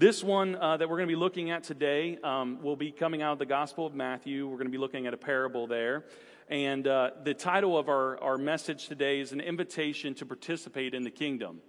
This 0.00 0.24
one 0.24 0.56
uh, 0.56 0.78
that 0.78 0.88
we're 0.88 0.96
going 0.96 1.10
to 1.10 1.14
be 1.14 1.20
looking 1.20 1.50
at 1.50 1.62
today 1.62 2.16
um, 2.24 2.62
will 2.62 2.74
be 2.74 2.90
coming 2.90 3.20
out 3.20 3.34
of 3.34 3.38
the 3.38 3.44
Gospel 3.44 3.84
of 3.84 3.94
Matthew. 3.94 4.46
We're 4.46 4.56
going 4.56 4.64
to 4.64 4.72
be 4.72 4.78
looking 4.78 5.06
at 5.06 5.12
a 5.12 5.18
parable 5.18 5.66
there. 5.66 6.06
And 6.48 6.88
uh, 6.88 7.10
the 7.22 7.34
title 7.34 7.76
of 7.76 7.90
our, 7.90 8.16
our 8.22 8.38
message 8.38 8.88
today 8.88 9.20
is 9.20 9.32
An 9.32 9.42
Invitation 9.42 10.14
to 10.14 10.24
Participate 10.24 10.94
in 10.94 11.02
the 11.02 11.10
Kingdom. 11.10 11.60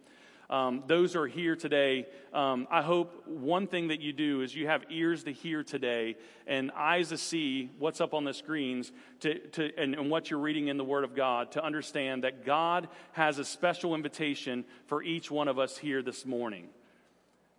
Um, 0.50 0.86
those 0.88 1.14
are 1.18 1.28
here 1.28 1.58
today. 1.58 2.06
Um, 2.32 2.70
I 2.72 2.82
hope 2.82 3.28
one 3.28 3.68
thing 3.68 3.90
that 3.90 4.00
you 4.00 4.14
do 4.14 4.44
is 4.44 4.56
you 4.56 4.68
have 4.68 4.86
ears 4.90 5.26
to 5.26 5.34
hear 5.34 5.62
today 5.62 6.16
and 6.48 6.72
eyes 6.72 7.10
to 7.10 7.18
see 7.18 7.70
what's 7.80 8.00
up 8.00 8.14
on 8.14 8.24
the 8.24 8.34
screens 8.34 8.94
to, 9.20 9.40
to, 9.50 9.78
and, 9.78 9.94
and 9.94 10.10
what 10.10 10.32
you're 10.32 10.40
reading 10.40 10.70
in 10.70 10.78
the 10.78 10.86
Word 10.86 11.04
of 11.04 11.18
God 11.18 11.52
to 11.52 11.62
understand 11.62 12.24
that 12.24 12.46
God 12.46 12.88
has 13.12 13.40
a 13.40 13.44
special 13.44 13.94
invitation 13.94 14.64
for 14.86 15.04
each 15.04 15.30
one 15.30 15.50
of 15.50 15.60
us 15.60 15.78
here 15.78 16.02
this 16.02 16.26
morning. 16.26 16.70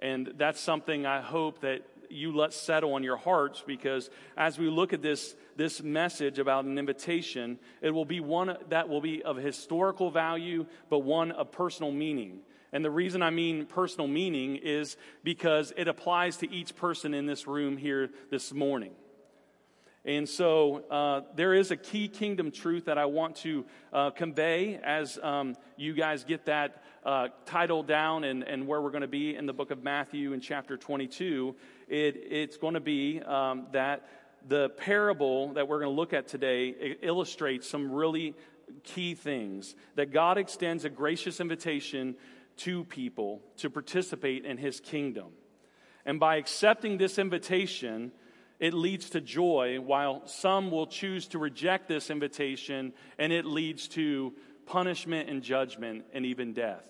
And 0.02 0.34
that's 0.36 0.60
something 0.60 1.06
I 1.06 1.20
hope 1.20 1.60
that 1.60 1.82
you 2.10 2.36
let 2.36 2.52
settle 2.52 2.94
on 2.94 3.04
your 3.04 3.16
hearts 3.16 3.62
because 3.66 4.10
as 4.36 4.58
we 4.58 4.68
look 4.68 4.92
at 4.92 5.00
this, 5.00 5.34
this 5.56 5.80
message 5.80 6.38
about 6.40 6.64
an 6.64 6.76
invitation, 6.76 7.58
it 7.80 7.90
will 7.90 8.04
be 8.04 8.20
one 8.20 8.56
that 8.68 8.88
will 8.88 9.00
be 9.00 9.22
of 9.22 9.36
historical 9.36 10.10
value, 10.10 10.66
but 10.90 10.98
one 10.98 11.30
of 11.30 11.52
personal 11.52 11.92
meaning. 11.92 12.40
And 12.72 12.84
the 12.84 12.90
reason 12.90 13.22
I 13.22 13.30
mean 13.30 13.64
personal 13.64 14.08
meaning 14.08 14.56
is 14.56 14.96
because 15.22 15.72
it 15.76 15.86
applies 15.86 16.38
to 16.38 16.52
each 16.52 16.74
person 16.74 17.14
in 17.14 17.26
this 17.26 17.46
room 17.46 17.76
here 17.76 18.10
this 18.28 18.52
morning. 18.52 18.92
And 20.04 20.28
so 20.28 20.82
uh, 20.90 21.20
there 21.36 21.54
is 21.54 21.70
a 21.70 21.76
key 21.76 22.08
kingdom 22.08 22.50
truth 22.50 22.86
that 22.86 22.98
I 22.98 23.04
want 23.04 23.36
to 23.36 23.64
uh, 23.92 24.10
convey 24.10 24.80
as 24.82 25.16
um, 25.22 25.54
you 25.76 25.94
guys 25.94 26.24
get 26.24 26.46
that 26.46 26.82
uh, 27.04 27.28
title 27.46 27.84
down 27.84 28.24
and, 28.24 28.42
and 28.42 28.66
where 28.66 28.80
we're 28.80 28.90
going 28.90 29.02
to 29.02 29.08
be 29.08 29.36
in 29.36 29.46
the 29.46 29.52
book 29.52 29.70
of 29.70 29.84
Matthew 29.84 30.32
in 30.32 30.40
chapter 30.40 30.76
22. 30.76 31.54
It, 31.86 32.16
it's 32.16 32.56
going 32.56 32.74
to 32.74 32.80
be 32.80 33.20
um, 33.20 33.66
that 33.72 34.08
the 34.48 34.70
parable 34.70 35.52
that 35.52 35.68
we're 35.68 35.78
going 35.78 35.92
to 35.92 35.96
look 35.96 36.12
at 36.12 36.26
today 36.26 36.96
illustrates 37.00 37.68
some 37.68 37.92
really 37.92 38.34
key 38.82 39.14
things. 39.14 39.76
That 39.94 40.12
God 40.12 40.36
extends 40.36 40.84
a 40.84 40.90
gracious 40.90 41.38
invitation 41.38 42.16
to 42.58 42.82
people 42.84 43.40
to 43.58 43.70
participate 43.70 44.44
in 44.44 44.58
his 44.58 44.80
kingdom. 44.80 45.28
And 46.04 46.18
by 46.18 46.36
accepting 46.36 46.98
this 46.98 47.20
invitation, 47.20 48.10
it 48.62 48.74
leads 48.74 49.10
to 49.10 49.20
joy, 49.20 49.80
while 49.80 50.24
some 50.28 50.70
will 50.70 50.86
choose 50.86 51.26
to 51.26 51.38
reject 51.40 51.88
this 51.88 52.10
invitation, 52.10 52.92
and 53.18 53.32
it 53.32 53.44
leads 53.44 53.88
to 53.88 54.32
punishment 54.66 55.28
and 55.28 55.42
judgment 55.42 56.04
and 56.12 56.24
even 56.24 56.52
death. 56.52 56.84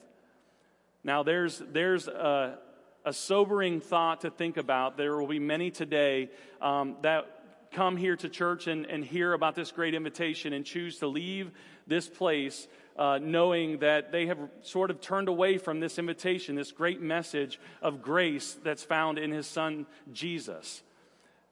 Now, 1.02 1.22
there's, 1.22 1.62
there's 1.72 2.08
a, 2.08 2.58
a 3.06 3.12
sobering 3.14 3.80
thought 3.80 4.20
to 4.20 4.30
think 4.30 4.58
about. 4.58 4.98
There 4.98 5.16
will 5.16 5.26
be 5.26 5.38
many 5.38 5.70
today 5.70 6.28
um, 6.60 6.96
that 7.00 7.24
come 7.72 7.96
here 7.96 8.16
to 8.16 8.28
church 8.28 8.66
and, 8.66 8.84
and 8.84 9.02
hear 9.02 9.32
about 9.32 9.54
this 9.54 9.72
great 9.72 9.94
invitation 9.94 10.52
and 10.52 10.66
choose 10.66 10.98
to 10.98 11.06
leave 11.06 11.50
this 11.86 12.06
place 12.06 12.68
uh, 12.98 13.18
knowing 13.18 13.78
that 13.78 14.12
they 14.12 14.26
have 14.26 14.38
sort 14.60 14.90
of 14.90 15.00
turned 15.00 15.28
away 15.28 15.56
from 15.56 15.80
this 15.80 15.98
invitation, 15.98 16.54
this 16.54 16.70
great 16.70 17.00
message 17.00 17.58
of 17.80 18.02
grace 18.02 18.58
that's 18.62 18.84
found 18.84 19.18
in 19.18 19.30
his 19.30 19.46
son 19.46 19.86
Jesus. 20.12 20.82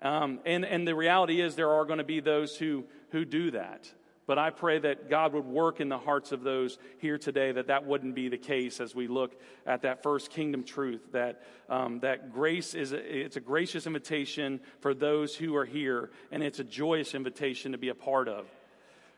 Um, 0.02 0.40
and, 0.46 0.64
and 0.64 0.86
the 0.86 0.94
reality 0.94 1.40
is, 1.40 1.56
there 1.56 1.70
are 1.70 1.84
going 1.84 1.98
to 1.98 2.04
be 2.04 2.20
those 2.20 2.56
who, 2.56 2.84
who 3.10 3.24
do 3.24 3.50
that. 3.50 3.90
But 4.26 4.38
I 4.38 4.50
pray 4.50 4.78
that 4.78 5.10
God 5.10 5.32
would 5.32 5.44
work 5.44 5.80
in 5.80 5.88
the 5.88 5.98
hearts 5.98 6.30
of 6.30 6.44
those 6.44 6.78
here 6.98 7.18
today 7.18 7.50
that 7.50 7.66
that 7.66 7.84
wouldn't 7.84 8.14
be 8.14 8.28
the 8.28 8.38
case 8.38 8.80
as 8.80 8.94
we 8.94 9.08
look 9.08 9.34
at 9.66 9.82
that 9.82 10.04
first 10.04 10.30
kingdom 10.30 10.62
truth 10.62 11.00
that, 11.10 11.42
um, 11.68 11.98
that 12.00 12.32
grace 12.32 12.74
is 12.74 12.92
a, 12.92 12.98
it's 12.98 13.36
a 13.36 13.40
gracious 13.40 13.88
invitation 13.88 14.60
for 14.78 14.94
those 14.94 15.34
who 15.34 15.56
are 15.56 15.64
here, 15.64 16.10
and 16.30 16.44
it's 16.44 16.60
a 16.60 16.64
joyous 16.64 17.16
invitation 17.16 17.72
to 17.72 17.78
be 17.78 17.88
a 17.88 17.94
part 17.94 18.28
of. 18.28 18.46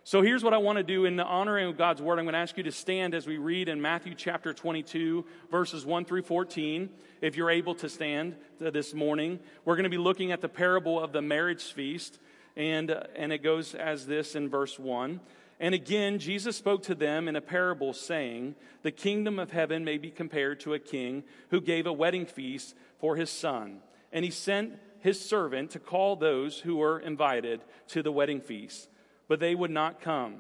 So 0.05 0.21
here's 0.21 0.43
what 0.43 0.53
I 0.53 0.59
want 0.59 0.79
to 0.79 0.83
do 0.83 1.05
in 1.05 1.15
the 1.15 1.25
honoring 1.25 1.69
of 1.69 1.79
God's 1.79 2.03
word. 2.03 2.19
I'm 2.19 2.25
going 2.25 2.33
to 2.33 2.41
ask 2.41 2.57
you 2.57 2.65
to 2.65 2.73
stand 2.73 3.15
as 3.15 3.25
we 3.25 3.39
read 3.39 3.69
in 3.69 3.81
Matthew 3.81 4.17
chapter 4.17 4.53
22, 4.53 5.25
verses 5.49 5.87
1 5.87 6.07
through 6.07 6.23
14. 6.23 6.91
If 7.21 7.37
you're 7.37 7.51
able 7.51 7.77
to 7.77 7.89
stand 7.89 8.35
this 8.59 8.95
morning, 8.95 9.39
we're 9.65 9.77
going 9.77 9.85
to 9.85 9.91
be 9.91 9.99
looking 9.99 10.33
at 10.33 10.41
the 10.41 10.49
parable 10.49 10.99
of 10.99 11.13
the 11.13 11.23
marriage 11.23 11.73
feast. 11.73 12.19
And, 12.57 12.91
and 13.15 13.33
it 13.33 13.45
goes 13.45 13.77
as 13.77 14.05
this 14.05 14.35
in 14.35 14.49
verse 14.49 14.77
1. 14.77 15.21
And 15.61 15.73
again, 15.73 16.19
Jesus 16.19 16.57
spoke 16.57 16.83
to 16.85 16.97
them 16.97 17.29
in 17.29 17.37
a 17.37 17.41
parable, 17.41 17.93
saying, 17.93 18.57
The 18.83 18.91
kingdom 18.91 19.39
of 19.39 19.53
heaven 19.53 19.85
may 19.85 19.99
be 19.99 20.11
compared 20.11 20.59
to 20.61 20.75
a 20.75 20.81
king 20.81 21.23
who 21.51 21.61
gave 21.61 21.87
a 21.87 21.93
wedding 21.93 22.27
feast 22.27 22.75
for 22.99 23.15
his 23.15 23.31
son. 23.31 23.79
And 24.13 24.25
he 24.25 24.33
sent 24.33 24.73
his 24.99 25.25
servant 25.25 25.71
to 25.71 25.79
call 25.79 26.17
those 26.17 26.59
who 26.59 26.79
were 26.79 26.99
invited 26.99 27.61
to 27.91 28.03
the 28.03 28.11
wedding 28.11 28.41
feast 28.41 28.89
but 29.33 29.41
they 29.41 29.55
would 29.55 29.71
not 29.71 30.03
come. 30.03 30.35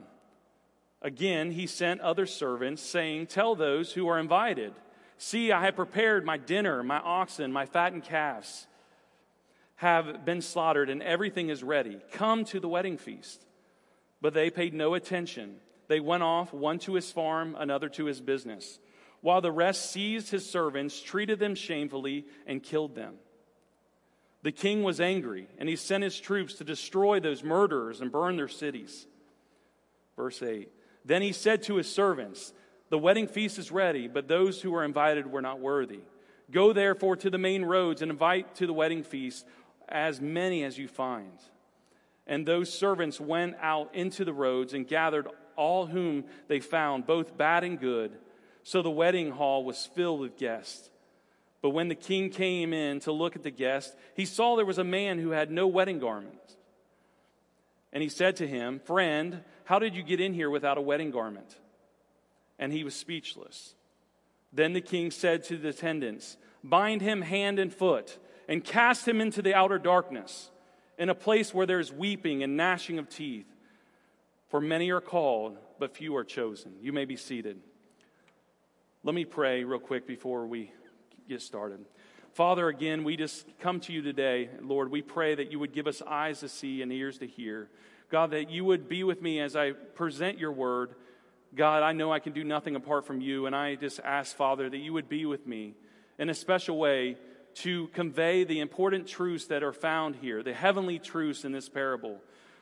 Again, 1.00 1.52
he 1.52 1.66
sent 1.66 2.02
other 2.02 2.26
servants, 2.26 2.82
saying, 2.82 3.26
Tell 3.26 3.54
those 3.54 3.94
who 3.94 4.06
are 4.06 4.18
invited, 4.18 4.74
See, 5.16 5.50
I 5.50 5.64
have 5.64 5.76
prepared 5.76 6.26
my 6.26 6.36
dinner, 6.36 6.82
my 6.82 6.98
oxen, 6.98 7.54
my 7.54 7.64
fattened 7.64 8.04
calves 8.04 8.66
have 9.76 10.26
been 10.26 10.42
slaughtered, 10.42 10.90
and 10.90 11.02
everything 11.02 11.48
is 11.48 11.62
ready. 11.62 12.02
Come 12.12 12.44
to 12.44 12.60
the 12.60 12.68
wedding 12.68 12.98
feast. 12.98 13.46
But 14.20 14.34
they 14.34 14.50
paid 14.50 14.74
no 14.74 14.92
attention. 14.92 15.56
They 15.88 16.00
went 16.00 16.22
off, 16.22 16.52
one 16.52 16.78
to 16.80 16.92
his 16.92 17.10
farm, 17.10 17.56
another 17.58 17.88
to 17.88 18.04
his 18.04 18.20
business, 18.20 18.78
while 19.22 19.40
the 19.40 19.50
rest 19.50 19.90
seized 19.90 20.30
his 20.30 20.44
servants, 20.44 21.00
treated 21.00 21.38
them 21.38 21.54
shamefully, 21.54 22.26
and 22.46 22.62
killed 22.62 22.94
them. 22.94 23.14
The 24.42 24.52
king 24.52 24.82
was 24.82 25.00
angry, 25.00 25.48
and 25.58 25.68
he 25.68 25.76
sent 25.76 26.02
his 26.02 26.18
troops 26.18 26.54
to 26.54 26.64
destroy 26.64 27.20
those 27.20 27.44
murderers 27.44 28.00
and 28.00 28.10
burn 28.10 28.36
their 28.36 28.48
cities. 28.48 29.06
Verse 30.16 30.42
8 30.42 30.68
Then 31.04 31.22
he 31.22 31.32
said 31.32 31.62
to 31.64 31.76
his 31.76 31.92
servants, 31.92 32.52
The 32.90 32.98
wedding 32.98 33.28
feast 33.28 33.58
is 33.58 33.70
ready, 33.70 34.08
but 34.08 34.28
those 34.28 34.60
who 34.60 34.72
were 34.72 34.84
invited 34.84 35.30
were 35.30 35.42
not 35.42 35.60
worthy. 35.60 36.00
Go 36.50 36.72
therefore 36.72 37.16
to 37.16 37.30
the 37.30 37.38
main 37.38 37.64
roads 37.64 38.02
and 38.02 38.10
invite 38.10 38.56
to 38.56 38.66
the 38.66 38.72
wedding 38.72 39.04
feast 39.04 39.46
as 39.88 40.20
many 40.20 40.64
as 40.64 40.76
you 40.76 40.88
find. 40.88 41.38
And 42.26 42.46
those 42.46 42.72
servants 42.72 43.20
went 43.20 43.56
out 43.60 43.94
into 43.94 44.24
the 44.24 44.32
roads 44.32 44.74
and 44.74 44.86
gathered 44.86 45.28
all 45.56 45.86
whom 45.86 46.24
they 46.48 46.60
found, 46.60 47.06
both 47.06 47.36
bad 47.36 47.64
and 47.64 47.78
good. 47.78 48.12
So 48.62 48.82
the 48.82 48.90
wedding 48.90 49.32
hall 49.32 49.64
was 49.64 49.86
filled 49.86 50.20
with 50.20 50.36
guests. 50.36 50.90
But 51.62 51.70
when 51.70 51.88
the 51.88 51.94
king 51.94 52.28
came 52.28 52.72
in 52.72 52.98
to 53.00 53.12
look 53.12 53.36
at 53.36 53.44
the 53.44 53.50
guest, 53.50 53.96
he 54.14 54.24
saw 54.24 54.56
there 54.56 54.66
was 54.66 54.78
a 54.78 54.84
man 54.84 55.18
who 55.18 55.30
had 55.30 55.50
no 55.50 55.68
wedding 55.68 56.00
garment. 56.00 56.56
And 57.92 58.02
he 58.02 58.08
said 58.08 58.36
to 58.36 58.48
him, 58.48 58.80
Friend, 58.80 59.42
how 59.64 59.78
did 59.78 59.94
you 59.94 60.02
get 60.02 60.20
in 60.20 60.34
here 60.34 60.50
without 60.50 60.76
a 60.76 60.82
wedding 60.82 61.12
garment? 61.12 61.56
And 62.58 62.72
he 62.72 62.82
was 62.82 62.96
speechless. 62.96 63.74
Then 64.52 64.72
the 64.72 64.80
king 64.80 65.12
said 65.12 65.44
to 65.44 65.56
the 65.56 65.68
attendants, 65.68 66.36
Bind 66.64 67.00
him 67.00 67.22
hand 67.22 67.60
and 67.60 67.72
foot, 67.72 68.18
and 68.48 68.64
cast 68.64 69.06
him 69.06 69.20
into 69.20 69.40
the 69.40 69.54
outer 69.54 69.78
darkness, 69.78 70.50
in 70.98 71.08
a 71.08 71.14
place 71.14 71.54
where 71.54 71.66
there's 71.66 71.92
weeping 71.92 72.42
and 72.42 72.56
gnashing 72.56 72.98
of 72.98 73.08
teeth. 73.08 73.46
For 74.48 74.60
many 74.60 74.90
are 74.90 75.00
called, 75.00 75.58
but 75.78 75.96
few 75.96 76.16
are 76.16 76.24
chosen. 76.24 76.72
You 76.80 76.92
may 76.92 77.04
be 77.04 77.16
seated. 77.16 77.60
Let 79.04 79.14
me 79.14 79.24
pray 79.24 79.64
real 79.64 79.80
quick 79.80 80.06
before 80.06 80.46
we 80.46 80.72
get 81.32 81.42
started. 81.42 81.84
Father, 82.34 82.68
again, 82.68 83.04
we 83.04 83.16
just 83.16 83.46
come 83.60 83.80
to 83.80 83.92
you 83.92 84.02
today. 84.02 84.50
Lord, 84.60 84.90
we 84.90 85.02
pray 85.02 85.34
that 85.34 85.50
you 85.50 85.58
would 85.58 85.72
give 85.72 85.86
us 85.86 86.02
eyes 86.06 86.40
to 86.40 86.48
see 86.48 86.82
and 86.82 86.92
ears 86.92 87.18
to 87.18 87.26
hear. 87.26 87.68
God, 88.10 88.30
that 88.32 88.50
you 88.50 88.64
would 88.64 88.88
be 88.88 89.02
with 89.02 89.22
me 89.22 89.40
as 89.40 89.56
I 89.56 89.72
present 89.72 90.38
your 90.38 90.52
word. 90.52 90.94
God, 91.54 91.82
I 91.82 91.92
know 91.92 92.12
I 92.12 92.18
can 92.18 92.32
do 92.32 92.44
nothing 92.44 92.76
apart 92.76 93.06
from 93.06 93.20
you, 93.20 93.46
and 93.46 93.56
I 93.56 93.74
just 93.74 94.00
ask, 94.00 94.36
Father, 94.36 94.68
that 94.68 94.76
you 94.76 94.92
would 94.92 95.08
be 95.08 95.26
with 95.26 95.46
me 95.46 95.74
in 96.18 96.28
a 96.28 96.34
special 96.34 96.78
way 96.78 97.16
to 97.54 97.88
convey 97.88 98.44
the 98.44 98.60
important 98.60 99.06
truths 99.06 99.46
that 99.46 99.62
are 99.62 99.72
found 99.72 100.16
here, 100.16 100.42
the 100.42 100.54
heavenly 100.54 100.98
truths 100.98 101.44
in 101.44 101.52
this 101.52 101.68
parable. 101.68 102.18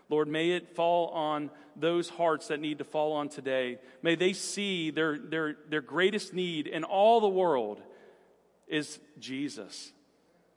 Lord, 0.08 0.26
may 0.26 0.50
it 0.50 0.75
fall 0.75 1.08
on 1.08 1.50
those 1.76 2.08
hearts 2.08 2.49
that 2.49 2.61
need 2.61 2.78
to 2.78 2.84
fall 2.84 3.12
on 3.12 3.28
today. 3.28 3.78
May 4.02 4.16
they 4.16 4.32
see 4.32 4.90
their, 4.90 5.16
their, 5.16 5.56
their 5.69 5.81
greatest 5.81 6.34
need 6.34 6.66
in 6.66 6.82
all 6.82 7.20
the 7.20 7.28
world 7.28 7.81
is 8.70 8.99
Jesus. 9.19 9.93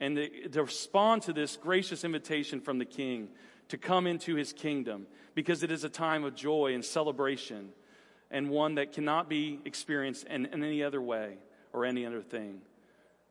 And 0.00 0.16
to 0.52 0.62
respond 0.62 1.22
to 1.22 1.32
this 1.32 1.56
gracious 1.56 2.04
invitation 2.04 2.60
from 2.60 2.78
the 2.78 2.84
King 2.84 3.28
to 3.68 3.78
come 3.78 4.06
into 4.06 4.34
his 4.34 4.52
kingdom 4.52 5.06
because 5.34 5.62
it 5.62 5.70
is 5.70 5.84
a 5.84 5.88
time 5.88 6.24
of 6.24 6.34
joy 6.34 6.74
and 6.74 6.84
celebration 6.84 7.70
and 8.30 8.50
one 8.50 8.76
that 8.76 8.92
cannot 8.92 9.28
be 9.28 9.60
experienced 9.64 10.26
in, 10.26 10.46
in 10.46 10.62
any 10.64 10.82
other 10.82 11.00
way 11.00 11.34
or 11.72 11.84
any 11.84 12.04
other 12.06 12.20
thing. 12.20 12.60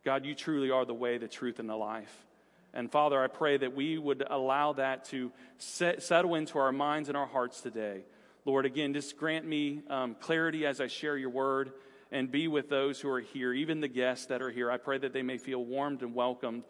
God, 0.04 0.26
you 0.26 0.36
truly 0.36 0.72
are 0.72 0.86
the 0.86 0.94
way, 0.94 1.18
the 1.18 1.28
truth, 1.28 1.60
and 1.60 1.70
the 1.70 1.76
life. 1.76 2.26
And 2.74 2.92
Father, 2.92 3.22
I 3.22 3.28
pray 3.28 3.58
that 3.58 3.76
we 3.76 3.98
would 3.98 4.26
allow 4.28 4.74
that 4.74 5.06
to 5.06 5.32
set, 5.58 6.02
settle 6.02 6.36
into 6.36 6.58
our 6.58 6.72
minds 6.72 7.08
and 7.08 7.18
our 7.18 7.28
hearts 7.28 7.62
today. 7.62 8.02
Lord, 8.46 8.66
again, 8.66 8.94
just 8.94 9.16
grant 9.16 9.46
me 9.46 9.82
um, 9.90 10.16
clarity 10.20 10.66
as 10.66 10.82
I 10.82 10.88
share 10.88 11.16
your 11.16 11.30
word 11.30 11.72
and 12.14 12.32
be 12.32 12.48
with 12.48 12.70
those 12.70 13.02
who 13.02 13.10
are 13.10 13.20
here, 13.20 13.52
even 13.52 13.82
the 13.82 13.88
guests 13.88 14.28
that 14.28 14.42
are 14.42 14.52
here. 14.52 14.70
I 14.70 14.78
pray 14.78 15.00
that 15.00 15.14
they 15.14 15.24
may 15.24 15.40
feel 15.40 15.66
warmed 15.66 16.04
and 16.04 16.14
welcomed 16.14 16.64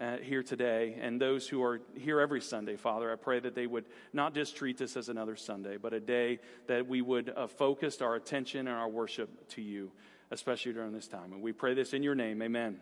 uh, 0.00 0.16
here 0.16 0.42
today, 0.42 0.96
and 1.00 1.20
those 1.20 1.46
who 1.46 1.62
are 1.62 1.82
here 1.94 2.20
every 2.20 2.40
Sunday, 2.40 2.76
Father, 2.76 3.12
I 3.12 3.16
pray 3.16 3.38
that 3.38 3.54
they 3.54 3.66
would 3.66 3.84
not 4.14 4.32
just 4.32 4.56
treat 4.56 4.78
this 4.78 4.96
as 4.96 5.10
another 5.10 5.36
Sunday, 5.36 5.76
but 5.76 5.92
a 5.92 6.00
day 6.00 6.38
that 6.68 6.86
we 6.86 7.02
would 7.02 7.30
uh, 7.36 7.48
focus 7.48 8.00
our 8.00 8.14
attention 8.14 8.60
and 8.60 8.76
our 8.76 8.88
worship 8.88 9.48
to 9.50 9.60
you, 9.60 9.92
especially 10.30 10.72
during 10.72 10.92
this 10.92 11.06
time. 11.06 11.32
And 11.32 11.42
we 11.42 11.52
pray 11.52 11.74
this 11.74 11.92
in 11.92 12.02
your 12.02 12.14
name. 12.14 12.40
Amen. 12.40 12.78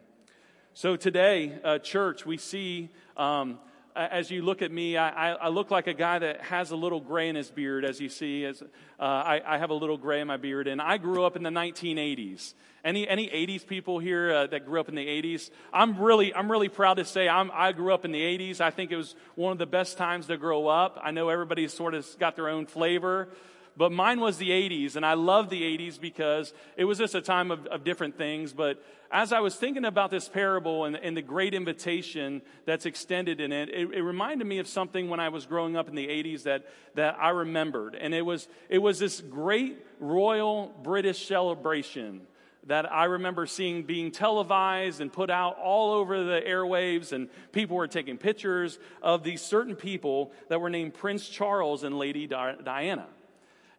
So 0.75 0.94
today, 0.94 1.58
uh, 1.64 1.79
church, 1.79 2.25
we 2.25 2.37
see. 2.37 2.91
Um, 3.17 3.58
as 3.96 4.31
you 4.31 4.43
look 4.43 4.62
at 4.62 4.70
me, 4.70 4.96
I, 4.96 5.32
I, 5.32 5.48
look 5.48 5.70
like 5.70 5.87
a 5.87 5.94
guy 5.94 6.19
that 6.19 6.43
has 6.43 6.70
a 6.70 6.76
little 6.76 7.00
gray 7.00 7.28
in 7.28 7.37
his 7.37 7.50
beard, 7.50 7.84
as 7.84 8.00
you 8.00 8.08
see. 8.08 8.44
As, 8.44 8.62
uh, 8.62 8.66
I, 9.02 9.40
I, 9.46 9.58
have 9.58 9.70
a 9.70 9.75
little 9.75 9.96
gray 9.96 10.20
in 10.20 10.26
my 10.26 10.37
beard, 10.37 10.69
and 10.69 10.82
I 10.82 10.98
grew 10.98 11.25
up 11.25 11.34
in 11.34 11.43
the 11.43 11.50
1980s. 11.50 12.54
Any, 12.84 13.08
any 13.08 13.28
80s 13.28 13.66
people 13.66 13.98
here 13.98 14.32
uh, 14.32 14.46
that 14.48 14.66
grew 14.66 14.81
up 14.81 14.88
in 14.88 14.94
the 14.94 15.06
80s? 15.06 15.50
I'm 15.72 15.98
really, 15.98 16.34
I'm 16.34 16.50
really 16.50 16.69
proud 16.69 16.94
to 16.94 17.04
say 17.04 17.28
I'm, 17.28 17.50
I 17.52 17.72
grew 17.72 17.93
up 17.93 18.04
in 18.04 18.12
the 18.12 18.20
80s. 18.20 18.60
I 18.60 18.70
think 18.70 18.93
it 18.93 18.96
was 18.96 19.16
one 19.34 19.52
of 19.52 19.58
the 19.58 19.66
best 19.66 19.96
times 19.96 20.26
to 20.26 20.37
grow 20.37 20.69
up. 20.69 21.00
I 21.02 21.10
know 21.10 21.28
everybody's 21.28 21.72
sort 21.72 21.94
of 21.94 22.06
got 22.19 22.37
their 22.37 22.48
own 22.48 22.66
flavor 22.66 23.28
but 23.76 23.93
mine 23.93 24.20
was 24.20 24.38
the 24.38 24.50
80s, 24.50 24.96
and 24.96 25.05
I 25.05 25.14
love 25.14 25.50
the 25.50 25.62
80s 25.62 26.00
because 26.00 26.55
it 26.76 26.84
was 26.84 26.99
just 26.99 27.14
a 27.14 27.20
time 27.20 27.50
of, 27.50 27.67
of 27.67 27.84
different 27.84 28.17
things. 28.17 28.55
But 28.55 28.82
as 29.11 29.32
I 29.32 29.40
was 29.40 29.55
thinking 29.55 29.84
about 29.84 30.11
this 30.11 30.28
parable 30.28 30.87
and, 30.87 30.96
and 30.96 31.17
the 31.17 31.23
great 31.23 31.52
invitation 31.52 32.40
that's 32.64 32.87
extended 32.87 33.40
in 33.40 33.52
it, 33.52 33.69
it, 33.69 33.93
it, 33.93 34.02
reminded 34.02 34.46
me 34.46 34.58
of 34.58 34.67
something 34.67 35.11
when 35.11 35.20
I 35.20 35.28
was 35.28 35.44
growing 35.44 35.76
up 35.76 35.88
in 35.88 35.94
the 35.94 36.06
80s 36.06 36.44
that, 36.44 36.67
that 36.94 37.19
I 37.20 37.31
remembered. 37.31 37.94
And 37.94 38.14
it 38.14 38.23
was, 38.23 38.49
it 38.69 38.78
was 38.78 38.99
this 38.99 39.20
great 39.20 39.79
royal 40.00 40.75
British 40.82 41.26
celebration 41.26 42.22
that 42.67 42.90
I 42.90 43.05
remember 43.05 43.46
seeing 43.46 43.84
being 43.84 44.11
televised 44.11 45.00
and 45.00 45.12
put 45.12 45.31
out 45.31 45.56
all 45.58 45.93
over 45.93 46.25
the 46.25 46.40
airwaves, 46.40 47.12
and 47.12 47.29
people 47.52 47.76
were 47.76 47.87
taking 47.87 48.19
pictures 48.19 48.79
of 49.02 49.22
these 49.22 49.40
certain 49.40 49.76
people 49.76 50.32
that 50.49 50.61
were 50.61 50.70
named 50.70 50.94
Prince 50.94 51.29
Charles 51.29 51.84
and 51.84 51.96
Lady 51.96 52.26
Diana. 52.26 53.06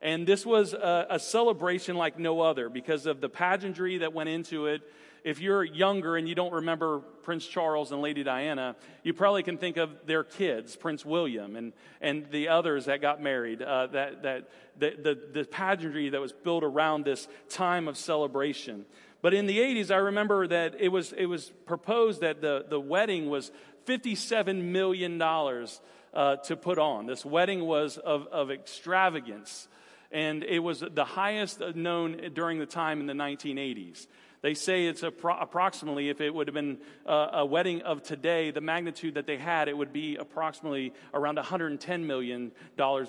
And 0.02 0.28
this 0.28 0.46
was 0.46 0.74
a, 0.74 1.08
a, 1.12 1.20
celebration 1.20 1.96
like 1.96 2.20
no 2.20 2.42
other 2.42 2.70
because 2.70 3.08
of 3.08 3.20
the 3.20 3.30
pageantry 3.30 4.00
that 4.00 4.14
went 4.14 4.30
into 4.30 4.68
it. 4.68 4.82
If 5.24 5.42
you're 5.42 5.64
younger 5.64 6.16
and 6.16 6.30
you 6.30 6.36
don't 6.36 6.54
remember 6.54 7.00
Prince 7.24 7.48
Charles 7.48 7.92
and 7.92 8.02
Lady 8.02 8.24
Diana, 8.24 8.76
you 9.04 9.14
probably 9.14 9.42
can 9.42 9.58
think 9.58 9.78
of 9.78 10.06
their 10.06 10.24
kids, 10.24 10.76
Prince 10.76 11.04
William 11.04 11.56
and, 11.56 11.74
and 12.00 12.30
the 12.30 12.50
others 12.50 12.86
that 12.86 13.02
got 13.02 13.22
married. 13.22 13.62
Uh, 13.62 13.88
that, 13.88 14.22
that, 14.22 14.50
the, 14.78 14.92
the, 14.92 15.42
the 15.42 15.46
pageantry 15.46 16.10
that 16.10 16.22
was 16.22 16.32
built 16.32 16.64
around 16.64 17.04
this 17.04 17.28
time 17.50 17.88
of 17.88 17.98
celebration. 17.98 18.86
But 19.24 19.34
in 19.34 19.48
the 19.48 19.58
80s, 19.58 19.90
I 19.90 19.98
remember 19.98 20.48
that 20.48 20.76
it 20.80 20.90
was, 20.90 21.12
it 21.12 21.26
was 21.26 21.52
proposed 21.66 22.22
that 22.22 22.40
the, 22.40 22.66
the 22.70 22.80
wedding 22.80 23.32
was 23.32 23.52
$57 23.88 24.62
million 24.62 25.20
uh, 25.20 26.36
to 26.36 26.56
put 26.56 26.78
on. 26.78 27.08
This 27.08 27.26
wedding 27.26 27.66
was 27.66 27.98
of, 27.98 28.28
of 28.28 28.52
extravagance 28.52 29.68
and 30.12 30.44
it 30.44 30.60
was 30.60 30.84
the 30.92 31.06
highest 31.06 31.62
known 31.76 32.32
during 32.34 32.60
the 32.60 32.66
time 32.66 33.00
in 33.00 33.08
the 33.08 33.14
1980s. 33.14 34.08
They 34.42 34.54
say 34.54 34.86
it's 34.86 35.02
appro- 35.02 35.42
approximately, 35.42 36.10
if 36.10 36.22
it 36.22 36.34
would 36.34 36.48
have 36.48 36.54
been 36.54 36.78
uh, 37.06 37.30
a 37.34 37.46
wedding 37.46 37.82
of 37.82 38.04
today, 38.04 38.52
the 38.52 38.62
magnitude 38.62 39.16
that 39.16 39.26
they 39.26 39.38
had, 39.38 39.68
it 39.68 39.76
would 39.76 39.92
be 39.92 40.16
approximately 40.16 40.94
around 41.14 41.38
$110 41.38 42.04
million 42.04 42.52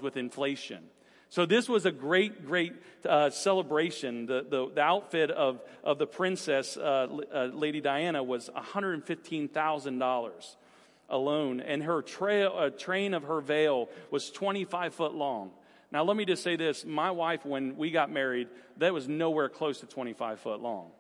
with 0.02 0.16
inflation. 0.16 0.84
So 1.30 1.44
this 1.44 1.68
was 1.68 1.84
a 1.84 1.92
great, 1.92 2.46
great 2.46 2.72
uh, 3.06 3.28
celebration. 3.28 4.24
The, 4.24 4.46
the, 4.48 4.70
the, 4.74 4.80
outfit 4.80 5.30
of, 5.30 5.60
of 5.84 5.98
the 5.98 6.06
princess, 6.06 6.78
uh, 6.78 7.06
uh, 7.34 7.50
Lady 7.52 7.82
Diana, 7.82 8.22
was 8.22 8.48
$115,000 8.56 10.56
alone, 11.10 11.60
and 11.60 11.82
her 11.82 12.00
tra- 12.00 12.46
uh, 12.46 12.70
train 12.70 13.12
of 13.12 13.24
her 13.24 13.42
veil 13.42 13.90
was 14.10 14.30
25 14.30 14.94
foot 14.94 15.14
long. 15.14 15.50
Now, 15.90 16.05
let 16.05 16.17
me 16.17 16.25
just 16.25 16.43
say 16.43 16.56
this 16.56 16.85
my 16.85 17.11
wife, 17.11 17.44
when 17.44 17.76
we 17.76 17.90
got 17.90 18.11
married, 18.11 18.49
that 18.79 18.93
was 18.93 19.08
nowhere 19.08 19.49
close 19.49 19.81
to 19.81 19.87
25 19.87 20.40
foot 20.40 20.61
long. 20.61 20.90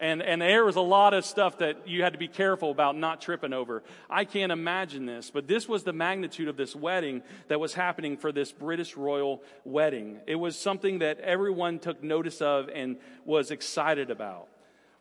And, 0.00 0.22
and 0.22 0.40
there 0.40 0.64
was 0.64 0.76
a 0.76 0.80
lot 0.80 1.12
of 1.12 1.24
stuff 1.24 1.58
that 1.58 1.88
you 1.88 2.04
had 2.04 2.12
to 2.12 2.20
be 2.20 2.28
careful 2.28 2.70
about 2.70 2.96
not 2.96 3.20
tripping 3.20 3.52
over. 3.52 3.82
I 4.08 4.24
can't 4.24 4.52
imagine 4.52 5.06
this, 5.06 5.30
but 5.32 5.48
this 5.48 5.68
was 5.68 5.82
the 5.82 5.92
magnitude 5.92 6.46
of 6.46 6.56
this 6.56 6.74
wedding 6.76 7.22
that 7.48 7.58
was 7.58 7.74
happening 7.74 8.16
for 8.16 8.30
this 8.30 8.52
British 8.52 8.96
royal 8.96 9.42
wedding. 9.64 10.20
It 10.28 10.36
was 10.36 10.56
something 10.56 11.00
that 11.00 11.18
everyone 11.18 11.80
took 11.80 12.00
notice 12.00 12.40
of 12.40 12.68
and 12.72 12.96
was 13.24 13.50
excited 13.50 14.10
about. 14.12 14.46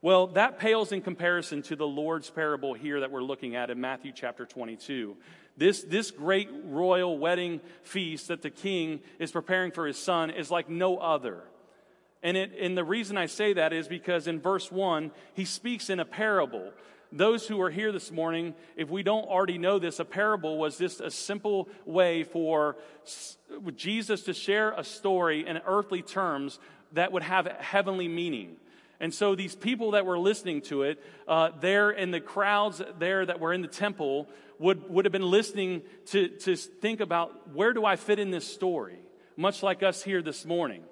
Well, 0.02 0.28
that 0.28 0.58
pales 0.58 0.92
in 0.92 1.02
comparison 1.02 1.62
to 1.64 1.76
the 1.76 1.88
Lord's 1.88 2.30
parable 2.30 2.74
here 2.74 3.00
that 3.02 3.12
we're 3.12 3.24
looking 3.24 3.56
at 3.56 3.70
in 3.70 3.80
Matthew 3.80 4.12
chapter 4.16 4.46
22. 4.46 5.16
This, 5.58 5.82
this 5.84 6.12
great 6.12 6.50
royal 6.66 7.18
wedding 7.18 7.62
feast 7.84 8.28
that 8.28 8.44
the 8.44 8.52
king 8.52 9.00
is 9.20 9.32
preparing 9.32 9.72
for 9.72 9.88
his 9.88 9.98
son 9.98 10.30
is 10.30 10.52
like 10.52 10.70
no 10.70 10.98
other. 10.98 11.44
And, 12.22 12.38
it, 12.38 12.54
and 12.60 12.78
the 12.78 12.84
reason 12.84 13.18
I 13.18 13.26
say 13.26 13.54
that 13.54 13.74
is 13.74 13.88
because 13.88 14.28
in 14.28 14.40
verse 14.40 14.72
1, 14.72 15.12
he 15.34 15.46
speaks 15.46 15.90
in 15.90 16.00
a 16.00 16.06
parable. 16.06 16.72
Those 17.12 17.48
who 17.48 17.60
are 17.62 17.70
here 17.70 17.92
this 17.92 18.12
morning, 18.12 18.54
if 18.76 18.90
we 18.90 19.02
don't 19.02 19.28
already 19.28 19.58
know 19.58 19.80
this, 19.80 20.00
a 20.00 20.06
parable 20.06 20.58
was 20.58 20.78
just 20.78 21.02
a 21.02 21.10
simple 21.10 21.70
way 21.86 22.24
for 22.24 22.76
Jesus 23.76 24.24
to 24.24 24.34
share 24.34 24.72
a 24.72 24.84
story 24.84 25.48
in 25.48 25.58
earthly 25.66 26.02
terms 26.02 26.60
that 26.94 27.12
would 27.12 27.24
have 27.24 27.48
heavenly 27.48 28.08
meaning. 28.08 28.58
And 29.00 29.14
so 29.14 29.36
these 29.36 29.56
people 29.56 29.92
that 29.92 30.06
were 30.06 30.18
listening 30.18 30.62
to 30.64 30.84
it, 30.84 31.04
uh, 31.28 31.52
there 31.60 31.92
in 31.92 32.12
the 32.12 32.20
crowds 32.20 32.82
there 32.98 33.26
that 33.26 33.40
were 33.40 33.54
in 33.54 33.62
the 33.62 33.68
temple, 33.68 34.28
would, 34.60 34.90
would 34.90 35.06
have 35.06 35.12
been 35.12 35.30
listening 35.30 35.84
to, 36.08 36.30
to 36.30 36.56
think 36.56 37.00
about 37.00 37.54
where 37.54 37.74
do 37.74 37.86
I 37.86 37.96
fit 37.96 38.20
in 38.20 38.32
this 38.32 38.48
story? 38.48 39.00
Much 39.36 39.62
like 39.62 39.84
us 39.84 40.04
here 40.04 40.22
this 40.22 40.46
morning. 40.46 40.84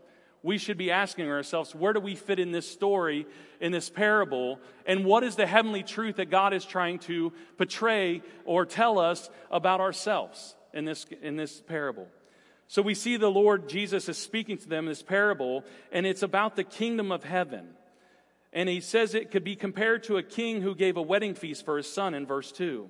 We 0.43 0.59
should 0.59 0.77
be 0.77 0.91
asking 0.91 1.27
ourselves, 1.27 1.73
where 1.73 1.93
do 1.93 1.99
we 1.99 2.13
fit 2.13 2.37
in 2.37 2.51
this 2.51 2.69
story, 2.69 3.25
in 3.59 3.71
this 3.71 3.89
parable? 3.89 4.59
And 4.85 5.03
what 5.03 5.23
is 5.23 5.35
the 5.35 5.47
heavenly 5.47 5.81
truth 5.81 6.17
that 6.17 6.29
God 6.29 6.53
is 6.53 6.63
trying 6.63 6.99
to 6.99 7.33
portray 7.57 8.21
or 8.45 8.67
tell 8.67 8.99
us 8.99 9.29
about 9.49 9.81
ourselves 9.81 10.55
in 10.71 10.85
this, 10.85 11.07
in 11.23 11.35
this 11.35 11.61
parable? 11.61 12.07
So 12.67 12.83
we 12.83 12.93
see 12.93 13.17
the 13.17 13.29
Lord 13.29 13.69
Jesus 13.69 14.07
is 14.07 14.17
speaking 14.17 14.59
to 14.59 14.69
them 14.69 14.85
in 14.85 14.89
this 14.89 15.01
parable, 15.01 15.63
and 15.91 16.05
it's 16.05 16.23
about 16.23 16.55
the 16.55 16.63
kingdom 16.63 17.11
of 17.11 17.23
heaven. 17.23 17.69
And 18.53 18.69
he 18.69 18.81
says 18.81 19.15
it 19.15 19.31
could 19.31 19.43
be 19.43 19.55
compared 19.55 20.03
to 20.03 20.17
a 20.17 20.23
king 20.23 20.61
who 20.61 20.75
gave 20.75 20.95
a 20.95 21.01
wedding 21.01 21.33
feast 21.33 21.65
for 21.65 21.77
his 21.77 21.91
son 21.91 22.13
in 22.13 22.27
verse 22.27 22.51
2. 22.51 22.89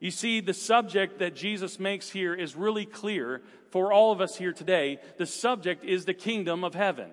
You 0.00 0.10
see, 0.12 0.40
the 0.40 0.54
subject 0.54 1.18
that 1.18 1.34
Jesus 1.34 1.80
makes 1.80 2.08
here 2.08 2.32
is 2.34 2.54
really 2.54 2.86
clear 2.86 3.42
for 3.70 3.92
all 3.92 4.12
of 4.12 4.20
us 4.20 4.36
here 4.36 4.52
today. 4.52 4.98
The 5.16 5.26
subject 5.26 5.84
is 5.84 6.04
the 6.04 6.14
kingdom 6.14 6.62
of 6.62 6.74
heaven. 6.74 7.10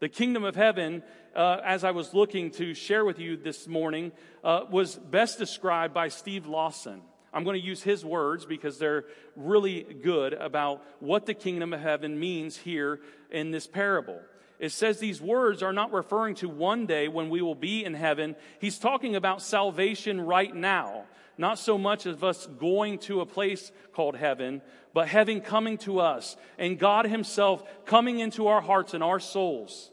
The 0.00 0.08
kingdom 0.08 0.44
of 0.44 0.54
heaven, 0.54 1.02
uh, 1.34 1.58
as 1.64 1.82
I 1.82 1.90
was 1.90 2.14
looking 2.14 2.52
to 2.52 2.72
share 2.72 3.04
with 3.04 3.18
you 3.18 3.36
this 3.36 3.66
morning, 3.66 4.12
uh, 4.44 4.60
was 4.70 4.94
best 4.94 5.38
described 5.38 5.92
by 5.92 6.06
Steve 6.06 6.46
Lawson. 6.46 7.02
I'm 7.32 7.42
going 7.42 7.60
to 7.60 7.66
use 7.66 7.82
his 7.82 8.04
words 8.04 8.46
because 8.46 8.78
they're 8.78 9.04
really 9.34 9.82
good 9.82 10.34
about 10.34 10.82
what 11.00 11.26
the 11.26 11.34
kingdom 11.34 11.72
of 11.72 11.80
heaven 11.80 12.18
means 12.18 12.56
here 12.56 13.00
in 13.30 13.50
this 13.50 13.66
parable. 13.66 14.20
It 14.60 14.70
says 14.70 14.98
these 14.98 15.20
words 15.20 15.62
are 15.62 15.72
not 15.72 15.92
referring 15.92 16.36
to 16.36 16.48
one 16.48 16.86
day 16.86 17.08
when 17.08 17.28
we 17.28 17.42
will 17.42 17.54
be 17.54 17.84
in 17.84 17.94
heaven. 17.94 18.36
He's 18.60 18.78
talking 18.78 19.16
about 19.16 19.42
salvation 19.42 20.20
right 20.20 20.54
now. 20.54 21.04
Not 21.38 21.60
so 21.60 21.78
much 21.78 22.04
of 22.04 22.24
us 22.24 22.46
going 22.58 22.98
to 23.00 23.20
a 23.20 23.26
place 23.26 23.70
called 23.92 24.16
heaven, 24.16 24.60
but 24.92 25.06
heaven 25.06 25.40
coming 25.40 25.78
to 25.78 26.00
us 26.00 26.36
and 26.58 26.78
God 26.78 27.06
Himself 27.06 27.62
coming 27.86 28.18
into 28.18 28.48
our 28.48 28.60
hearts 28.60 28.92
and 28.92 29.04
our 29.04 29.20
souls. 29.20 29.92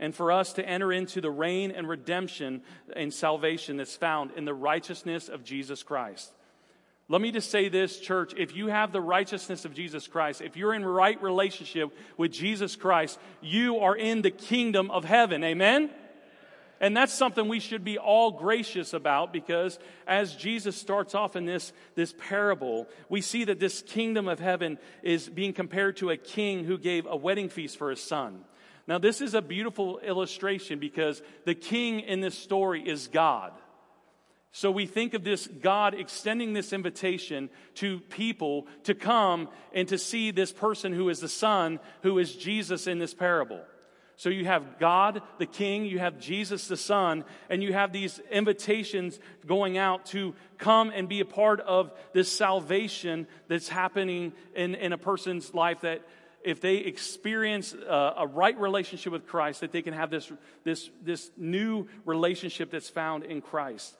And 0.00 0.14
for 0.14 0.32
us 0.32 0.54
to 0.54 0.66
enter 0.66 0.92
into 0.92 1.20
the 1.20 1.30
reign 1.30 1.70
and 1.70 1.88
redemption 1.88 2.62
and 2.96 3.14
salvation 3.14 3.76
that's 3.76 3.94
found 3.94 4.32
in 4.32 4.44
the 4.44 4.54
righteousness 4.54 5.28
of 5.28 5.44
Jesus 5.44 5.84
Christ. 5.84 6.32
Let 7.08 7.20
me 7.20 7.30
just 7.30 7.50
say 7.50 7.68
this, 7.68 8.00
church. 8.00 8.32
If 8.36 8.56
you 8.56 8.68
have 8.68 8.90
the 8.90 9.00
righteousness 9.00 9.64
of 9.64 9.74
Jesus 9.74 10.08
Christ, 10.08 10.40
if 10.40 10.56
you're 10.56 10.74
in 10.74 10.84
right 10.84 11.22
relationship 11.22 11.90
with 12.16 12.32
Jesus 12.32 12.74
Christ, 12.74 13.18
you 13.42 13.80
are 13.80 13.94
in 13.94 14.22
the 14.22 14.30
kingdom 14.30 14.90
of 14.90 15.04
heaven. 15.04 15.44
Amen? 15.44 15.90
And 16.82 16.96
that's 16.96 17.14
something 17.14 17.46
we 17.46 17.60
should 17.60 17.84
be 17.84 17.96
all 17.96 18.32
gracious 18.32 18.92
about 18.92 19.32
because 19.32 19.78
as 20.04 20.34
Jesus 20.34 20.74
starts 20.74 21.14
off 21.14 21.36
in 21.36 21.46
this, 21.46 21.72
this 21.94 22.12
parable, 22.18 22.88
we 23.08 23.20
see 23.20 23.44
that 23.44 23.60
this 23.60 23.82
kingdom 23.82 24.26
of 24.26 24.40
heaven 24.40 24.78
is 25.04 25.28
being 25.28 25.52
compared 25.52 25.98
to 25.98 26.10
a 26.10 26.16
king 26.16 26.64
who 26.64 26.76
gave 26.76 27.06
a 27.06 27.16
wedding 27.16 27.48
feast 27.48 27.78
for 27.78 27.90
his 27.90 28.02
son. 28.02 28.44
Now, 28.88 28.98
this 28.98 29.20
is 29.20 29.34
a 29.34 29.40
beautiful 29.40 30.00
illustration 30.00 30.80
because 30.80 31.22
the 31.44 31.54
king 31.54 32.00
in 32.00 32.20
this 32.20 32.36
story 32.36 32.82
is 32.82 33.06
God. 33.06 33.52
So 34.50 34.72
we 34.72 34.86
think 34.86 35.14
of 35.14 35.22
this 35.22 35.46
God 35.46 35.94
extending 35.94 36.52
this 36.52 36.72
invitation 36.72 37.48
to 37.76 38.00
people 38.00 38.66
to 38.84 38.96
come 38.96 39.48
and 39.72 39.86
to 39.86 39.98
see 39.98 40.32
this 40.32 40.50
person 40.50 40.92
who 40.92 41.10
is 41.10 41.20
the 41.20 41.28
son, 41.28 41.78
who 42.02 42.18
is 42.18 42.34
Jesus 42.34 42.88
in 42.88 42.98
this 42.98 43.14
parable. 43.14 43.60
So 44.22 44.28
you 44.28 44.44
have 44.44 44.78
God 44.78 45.20
the 45.38 45.46
King, 45.46 45.84
you 45.84 45.98
have 45.98 46.20
Jesus 46.20 46.68
the 46.68 46.76
Son, 46.76 47.24
and 47.50 47.60
you 47.60 47.72
have 47.72 47.92
these 47.92 48.20
invitations 48.30 49.18
going 49.48 49.78
out 49.78 50.06
to 50.06 50.36
come 50.58 50.92
and 50.94 51.08
be 51.08 51.18
a 51.18 51.24
part 51.24 51.58
of 51.58 51.90
this 52.12 52.30
salvation 52.30 53.26
that's 53.48 53.66
happening 53.66 54.32
in, 54.54 54.76
in 54.76 54.92
a 54.92 54.96
person's 54.96 55.52
life 55.54 55.80
that 55.80 56.02
if 56.44 56.60
they 56.60 56.76
experience 56.76 57.74
a, 57.74 58.14
a 58.18 58.26
right 58.28 58.56
relationship 58.60 59.12
with 59.12 59.26
Christ, 59.26 59.62
that 59.62 59.72
they 59.72 59.82
can 59.82 59.92
have 59.92 60.08
this, 60.08 60.30
this, 60.62 60.88
this 61.02 61.32
new 61.36 61.88
relationship 62.04 62.70
that's 62.70 62.88
found 62.88 63.24
in 63.24 63.40
Christ. 63.40 63.96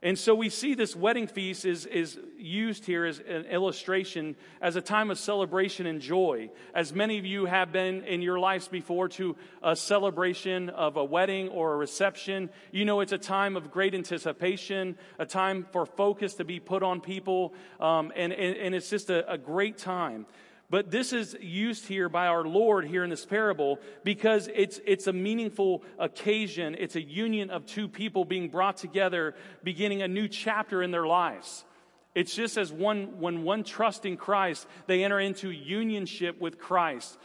And 0.00 0.16
so 0.16 0.32
we 0.32 0.48
see 0.48 0.74
this 0.74 0.94
wedding 0.94 1.26
feast 1.26 1.64
is, 1.64 1.84
is 1.84 2.20
used 2.36 2.84
here 2.84 3.04
as 3.04 3.18
an 3.18 3.46
illustration 3.46 4.36
as 4.60 4.76
a 4.76 4.80
time 4.80 5.10
of 5.10 5.18
celebration 5.18 5.86
and 5.86 6.00
joy. 6.00 6.50
As 6.72 6.92
many 6.92 7.18
of 7.18 7.26
you 7.26 7.46
have 7.46 7.72
been 7.72 8.04
in 8.04 8.22
your 8.22 8.38
lives 8.38 8.68
before 8.68 9.08
to 9.10 9.34
a 9.60 9.74
celebration 9.74 10.70
of 10.70 10.96
a 10.96 11.04
wedding 11.04 11.48
or 11.48 11.72
a 11.72 11.76
reception, 11.76 12.48
you 12.70 12.84
know 12.84 13.00
it's 13.00 13.10
a 13.10 13.18
time 13.18 13.56
of 13.56 13.72
great 13.72 13.92
anticipation, 13.92 14.96
a 15.18 15.26
time 15.26 15.66
for 15.72 15.84
focus 15.84 16.34
to 16.34 16.44
be 16.44 16.60
put 16.60 16.84
on 16.84 17.00
people, 17.00 17.52
um, 17.80 18.12
and, 18.14 18.32
and, 18.32 18.56
and, 18.56 18.74
it's 18.76 18.90
just 18.90 19.10
a, 19.10 19.28
a 19.30 19.36
great 19.36 19.78
time. 19.78 20.26
But 20.70 20.90
this 20.90 21.14
is 21.14 21.34
used 21.40 21.86
here 21.86 22.10
by 22.10 22.26
our 22.26 22.44
Lord 22.44 22.84
here 22.84 23.02
in 23.02 23.08
this 23.08 23.24
parable 23.24 23.78
because 24.04 24.50
it's, 24.54 24.78
it's 24.84 25.06
a 25.06 25.12
meaningful 25.14 25.82
occasion. 25.98 26.76
It's 26.78 26.94
a 26.94 27.00
union 27.00 27.48
of 27.50 27.64
two 27.64 27.88
people 27.88 28.26
being 28.26 28.50
brought 28.50 28.76
together, 28.76 29.34
beginning 29.64 30.02
a 30.02 30.08
new 30.08 30.28
chapter 30.28 30.82
in 30.82 30.90
their 30.90 31.06
lives. 31.06 31.64
It's 32.14 32.34
just 32.34 32.58
as 32.58 32.70
one, 32.70 33.18
when 33.18 33.44
one 33.44 33.64
trusts 33.64 34.04
in 34.04 34.18
Christ, 34.18 34.66
they 34.86 35.04
enter 35.04 35.18
into 35.20 35.48
unionship 35.48 36.38
with 36.38 36.58
Christ, 36.58 37.16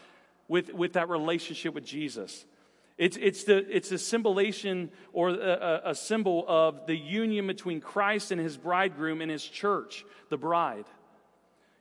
with, 0.48 0.74
with 0.74 0.94
that 0.94 1.10
relationship 1.10 1.74
with 1.74 1.84
Jesus. 1.84 2.46
It's, 2.98 3.18
it's, 3.18 3.44
the, 3.44 3.58
it's 3.76 3.92
a 3.92 3.98
symbolization 3.98 4.90
or 5.12 5.30
a, 5.30 5.82
a 5.86 5.96
symbol 5.96 6.46
of 6.48 6.86
the 6.86 6.96
union 6.96 7.48
between 7.48 7.82
Christ 7.82 8.32
and 8.32 8.40
his 8.40 8.56
bridegroom 8.56 9.20
and 9.20 9.30
his 9.30 9.44
church, 9.44 10.06
the 10.30 10.38
bride. 10.38 10.86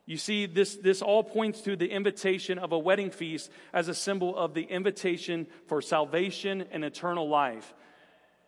You 0.05 0.17
see, 0.17 0.45
this, 0.45 0.75
this 0.75 1.01
all 1.01 1.23
points 1.23 1.61
to 1.61 1.75
the 1.75 1.89
invitation 1.89 2.59
of 2.59 2.73
a 2.73 2.79
wedding 2.79 3.09
feast 3.09 3.49
as 3.71 3.87
a 3.87 3.95
symbol 3.95 4.35
of 4.35 4.53
the 4.53 4.63
invitation 4.63 5.47
for 5.67 5.81
salvation 5.81 6.65
and 6.71 6.83
eternal 6.83 7.29
life. 7.29 7.73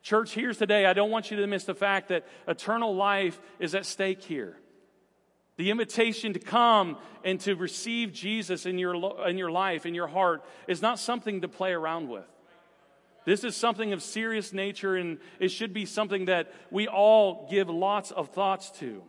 Church, 0.01 0.33
here's 0.33 0.57
today, 0.57 0.85
I 0.85 0.93
don't 0.93 1.11
want 1.11 1.31
you 1.31 1.37
to 1.37 1.47
miss 1.47 1.63
the 1.63 1.73
fact 1.73 2.09
that 2.09 2.27
eternal 2.47 2.95
life 2.95 3.39
is 3.57 3.73
at 3.73 3.85
stake 3.85 4.21
here. 4.21 4.57
The 5.57 5.71
invitation 5.71 6.33
to 6.33 6.39
come 6.39 6.97
and 7.23 7.39
to 7.41 7.55
receive 7.55 8.11
Jesus 8.11 8.65
in 8.65 8.77
your, 8.77 9.27
in 9.27 9.37
your 9.37 9.49
life, 9.49 9.85
in 9.85 9.95
your 9.95 10.07
heart, 10.07 10.43
is 10.67 10.81
not 10.81 10.99
something 10.99 11.41
to 11.41 11.47
play 11.47 11.71
around 11.71 12.09
with. 12.09 12.25
This 13.25 13.45
is 13.45 13.55
something 13.55 13.93
of 13.93 14.03
serious 14.03 14.51
nature, 14.51 14.95
and 14.95 15.17
it 15.39 15.49
should 15.49 15.73
be 15.73 15.85
something 15.85 16.25
that 16.25 16.53
we 16.69 16.87
all 16.87 17.47
give 17.49 17.69
lots 17.69 18.11
of 18.11 18.29
thoughts 18.29 18.69
to. 18.79 19.01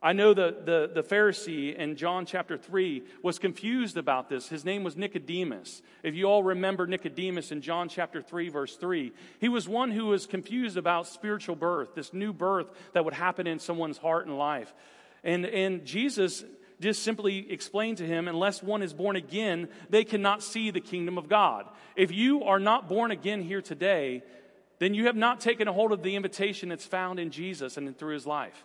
I 0.00 0.12
know 0.12 0.32
the, 0.32 0.56
the, 0.64 0.90
the, 0.94 1.02
Pharisee 1.02 1.74
in 1.74 1.96
John 1.96 2.24
chapter 2.24 2.56
3 2.56 3.02
was 3.22 3.40
confused 3.40 3.96
about 3.96 4.28
this. 4.28 4.48
His 4.48 4.64
name 4.64 4.84
was 4.84 4.96
Nicodemus. 4.96 5.82
If 6.04 6.14
you 6.14 6.26
all 6.26 6.44
remember 6.44 6.86
Nicodemus 6.86 7.50
in 7.50 7.62
John 7.62 7.88
chapter 7.88 8.22
3, 8.22 8.48
verse 8.48 8.76
3, 8.76 9.12
he 9.40 9.48
was 9.48 9.68
one 9.68 9.90
who 9.90 10.06
was 10.06 10.26
confused 10.26 10.76
about 10.76 11.08
spiritual 11.08 11.56
birth, 11.56 11.96
this 11.96 12.12
new 12.12 12.32
birth 12.32 12.70
that 12.92 13.04
would 13.04 13.14
happen 13.14 13.48
in 13.48 13.58
someone's 13.58 13.98
heart 13.98 14.26
and 14.26 14.38
life. 14.38 14.72
And, 15.24 15.44
and 15.46 15.84
Jesus 15.84 16.44
just 16.80 17.02
simply 17.02 17.50
explained 17.50 17.98
to 17.98 18.06
him 18.06 18.28
unless 18.28 18.62
one 18.62 18.82
is 18.82 18.92
born 18.92 19.16
again, 19.16 19.68
they 19.90 20.04
cannot 20.04 20.44
see 20.44 20.70
the 20.70 20.80
kingdom 20.80 21.18
of 21.18 21.28
God. 21.28 21.66
If 21.96 22.12
you 22.12 22.44
are 22.44 22.60
not 22.60 22.88
born 22.88 23.10
again 23.10 23.42
here 23.42 23.62
today, 23.62 24.22
then 24.78 24.94
you 24.94 25.06
have 25.06 25.16
not 25.16 25.40
taken 25.40 25.66
a 25.66 25.72
hold 25.72 25.90
of 25.90 26.04
the 26.04 26.14
invitation 26.14 26.68
that's 26.68 26.86
found 26.86 27.18
in 27.18 27.32
Jesus 27.32 27.76
and 27.76 27.98
through 27.98 28.14
his 28.14 28.26
life 28.26 28.64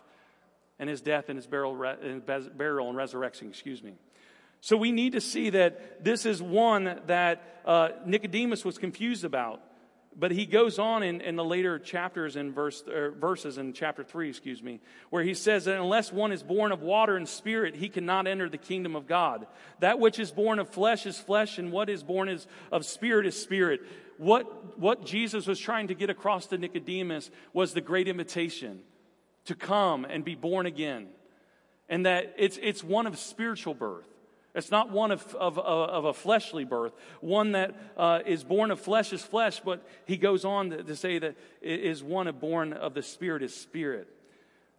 and 0.78 0.88
his 0.88 1.00
death 1.00 1.28
and 1.28 1.36
his 1.36 1.46
burial, 1.46 1.74
burial 2.56 2.88
and 2.88 2.96
resurrection, 2.96 3.48
excuse 3.48 3.82
me. 3.82 3.94
So 4.60 4.76
we 4.76 4.92
need 4.92 5.12
to 5.12 5.20
see 5.20 5.50
that 5.50 6.02
this 6.02 6.24
is 6.24 6.40
one 6.40 6.98
that 7.06 7.60
uh, 7.66 7.90
Nicodemus 8.06 8.64
was 8.64 8.78
confused 8.78 9.24
about. 9.24 9.60
But 10.16 10.30
he 10.30 10.46
goes 10.46 10.78
on 10.78 11.02
in, 11.02 11.20
in 11.20 11.34
the 11.34 11.44
later 11.44 11.78
chapters 11.78 12.36
and 12.36 12.54
verse, 12.54 12.82
verses 12.86 13.58
in 13.58 13.72
chapter 13.72 14.04
3, 14.04 14.28
excuse 14.28 14.62
me, 14.62 14.80
where 15.10 15.24
he 15.24 15.34
says 15.34 15.64
that 15.64 15.76
unless 15.76 16.12
one 16.12 16.30
is 16.30 16.42
born 16.42 16.70
of 16.70 16.82
water 16.82 17.16
and 17.16 17.28
spirit, 17.28 17.74
he 17.74 17.88
cannot 17.88 18.28
enter 18.28 18.48
the 18.48 18.56
kingdom 18.56 18.94
of 18.94 19.08
God. 19.08 19.46
That 19.80 19.98
which 19.98 20.20
is 20.20 20.30
born 20.30 20.60
of 20.60 20.68
flesh 20.68 21.04
is 21.04 21.18
flesh, 21.18 21.58
and 21.58 21.72
what 21.72 21.90
is 21.90 22.04
born 22.04 22.28
is, 22.28 22.46
of 22.70 22.86
spirit 22.86 23.26
is 23.26 23.40
spirit. 23.40 23.80
What, 24.16 24.78
what 24.78 25.04
Jesus 25.04 25.48
was 25.48 25.58
trying 25.58 25.88
to 25.88 25.94
get 25.94 26.10
across 26.10 26.46
to 26.46 26.58
Nicodemus 26.58 27.30
was 27.52 27.74
the 27.74 27.80
great 27.80 28.06
invitation 28.06 28.82
to 29.46 29.54
come 29.54 30.04
and 30.04 30.24
be 30.24 30.34
born 30.34 30.66
again. 30.66 31.08
And 31.88 32.06
that 32.06 32.34
it's, 32.38 32.58
it's 32.62 32.82
one 32.82 33.06
of 33.06 33.18
spiritual 33.18 33.74
birth. 33.74 34.06
It's 34.54 34.70
not 34.70 34.90
one 34.90 35.10
of, 35.10 35.34
of, 35.34 35.58
of 35.58 36.04
a 36.04 36.14
fleshly 36.14 36.64
birth. 36.64 36.92
One 37.20 37.52
that 37.52 37.74
uh, 37.96 38.20
is 38.24 38.44
born 38.44 38.70
of 38.70 38.80
flesh 38.80 39.12
is 39.12 39.20
flesh, 39.20 39.60
but 39.64 39.84
he 40.06 40.16
goes 40.16 40.44
on 40.44 40.70
to, 40.70 40.82
to 40.84 40.94
say 40.94 41.18
that 41.18 41.34
is 41.60 42.04
one 42.04 42.28
of 42.28 42.40
born 42.40 42.72
of 42.72 42.94
the 42.94 43.02
spirit 43.02 43.42
is 43.42 43.54
spirit. 43.54 44.08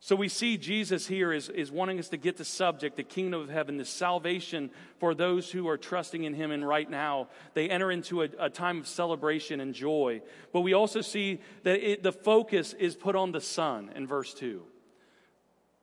So 0.05 0.15
we 0.15 0.29
see 0.29 0.57
Jesus 0.57 1.07
here 1.07 1.33
is, 1.33 1.50
is 1.50 1.71
wanting 1.71 1.97
us 1.97 2.09
to 2.09 2.17
get 2.17 2.38
the 2.38 2.45
subject, 2.45 2.95
the 2.95 3.01
kingdom 3.01 3.41
of 3.41 3.50
heaven, 3.50 3.77
the 3.77 3.85
salvation 3.85 4.69
for 5.00 5.15
those 5.15 5.50
who 5.50 5.67
are 5.67 5.79
trusting 5.79 6.25
in 6.25 6.35
him. 6.35 6.51
And 6.51 6.63
right 6.63 6.88
now, 6.88 7.29
they 7.55 7.71
enter 7.71 7.91
into 7.91 8.21
a, 8.21 8.29
a 8.38 8.51
time 8.51 8.77
of 8.77 8.88
celebration 8.88 9.59
and 9.59 9.74
joy. 9.74 10.21
But 10.53 10.62
we 10.62 10.74
also 10.74 11.01
see 11.01 11.41
that 11.63 11.79
it, 11.79 12.03
the 12.03 12.12
focus 12.12 12.74
is 12.74 12.95
put 12.95 13.15
on 13.15 13.31
the 13.31 13.41
Son 13.41 13.91
in 13.95 14.05
verse 14.05 14.31
2. 14.35 14.62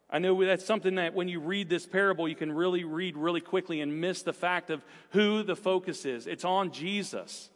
I 0.09 0.21
know 0.21 0.45
that's 0.45 0.65
something 0.65 0.95
that 0.95 1.15
when 1.15 1.27
you 1.27 1.41
read 1.41 1.69
this 1.69 1.85
parable, 1.85 2.29
you 2.29 2.37
can 2.37 2.53
really 2.53 2.85
read 2.85 3.17
really 3.17 3.41
quickly 3.41 3.81
and 3.81 4.01
miss 4.01 4.23
the 4.23 4.33
fact 4.33 4.71
of 4.71 4.85
who 5.11 5.43
the 5.43 5.57
focus 5.57 6.05
is. 6.05 6.29
It's 6.29 6.45
on 6.45 6.71
Jesus. 6.71 7.51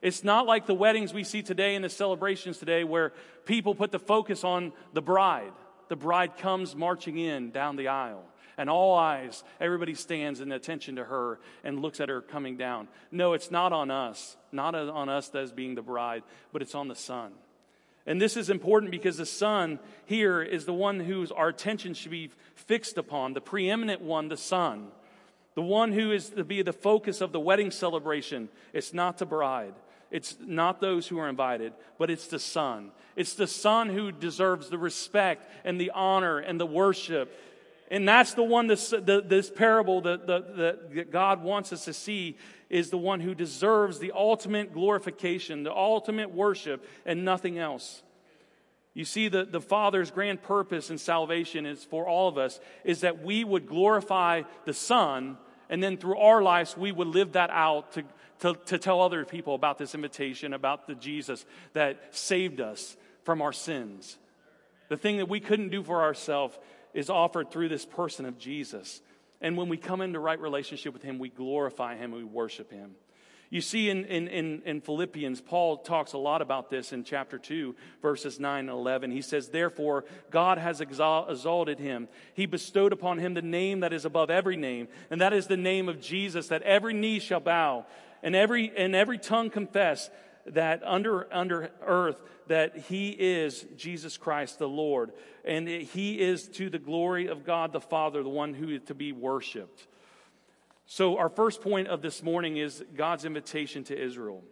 It's 0.00 0.24
not 0.24 0.46
like 0.46 0.64
the 0.64 0.72
weddings 0.72 1.12
we 1.12 1.24
see 1.24 1.42
today 1.42 1.74
and 1.74 1.84
the 1.84 1.90
celebrations 1.90 2.56
today 2.56 2.82
where 2.82 3.12
people 3.44 3.74
put 3.74 3.92
the 3.92 3.98
focus 3.98 4.42
on 4.42 4.72
the 4.94 5.02
bride 5.02 5.52
the 5.88 5.96
bride 5.96 6.36
comes 6.36 6.74
marching 6.74 7.18
in 7.18 7.50
down 7.50 7.76
the 7.76 7.88
aisle. 7.88 8.24
And 8.56 8.68
all 8.68 8.96
eyes, 8.96 9.44
everybody 9.60 9.94
stands 9.94 10.40
in 10.40 10.50
attention 10.50 10.96
to 10.96 11.04
her 11.04 11.38
and 11.62 11.80
looks 11.80 12.00
at 12.00 12.08
her 12.08 12.20
coming 12.20 12.56
down. 12.56 12.88
No, 13.12 13.32
it's 13.34 13.52
not 13.52 13.72
on 13.72 13.90
us, 13.90 14.36
not 14.50 14.74
on 14.74 15.08
us 15.08 15.32
as 15.34 15.52
being 15.52 15.76
the 15.76 15.82
bride, 15.82 16.24
but 16.52 16.60
it's 16.60 16.74
on 16.74 16.88
the 16.88 16.96
Son. 16.96 17.32
And 18.04 18.20
this 18.20 18.36
is 18.36 18.50
important 18.50 18.90
because 18.90 19.18
the 19.18 19.26
Son 19.26 19.78
here 20.06 20.42
is 20.42 20.64
the 20.64 20.72
one 20.72 20.98
whose 20.98 21.30
our 21.30 21.48
attention 21.48 21.94
should 21.94 22.10
be 22.10 22.30
fixed 22.54 22.98
upon, 22.98 23.34
the 23.34 23.40
preeminent 23.40 24.00
one, 24.00 24.28
the 24.28 24.36
Son. 24.36 24.88
The 25.54 25.62
one 25.62 25.92
who 25.92 26.12
is 26.12 26.30
to 26.30 26.44
be 26.44 26.62
the 26.62 26.72
focus 26.72 27.20
of 27.20 27.32
the 27.32 27.40
wedding 27.40 27.70
celebration. 27.70 28.48
It's 28.72 28.94
not 28.94 29.18
the 29.18 29.26
bride. 29.26 29.74
It's 30.10 30.36
not 30.40 30.80
those 30.80 31.06
who 31.06 31.18
are 31.18 31.28
invited, 31.28 31.72
but 31.98 32.10
it's 32.10 32.28
the 32.28 32.38
Son. 32.38 32.92
It's 33.16 33.34
the 33.34 33.46
Son 33.46 33.88
who 33.88 34.10
deserves 34.10 34.70
the 34.70 34.78
respect 34.78 35.50
and 35.64 35.80
the 35.80 35.90
honor 35.94 36.38
and 36.38 36.58
the 36.58 36.66
worship. 36.66 37.36
And 37.90 38.08
that's 38.08 38.34
the 38.34 38.42
one, 38.42 38.66
this, 38.66 38.90
the, 38.90 39.22
this 39.24 39.50
parable 39.50 40.02
that, 40.02 40.26
that 40.26 41.10
God 41.10 41.42
wants 41.42 41.72
us 41.72 41.84
to 41.86 41.92
see 41.92 42.36
is 42.68 42.90
the 42.90 42.98
one 42.98 43.20
who 43.20 43.34
deserves 43.34 43.98
the 43.98 44.12
ultimate 44.14 44.72
glorification, 44.74 45.62
the 45.62 45.74
ultimate 45.74 46.30
worship, 46.32 46.84
and 47.06 47.24
nothing 47.24 47.58
else. 47.58 48.02
You 48.94 49.04
see, 49.04 49.28
the, 49.28 49.44
the 49.44 49.60
Father's 49.60 50.10
grand 50.10 50.42
purpose 50.42 50.90
in 50.90 50.98
salvation 50.98 51.66
is 51.66 51.84
for 51.84 52.06
all 52.06 52.28
of 52.28 52.36
us 52.36 52.60
is 52.84 53.02
that 53.02 53.22
we 53.22 53.44
would 53.44 53.66
glorify 53.66 54.42
the 54.64 54.74
Son, 54.74 55.38
and 55.70 55.82
then 55.82 55.96
through 55.96 56.18
our 56.18 56.42
lives, 56.42 56.76
we 56.76 56.92
would 56.92 57.08
live 57.08 57.32
that 57.32 57.50
out 57.50 57.92
to, 57.92 58.04
to, 58.40 58.54
to 58.66 58.78
tell 58.78 59.00
other 59.00 59.24
people 59.24 59.54
about 59.54 59.78
this 59.78 59.94
invitation, 59.94 60.52
about 60.52 60.86
the 60.86 60.94
Jesus 60.94 61.44
that 61.72 62.14
saved 62.14 62.60
us 62.60 62.96
from 63.24 63.42
our 63.42 63.52
sins. 63.52 64.16
The 64.88 64.96
thing 64.96 65.18
that 65.18 65.28
we 65.28 65.40
couldn't 65.40 65.70
do 65.70 65.82
for 65.82 66.02
ourselves 66.02 66.58
is 66.94 67.10
offered 67.10 67.50
through 67.50 67.68
this 67.68 67.84
person 67.84 68.24
of 68.24 68.38
Jesus. 68.38 69.00
And 69.40 69.56
when 69.56 69.68
we 69.68 69.76
come 69.76 70.00
into 70.00 70.18
right 70.18 70.40
relationship 70.40 70.92
with 70.92 71.02
Him, 71.02 71.18
we 71.18 71.28
glorify 71.28 71.96
Him 71.96 72.12
we 72.12 72.24
worship 72.24 72.72
Him. 72.72 72.94
You 73.50 73.62
see, 73.62 73.88
in, 73.88 74.04
in, 74.04 74.28
in, 74.28 74.62
in, 74.66 74.80
Philippians, 74.82 75.40
Paul 75.40 75.78
talks 75.78 76.12
a 76.12 76.18
lot 76.18 76.42
about 76.42 76.68
this 76.68 76.92
in 76.92 77.02
chapter 77.02 77.38
2, 77.38 77.74
verses 78.02 78.38
9 78.38 78.60
and 78.60 78.68
11. 78.68 79.10
He 79.10 79.22
says, 79.22 79.48
Therefore, 79.48 80.04
God 80.30 80.58
has 80.58 80.82
exalted 80.82 81.78
him. 81.78 82.08
He 82.34 82.44
bestowed 82.44 82.92
upon 82.92 83.16
him 83.18 83.32
the 83.32 83.40
name 83.40 83.80
that 83.80 83.94
is 83.94 84.04
above 84.04 84.28
every 84.28 84.58
name, 84.58 84.88
and 85.10 85.22
that 85.22 85.32
is 85.32 85.46
the 85.46 85.56
name 85.56 85.88
of 85.88 85.98
Jesus, 85.98 86.48
that 86.48 86.60
every 86.60 86.92
knee 86.92 87.20
shall 87.20 87.40
bow 87.40 87.86
and 88.22 88.34
every, 88.34 88.72
and 88.76 88.94
every 88.94 89.18
tongue 89.18 89.50
confess 89.50 90.10
that 90.46 90.82
under, 90.84 91.32
under 91.32 91.70
earth 91.84 92.20
that 92.48 92.76
he 92.88 93.10
is 93.10 93.66
Jesus 93.76 94.16
Christ 94.16 94.58
the 94.58 94.68
Lord. 94.68 95.12
And 95.44 95.68
he 95.68 96.20
is 96.20 96.48
to 96.50 96.70
the 96.70 96.78
glory 96.78 97.28
of 97.28 97.44
God 97.44 97.72
the 97.72 97.80
Father, 97.80 98.22
the 98.22 98.28
one 98.28 98.54
who 98.54 98.70
is 98.70 98.82
to 98.86 98.94
be 98.94 99.12
worshiped. 99.12 99.86
So, 100.86 101.18
our 101.18 101.28
first 101.28 101.60
point 101.60 101.88
of 101.88 102.00
this 102.00 102.22
morning 102.22 102.56
is 102.56 102.82
God's 102.96 103.26
invitation 103.26 103.84
to 103.84 103.98
Israel. 103.98 104.42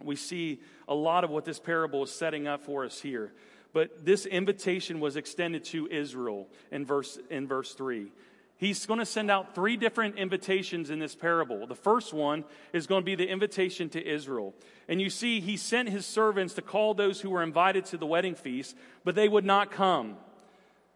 we 0.00 0.14
see 0.14 0.60
a 0.86 0.94
lot 0.94 1.24
of 1.24 1.30
what 1.30 1.44
this 1.44 1.58
parable 1.58 2.04
is 2.04 2.12
setting 2.12 2.46
up 2.46 2.62
for 2.62 2.84
us 2.84 3.00
here. 3.00 3.32
But 3.72 4.04
this 4.04 4.24
invitation 4.24 5.00
was 5.00 5.16
extended 5.16 5.64
to 5.64 5.88
Israel 5.90 6.46
in 6.70 6.86
verse, 6.86 7.18
in 7.28 7.48
verse 7.48 7.74
3. 7.74 8.12
He's 8.58 8.86
going 8.86 8.98
to 8.98 9.06
send 9.06 9.30
out 9.30 9.54
three 9.54 9.76
different 9.76 10.18
invitations 10.18 10.90
in 10.90 10.98
this 10.98 11.14
parable. 11.14 11.66
The 11.68 11.76
first 11.76 12.12
one 12.12 12.44
is 12.72 12.88
going 12.88 13.02
to 13.02 13.06
be 13.06 13.14
the 13.14 13.28
invitation 13.28 13.88
to 13.90 14.04
Israel. 14.04 14.52
And 14.88 15.00
you 15.00 15.10
see, 15.10 15.40
he 15.40 15.56
sent 15.56 15.88
his 15.88 16.04
servants 16.04 16.54
to 16.54 16.62
call 16.62 16.92
those 16.92 17.20
who 17.20 17.30
were 17.30 17.44
invited 17.44 17.84
to 17.86 17.96
the 17.96 18.06
wedding 18.06 18.34
feast, 18.34 18.76
but 19.04 19.14
they 19.14 19.28
would 19.28 19.44
not 19.44 19.70
come. 19.70 20.16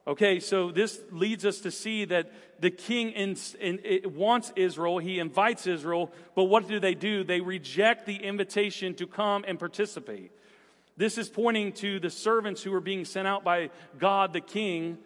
Okay, 0.04 0.40
so 0.40 0.73
this 0.73 1.00
leads 1.12 1.47
us 1.47 1.61
to 1.61 1.71
see 1.71 2.04
that 2.07 2.33
the 2.59 2.71
king 2.71 3.11
in, 3.11 3.37
in, 3.61 4.12
wants 4.12 4.52
Israel. 4.57 4.99
He 4.99 5.21
invites 5.21 5.64
Israel, 5.69 6.11
but 6.35 6.45
what 6.45 6.66
do 6.66 6.81
they 6.81 6.95
do? 6.95 7.23
They 7.23 7.40
reject 7.40 8.07
the 8.07 8.16
invitation 8.16 8.95
to 8.95 9.07
come 9.07 9.45
and 9.47 9.61
participate. 9.61 10.33
This 10.97 11.16
is 11.16 11.28
pointing 11.28 11.73
to 11.75 12.00
the 12.00 12.11
servants 12.11 12.64
who 12.64 12.75
are 12.75 12.81
being 12.81 13.04
sent 13.04 13.28
out 13.28 13.45
by 13.45 13.71
God 13.99 14.33
the 14.33 14.40
king. 14.40 14.99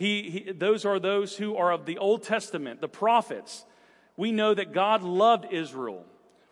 He, 0.00 0.30
he, 0.30 0.52
those 0.52 0.84
are 0.84 0.98
those 0.98 1.36
who 1.36 1.56
are 1.56 1.70
of 1.70 1.86
the 1.86 1.98
Old 1.98 2.22
Testament, 2.24 2.80
the 2.80 2.88
prophets. 2.88 3.64
We 4.16 4.32
know 4.32 4.54
that 4.54 4.72
God 4.72 5.02
loved 5.02 5.52
Israel. 5.52 6.04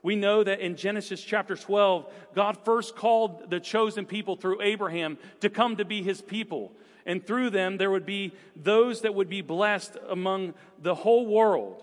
We 0.03 0.15
know 0.15 0.45
that 0.45 0.61
in 0.61 0.77
Genesis 0.77 1.21
chapter 1.21 1.57
12, 1.57 2.13
God 2.35 2.59
first 2.65 2.95
called 2.95 3.51
the 3.51 3.59
chosen 3.59 4.07
people 4.07 4.37
through 4.37 4.63
Abraham 4.63 5.19
to 5.41 5.51
come 5.51 5.77
to 5.77 5.85
be 5.85 6.03
his 6.03 6.23
people 6.23 6.73
and 7.09 7.27
through 7.27 7.49
them 7.51 7.79
there 7.79 7.91
would 7.91 8.07
be 8.07 8.35
those 8.55 9.01
that 9.01 9.15
would 9.15 9.31
be 9.31 9.41
blessed 9.41 9.97
among 10.09 10.53
the 10.81 10.95
whole 10.95 11.27
world. 11.27 11.83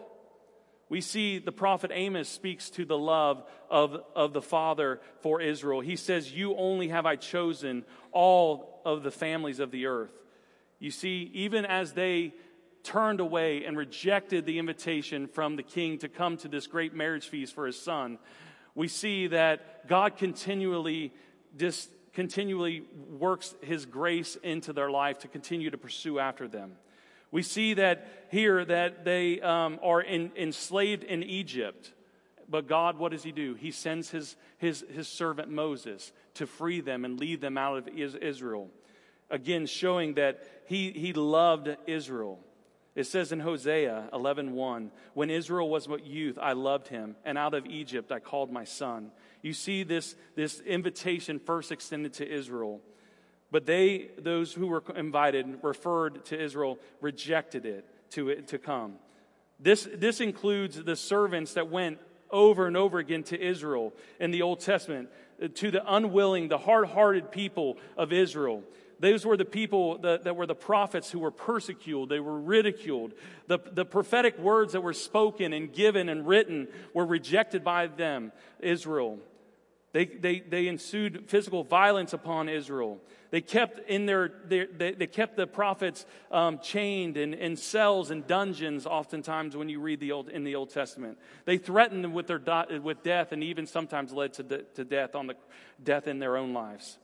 We 0.88 1.01
see 1.01 1.39
the 1.39 1.51
prophet 1.51 1.89
Amos 1.91 2.29
speaks 2.29 2.69
to 2.72 2.86
the 2.86 2.98
love 2.98 3.43
of, 3.72 4.03
of 4.15 4.34
the 4.34 4.41
Father 4.41 5.01
for 5.22 5.41
Israel. 5.41 5.81
He 5.81 5.95
says, 5.95 6.31
You 6.31 6.55
only 6.55 6.89
have 6.89 7.07
I 7.07 7.15
chosen 7.15 7.86
all 8.12 8.81
of 8.86 9.01
the 9.01 9.10
families 9.10 9.60
of 9.60 9.72
the 9.72 9.88
earth. 9.88 10.12
You 10.79 10.91
see, 10.91 11.29
even 11.34 11.65
as 11.65 11.94
they 11.94 12.34
turned 12.84 13.20
away 13.20 13.65
and 13.65 13.77
rejected 13.77 14.46
the 14.46 14.60
invitation 14.60 15.27
from 15.27 15.55
the 15.55 15.63
king 15.63 15.98
to 16.00 16.10
come 16.10 16.38
to 16.38 16.48
this 16.48 16.67
great 16.67 16.94
marriage 16.94 17.27
feast 17.27 17.55
for 17.55 17.65
his 17.65 17.79
son, 17.79 18.20
we 18.75 18.88
see 18.88 19.27
that 19.27 19.88
God 19.88 20.17
continually 20.17 21.13
just 21.58 21.89
continually 22.13 22.84
works 23.10 23.55
his 23.62 23.86
grace 23.86 24.38
into 24.38 24.72
their 24.72 24.89
life 24.89 25.20
to 25.20 25.27
continue 25.27 25.70
to 25.70 25.77
pursue 25.77 26.17
after 26.20 26.48
them. 26.48 26.77
We 27.32 27.44
see 27.44 27.74
that 27.74 28.08
here 28.32 28.63
that 28.63 29.03
they 29.03 29.41
um, 29.41 29.79
are 29.84 30.01
in, 30.01 30.32
enslaved 30.38 31.03
in 31.03 31.22
Egypt. 31.24 31.91
But 32.48 32.67
God, 32.67 32.98
what 32.98 33.12
does 33.12 33.24
He 33.24 33.34
do? 33.34 33.55
He 33.55 33.72
sends 33.72 34.10
His, 34.10 34.38
his, 34.58 34.86
his 34.89 35.08
servant 35.08 35.50
Moses 35.50 36.13
to 36.36 36.48
free 36.48 36.79
them 36.79 37.03
and 37.03 37.20
lead 37.20 37.41
them 37.41 37.58
out 37.58 37.77
of 37.77 37.88
Israel. 37.89 38.70
Again, 39.29 39.65
showing 39.65 40.15
that 40.15 40.44
He, 40.67 40.91
he 40.91 41.13
loved 41.13 41.75
Israel. 41.88 42.39
It 42.96 43.05
says 43.05 43.34
in 43.34 43.41
Hosea 43.41 44.10
11:1, 44.13 44.89
"When 45.13 45.29
Israel 45.29 45.70
was 45.70 45.86
but 45.86 46.05
youth, 46.05 46.39
I 46.41 46.53
loved 46.53 46.88
him, 46.88 47.17
and 47.25 47.38
out 47.38 47.53
of 47.53 47.65
Egypt 47.65 48.10
I 48.10 48.20
called 48.20 48.51
my 48.51 48.63
son." 48.63 49.12
You 49.41 49.51
see 49.51 49.84
this, 49.84 50.15
this 50.36 50.62
invitation 50.62 51.39
first 51.39 51.74
extended 51.74 52.13
to 52.13 52.27
Israel. 52.27 52.82
But 53.51 53.65
they, 53.65 54.10
those 54.17 54.53
who 54.53 54.67
were 54.67 54.84
invited, 54.96 55.60
referred 55.62 56.25
to 56.25 56.41
Israel, 56.41 56.79
rejected 57.00 57.65
it 57.65 57.86
to, 58.12 58.29
it, 58.29 58.48
to 58.48 58.58
come. 58.58 58.96
This, 59.60 59.88
this 59.94 60.20
includes 60.20 60.84
the 60.84 60.96
servants 60.96 61.53
that 61.53 61.70
went 61.70 62.00
over 62.32 62.65
and 62.65 62.75
over 62.75 62.98
again 62.98 63.24
to 63.24 63.39
Israel 63.39 63.94
in 64.20 64.32
the 64.32 64.41
Old 64.41 64.62
Testament, 64.62 65.10
to 65.53 65.70
the 65.70 65.84
unwilling, 65.86 66.48
the 66.48 66.58
hard 66.58 66.88
hearted 66.88 67.32
people 67.32 67.77
of 67.98 68.12
Israel. 68.12 68.63
Those 69.00 69.25
were 69.25 69.38
the 69.38 69.46
people 69.46 69.98
that, 70.00 70.24
that, 70.24 70.36
were 70.36 70.46
the 70.46 70.56
prophets 70.56 71.12
who 71.12 71.20
were 71.20 71.32
persecuted, 71.32 72.10
they 72.10 72.20
were 72.20 72.40
ridiculed. 72.40 73.14
The, 73.48 73.60
the 73.72 73.86
prophetic 73.86 74.38
words 74.39 74.74
that 74.74 74.82
were 74.82 74.93
spoken 74.93 75.54
and 75.54 75.72
given 75.72 76.10
and 76.10 76.28
written 76.28 76.67
were 76.93 77.06
rejected 77.06 77.63
by 77.63 77.88
them, 77.88 78.32
Israel. 78.60 79.19
They, 79.96 80.06
they, 80.06 80.41
they 80.41 80.67
ensued 80.67 81.26
physical 81.28 81.63
violence 81.63 82.12
upon 82.12 82.50
Israel. 82.50 83.00
They 83.32 83.39
kept 83.39 83.89
in 83.89 84.06
their, 84.06 84.30
they, 84.46 84.65
they, 84.91 85.08
kept 85.08 85.38
the 85.38 85.48
prophets 85.48 86.06
um, 86.32 86.60
chained 86.60 87.15
in, 87.15 87.34
in 87.34 87.56
cells 87.56 88.12
and 88.12 88.28
dungeons. 88.28 88.86
Oftentimes, 88.86 89.56
when 89.56 89.69
you 89.69 89.80
read 89.80 90.02
the 90.02 90.12
old 90.12 90.28
in 90.28 90.43
the 90.43 90.56
Old 90.56 90.69
Testament, 90.69 91.17
they 91.46 91.58
threatened 91.58 92.04
them 92.04 92.13
with 92.13 92.28
their 92.28 92.41
with 92.82 93.04
death, 93.04 93.32
and 93.32 93.41
even 93.41 93.65
sometimes 93.65 94.12
led 94.12 94.34
to, 94.34 94.43
de- 94.43 94.63
to 94.76 94.84
death 94.84 95.15
on 95.15 95.28
the 95.28 95.36
death 95.82 96.08
in 96.08 96.19
their 96.19 96.36
own 96.36 96.54
lives. 96.54 96.98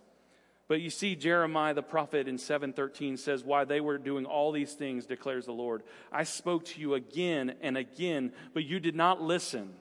But 0.72 0.80
you 0.80 0.90
see, 0.90 1.18
Jeremiah 1.18 1.74
the 1.74 1.84
prophet 1.84 2.30
in 2.30 2.38
7:13 2.38 3.18
says, 3.18 3.44
"Why 3.44 3.66
they 3.66 3.82
were 3.82 3.98
doing 3.98 4.26
all 4.26 4.54
these 4.54 4.74
things, 4.74 5.06
declares 5.06 5.46
the 5.46 5.52
Lord. 5.52 5.84
I 6.14 6.24
spoke 6.24 6.64
to 6.64 6.80
you 6.80 6.94
again 6.94 7.58
and 7.60 7.78
again, 7.78 8.32
but 8.54 8.64
you 8.64 8.80
did 8.80 8.96
not 8.96 9.22
listen. 9.22 9.76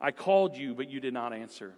I 0.00 0.10
called 0.10 0.56
you, 0.56 0.74
but 0.74 0.90
you 0.90 0.98
did 0.98 1.14
not 1.14 1.32
answer." 1.32 1.76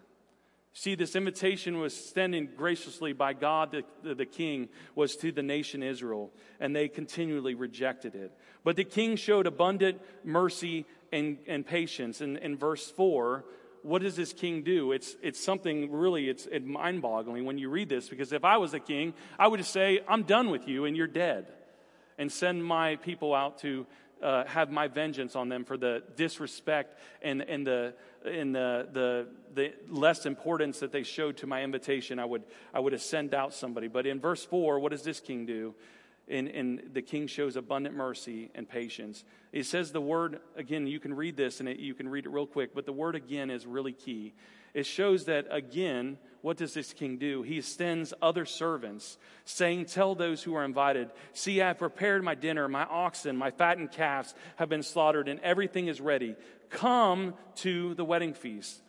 See, 0.73 0.95
this 0.95 1.15
invitation 1.15 1.79
was 1.79 1.93
extended 1.93 2.57
graciously 2.57 3.13
by 3.13 3.35
God 3.35 3.73
the, 3.73 3.85
the, 4.03 4.15
the, 4.15 4.25
king 4.25 4.71
was 4.95 5.15
to 5.17 5.31
the 5.31 5.43
nation 5.43 5.83
Israel, 5.83 6.33
and 6.59 6.75
they 6.75 6.89
continually 6.89 7.55
rejected 7.55 8.15
it. 8.15 8.33
But 8.65 8.77
the 8.77 8.85
king 8.85 9.17
showed 9.17 9.47
abundant 9.47 10.01
mercy 10.25 10.87
and, 11.13 11.37
and 11.47 11.67
patience. 11.67 12.23
And 12.23 12.39
in 12.39 12.57
verse 12.57 12.91
4, 12.91 13.45
what 13.87 14.03
does 14.03 14.17
this 14.17 14.33
king 14.33 14.63
do? 14.63 14.91
It's, 14.91 15.17
it's 15.23 15.43
something 15.43 15.93
really, 15.93 16.29
it's, 16.29 16.47
it's 16.51 16.67
mind-boggling 16.67 17.45
when 17.45 17.57
you 17.57 17.71
read 17.71 17.89
this, 17.89 18.09
because 18.09 18.33
if 18.33 18.45
I 18.45 18.57
was 18.57 18.75
a 18.75 18.81
king, 18.81 19.15
I 19.39 19.47
would 19.47 19.59
just 19.59 19.73
say, 19.73 20.01
I'm 20.09 20.25
done 20.25 20.51
with 20.51 20.67
you 20.67 20.87
and 20.87 20.97
you're 20.97 21.07
dead, 21.07 21.47
and 22.19 22.31
send 22.31 22.65
my 22.65 22.97
people 22.97 23.33
out 23.33 23.59
to 23.59 23.87
uh, 24.23 24.45
have 24.47 24.71
my 24.71 24.89
vengeance 24.89 25.37
on 25.37 25.49
them 25.49 25.65
for 25.65 25.77
the 25.77 26.03
disrespect 26.17 26.99
and, 27.23 27.43
and, 27.43 27.67
the, 27.67 27.95
and 28.25 28.55
the, 28.55 28.89
the, 28.93 29.27
the 29.55 29.73
less 29.89 30.27
importance 30.27 30.81
that 30.81 30.91
they 30.91 31.03
showed 31.03 31.37
to 31.37 31.47
my 31.47 31.63
invitation. 31.63 32.19
I 32.19 32.25
would, 32.25 32.43
I 32.75 32.81
would 32.81 32.93
have 32.93 33.03
sent 33.03 33.35
out 33.35 33.55
somebody. 33.55 33.89
But 33.89 34.07
in 34.07 34.19
verse 34.19 34.45
4, 34.45 34.81
what 34.81 34.93
does 34.93 35.03
this 35.03 35.21
king 35.21 35.47
do? 35.47 35.75
And, 36.29 36.49
and 36.49 36.91
the 36.93 37.03
king 37.03 37.29
shows 37.29 37.55
abundant 37.55 37.95
mercy 37.95 38.51
and 38.55 38.69
patience. 38.69 39.25
It 39.53 39.65
says 39.65 39.93
the 39.93 40.01
word, 40.01 40.41
again, 40.57 40.87
you 40.89 40.99
can 40.99 41.15
read 41.15 41.37
this 41.37 41.61
and 41.61 41.69
it, 41.69 41.79
you 41.79 41.95
can 41.95 42.09
read 42.09 42.27
it 42.27 42.31
real 42.31 42.47
quick, 42.47 42.75
but 42.75 42.85
the 42.85 42.93
word 42.93 43.15
again 43.15 43.49
is 43.49 43.65
really 43.65 43.93
key. 43.93 44.35
It 44.75 44.85
shows 44.85 45.25
that, 45.25 45.47
again, 45.51 46.19
what 46.43 46.59
does 46.59 46.75
this 46.75 46.93
king 46.93 47.17
do? 47.17 47.43
He 47.43 47.63
sends 47.63 48.13
other 48.21 48.45
servants, 48.45 49.17
saying, 49.47 49.87
Tell 49.87 50.15
those 50.15 50.43
who 50.43 50.55
are 50.55 50.65
invited, 50.65 51.11
See, 51.33 51.63
I 51.63 51.69
have 51.69 51.79
prepared 51.79 52.23
my 52.23 52.35
dinner, 52.35 52.69
my 52.69 52.85
oxen, 52.85 53.39
my 53.39 53.51
fattened 53.51 53.93
calves 53.93 54.35
have 54.57 54.69
been 54.69 54.83
slaughtered, 54.83 55.29
and 55.29 55.41
everything 55.41 55.87
is 55.87 56.01
ready. 56.01 56.37
Come 56.69 57.35
to 57.57 57.95
the 57.95 58.05
wedding 58.05 58.35
feast. 58.35 58.83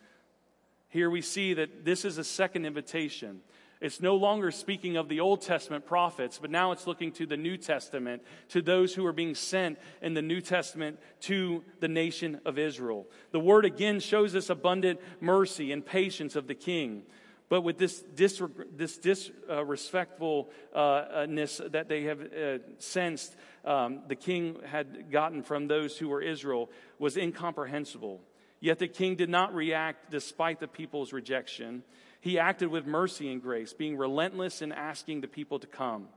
Here 0.88 1.08
we 1.08 1.22
see 1.22 1.54
that 1.54 1.84
this 1.84 2.04
is 2.04 2.18
a 2.18 2.24
second 2.24 2.66
invitation. 2.66 3.40
It's 3.80 4.00
no 4.00 4.16
longer 4.16 4.50
speaking 4.50 4.96
of 4.96 5.08
the 5.08 5.20
Old 5.20 5.40
Testament 5.40 5.86
prophets, 5.86 6.38
but 6.40 6.50
now 6.50 6.72
it's 6.72 6.88
looking 6.88 7.12
to 7.12 7.26
the 7.26 7.36
New 7.36 7.56
Testament, 7.56 8.22
to 8.48 8.60
those 8.60 8.92
who 8.94 9.06
are 9.06 9.12
being 9.12 9.36
sent 9.36 9.78
in 10.02 10.14
the 10.14 10.22
New 10.22 10.40
Testament 10.40 10.98
to 11.22 11.62
the 11.78 11.86
nation 11.86 12.40
of 12.44 12.58
Israel. 12.58 13.06
The 13.30 13.38
word 13.38 13.64
again 13.64 14.00
shows 14.00 14.34
us 14.34 14.50
abundant 14.50 15.00
mercy 15.20 15.70
and 15.70 15.86
patience 15.86 16.34
of 16.34 16.48
the 16.48 16.56
king. 16.56 17.04
But 17.48 17.62
with 17.62 17.78
this, 17.78 18.00
dis, 18.14 18.42
this 18.76 18.98
disrespectfulness 18.98 20.50
uh, 20.74 21.68
that 21.70 21.88
they 21.88 22.02
have 22.02 22.20
uh, 22.20 22.58
sensed, 22.78 23.34
um, 23.64 24.00
the 24.06 24.16
king 24.16 24.58
had 24.66 25.10
gotten 25.10 25.42
from 25.42 25.66
those 25.68 25.96
who 25.96 26.08
were 26.08 26.20
Israel 26.20 26.68
was 26.98 27.16
incomprehensible. 27.16 28.20
Yet 28.60 28.80
the 28.80 28.88
king 28.88 29.14
did 29.16 29.30
not 29.30 29.54
react 29.54 30.10
despite 30.10 30.60
the 30.60 30.68
people's 30.68 31.12
rejection. 31.12 31.84
He 32.20 32.38
acted 32.38 32.68
with 32.68 32.86
mercy 32.86 33.30
and 33.30 33.40
grace, 33.40 33.72
being 33.72 33.96
relentless 33.96 34.62
in 34.62 34.72
asking 34.72 35.20
the 35.20 35.28
people 35.28 35.58
to 35.60 35.66
come. 35.66 36.08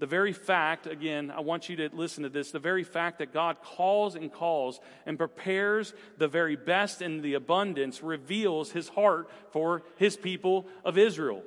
The 0.00 0.06
very 0.06 0.32
fact, 0.32 0.86
again, 0.86 1.32
I 1.34 1.40
want 1.40 1.68
you 1.68 1.76
to 1.76 1.90
listen 1.92 2.22
to 2.22 2.28
this, 2.28 2.52
the 2.52 2.60
very 2.60 2.84
fact 2.84 3.18
that 3.18 3.32
God 3.32 3.56
calls 3.62 4.14
and 4.14 4.32
calls 4.32 4.80
and 5.06 5.18
prepares 5.18 5.92
the 6.18 6.28
very 6.28 6.54
best 6.54 7.02
in 7.02 7.20
the 7.20 7.34
abundance 7.34 8.02
reveals 8.02 8.70
his 8.70 8.88
heart 8.88 9.28
for 9.50 9.82
his 9.96 10.16
people 10.16 10.66
of 10.84 10.98
Israel. 10.98 11.42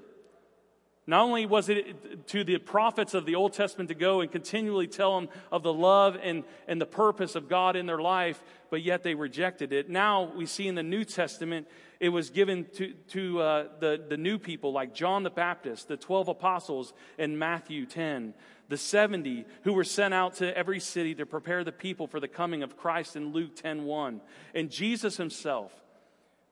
Not 1.07 1.23
only 1.23 1.45
was 1.45 1.69
it 1.69 2.27
to 2.27 2.43
the 2.43 2.57
prophets 2.57 3.13
of 3.13 3.25
the 3.25 3.35
Old 3.35 3.53
Testament 3.53 3.87
to 3.87 3.95
go 3.95 4.21
and 4.21 4.31
continually 4.31 4.87
tell 4.87 5.19
them 5.19 5.29
of 5.51 5.63
the 5.63 5.73
love 5.73 6.17
and, 6.21 6.43
and 6.67 6.79
the 6.79 6.85
purpose 6.85 7.35
of 7.35 7.49
God 7.49 7.75
in 7.75 7.85
their 7.85 8.01
life, 8.01 8.41
but 8.69 8.83
yet 8.83 9.01
they 9.01 9.15
rejected 9.15 9.73
it. 9.73 9.89
Now 9.89 10.31
we 10.35 10.45
see 10.45 10.67
in 10.67 10.75
the 10.75 10.83
New 10.83 11.03
Testament, 11.03 11.67
it 12.01 12.09
was 12.09 12.31
given 12.31 12.65
to, 12.73 12.93
to 13.09 13.39
uh, 13.39 13.67
the, 13.79 14.03
the 14.09 14.17
new 14.17 14.39
people 14.39 14.73
like 14.73 14.93
John 14.93 15.21
the 15.21 15.29
Baptist, 15.29 15.87
the 15.87 15.95
12 15.95 16.29
apostles 16.29 16.93
in 17.19 17.37
Matthew 17.37 17.85
10, 17.85 18.33
the 18.69 18.77
70 18.77 19.45
who 19.63 19.73
were 19.73 19.83
sent 19.83 20.13
out 20.13 20.33
to 20.35 20.57
every 20.57 20.79
city 20.79 21.13
to 21.15 21.27
prepare 21.27 21.63
the 21.63 21.71
people 21.71 22.07
for 22.07 22.19
the 22.19 22.27
coming 22.27 22.63
of 22.63 22.75
Christ 22.75 23.15
in 23.15 23.31
Luke 23.31 23.55
10 23.55 23.85
1, 23.85 24.19
and 24.55 24.69
Jesus 24.71 25.15
himself 25.15 25.71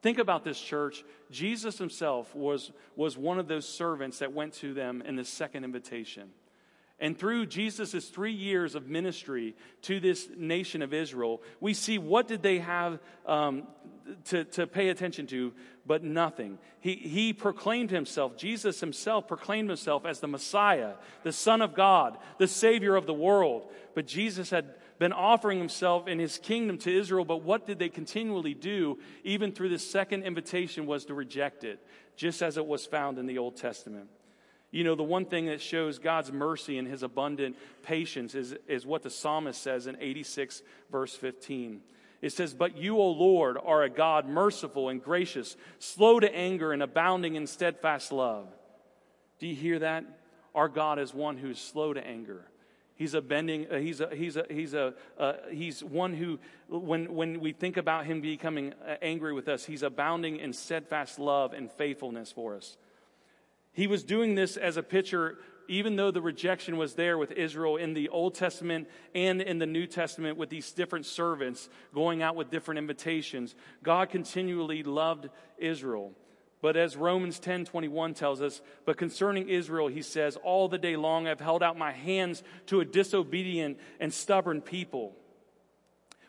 Think 0.01 0.17
about 0.17 0.43
this 0.43 0.59
church. 0.59 1.03
Jesus 1.29 1.77
himself 1.77 2.33
was, 2.33 2.71
was 2.95 3.17
one 3.17 3.37
of 3.37 3.47
those 3.47 3.67
servants 3.67 4.19
that 4.19 4.31
went 4.31 4.53
to 4.55 4.73
them 4.73 5.01
in 5.05 5.15
the 5.15 5.25
second 5.25 5.65
invitation. 5.65 6.29
And 7.01 7.17
through 7.17 7.45
Jesus' 7.45 8.09
three 8.09 8.33
years 8.33 8.75
of 8.75 8.87
ministry 8.87 9.55
to 9.83 9.99
this 9.99 10.27
nation 10.35 10.81
of 10.81 10.93
Israel, 10.93 11.41
we 11.61 11.73
see 11.73 11.97
what 11.97 12.27
did 12.27 12.43
they 12.43 12.59
have 12.59 12.99
um, 13.25 13.63
to, 14.25 14.43
to 14.43 14.67
pay 14.67 14.89
attention 14.89 15.25
to, 15.27 15.53
but 15.85 16.03
nothing. 16.03 16.57
He, 16.81 16.95
he 16.95 17.33
proclaimed 17.33 17.89
himself, 17.89 18.37
Jesus 18.37 18.79
himself 18.79 19.27
proclaimed 19.27 19.69
himself 19.69 20.05
as 20.05 20.19
the 20.19 20.27
Messiah, 20.27 20.93
the 21.23 21.31
Son 21.31 21.61
of 21.61 21.73
God, 21.73 22.17
the 22.37 22.47
Savior 22.47 22.95
of 22.95 23.05
the 23.05 23.13
world. 23.13 23.71
But 23.95 24.05
Jesus 24.05 24.49
had 24.49 24.75
been 24.99 25.13
offering 25.13 25.57
himself 25.57 26.07
in 26.07 26.19
his 26.19 26.37
kingdom 26.37 26.77
to 26.79 26.91
Israel, 26.91 27.23
but 27.23 27.43
what 27.43 27.65
did 27.65 27.79
they 27.79 27.89
continually 27.89 28.53
do, 28.53 28.99
even 29.23 29.53
through 29.53 29.69
this 29.69 29.89
second 29.89 30.23
invitation, 30.23 30.85
was 30.85 31.05
to 31.05 31.13
reject 31.13 31.63
it, 31.63 31.79
just 32.17 32.41
as 32.41 32.57
it 32.57 32.65
was 32.65 32.85
found 32.85 33.17
in 33.17 33.25
the 33.25 33.37
Old 33.37 33.55
Testament. 33.55 34.09
You 34.71 34.83
know, 34.83 34.95
the 34.95 35.03
one 35.03 35.25
thing 35.25 35.47
that 35.47 35.61
shows 35.61 35.97
God's 35.97 36.31
mercy 36.31 36.77
and 36.77 36.87
his 36.87 37.01
abundant 37.01 37.55
patience 37.81 38.35
is, 38.35 38.55
is 38.67 38.85
what 38.85 39.01
the 39.01 39.09
psalmist 39.09 39.61
says 39.61 39.87
in 39.87 39.97
86, 39.99 40.61
verse 40.91 41.15
15. 41.15 41.81
It 42.21 42.31
says, 42.33 42.53
But 42.53 42.77
you, 42.77 42.97
O 42.97 43.09
Lord, 43.09 43.57
are 43.63 43.81
a 43.81 43.89
God 43.89 44.27
merciful 44.27 44.89
and 44.89 45.03
gracious, 45.03 45.55
slow 45.79 46.19
to 46.19 46.33
anger 46.35 46.71
and 46.71 46.83
abounding 46.83 47.35
in 47.35 47.47
steadfast 47.47 48.11
love. 48.11 48.47
Do 49.39 49.47
you 49.47 49.55
hear 49.55 49.79
that? 49.79 50.05
Our 50.53 50.67
God 50.67 50.99
is 50.99 51.13
one 51.13 51.37
who 51.37 51.51
is 51.51 51.59
slow 51.59 51.93
to 51.93 52.05
anger. 52.05 52.45
He's 52.95 53.13
a 53.13 53.21
bending, 53.21 53.71
uh, 53.71 53.77
he's, 53.77 54.01
a, 54.01 54.13
he's, 54.13 54.35
a, 54.35 54.45
he's, 54.49 54.73
a, 54.73 54.93
uh, 55.17 55.33
he's 55.49 55.81
one 55.81 56.13
who, 56.13 56.37
when, 56.67 57.15
when 57.15 57.39
we 57.39 57.53
think 57.53 57.77
about 57.77 58.05
him 58.05 58.19
becoming 58.19 58.73
uh, 58.85 58.95
angry 59.01 59.31
with 59.31 59.47
us, 59.47 59.63
he's 59.63 59.83
abounding 59.83 60.35
in 60.35 60.51
steadfast 60.51 61.17
love 61.17 61.53
and 61.53 61.71
faithfulness 61.71 62.29
for 62.29 62.57
us. 62.57 62.75
He 63.79 63.87
was 63.87 64.03
doing 64.03 64.35
this 64.35 64.57
as 64.57 64.75
a 64.75 64.83
picture, 64.83 65.37
even 65.69 65.95
though 65.95 66.11
the 66.11 66.21
rejection 66.21 66.75
was 66.75 66.95
there 66.95 67.17
with 67.17 67.31
Israel 67.31 67.77
in 67.77 67.93
the 67.93 68.09
Old 68.09 68.35
Testament 68.35 68.89
and 69.15 69.41
in 69.41 69.57
the 69.57 69.65
New 69.65 69.87
Testament 69.87 70.37
with 70.37 70.49
these 70.49 70.73
different 70.73 71.05
servants 71.05 71.69
going 71.93 72.21
out 72.21 72.35
with 72.35 72.51
different 72.51 72.77
invitations. 72.77 73.55
God 73.81 74.09
continually 74.09 74.83
loved 74.83 75.29
Israel. 75.57 76.11
But 76.61 76.75
as 76.75 76.97
Romans 76.97 77.39
10 77.39 77.63
21 77.63 78.15
tells 78.15 78.41
us, 78.41 78.59
but 78.83 78.97
concerning 78.97 79.47
Israel, 79.47 79.87
he 79.87 80.01
says, 80.01 80.35
All 80.35 80.67
the 80.67 80.77
day 80.77 80.97
long 80.97 81.25
I've 81.25 81.39
held 81.39 81.63
out 81.63 81.77
my 81.77 81.93
hands 81.93 82.43
to 82.65 82.81
a 82.81 82.85
disobedient 82.85 83.77
and 84.01 84.13
stubborn 84.13 84.59
people. 84.59 85.15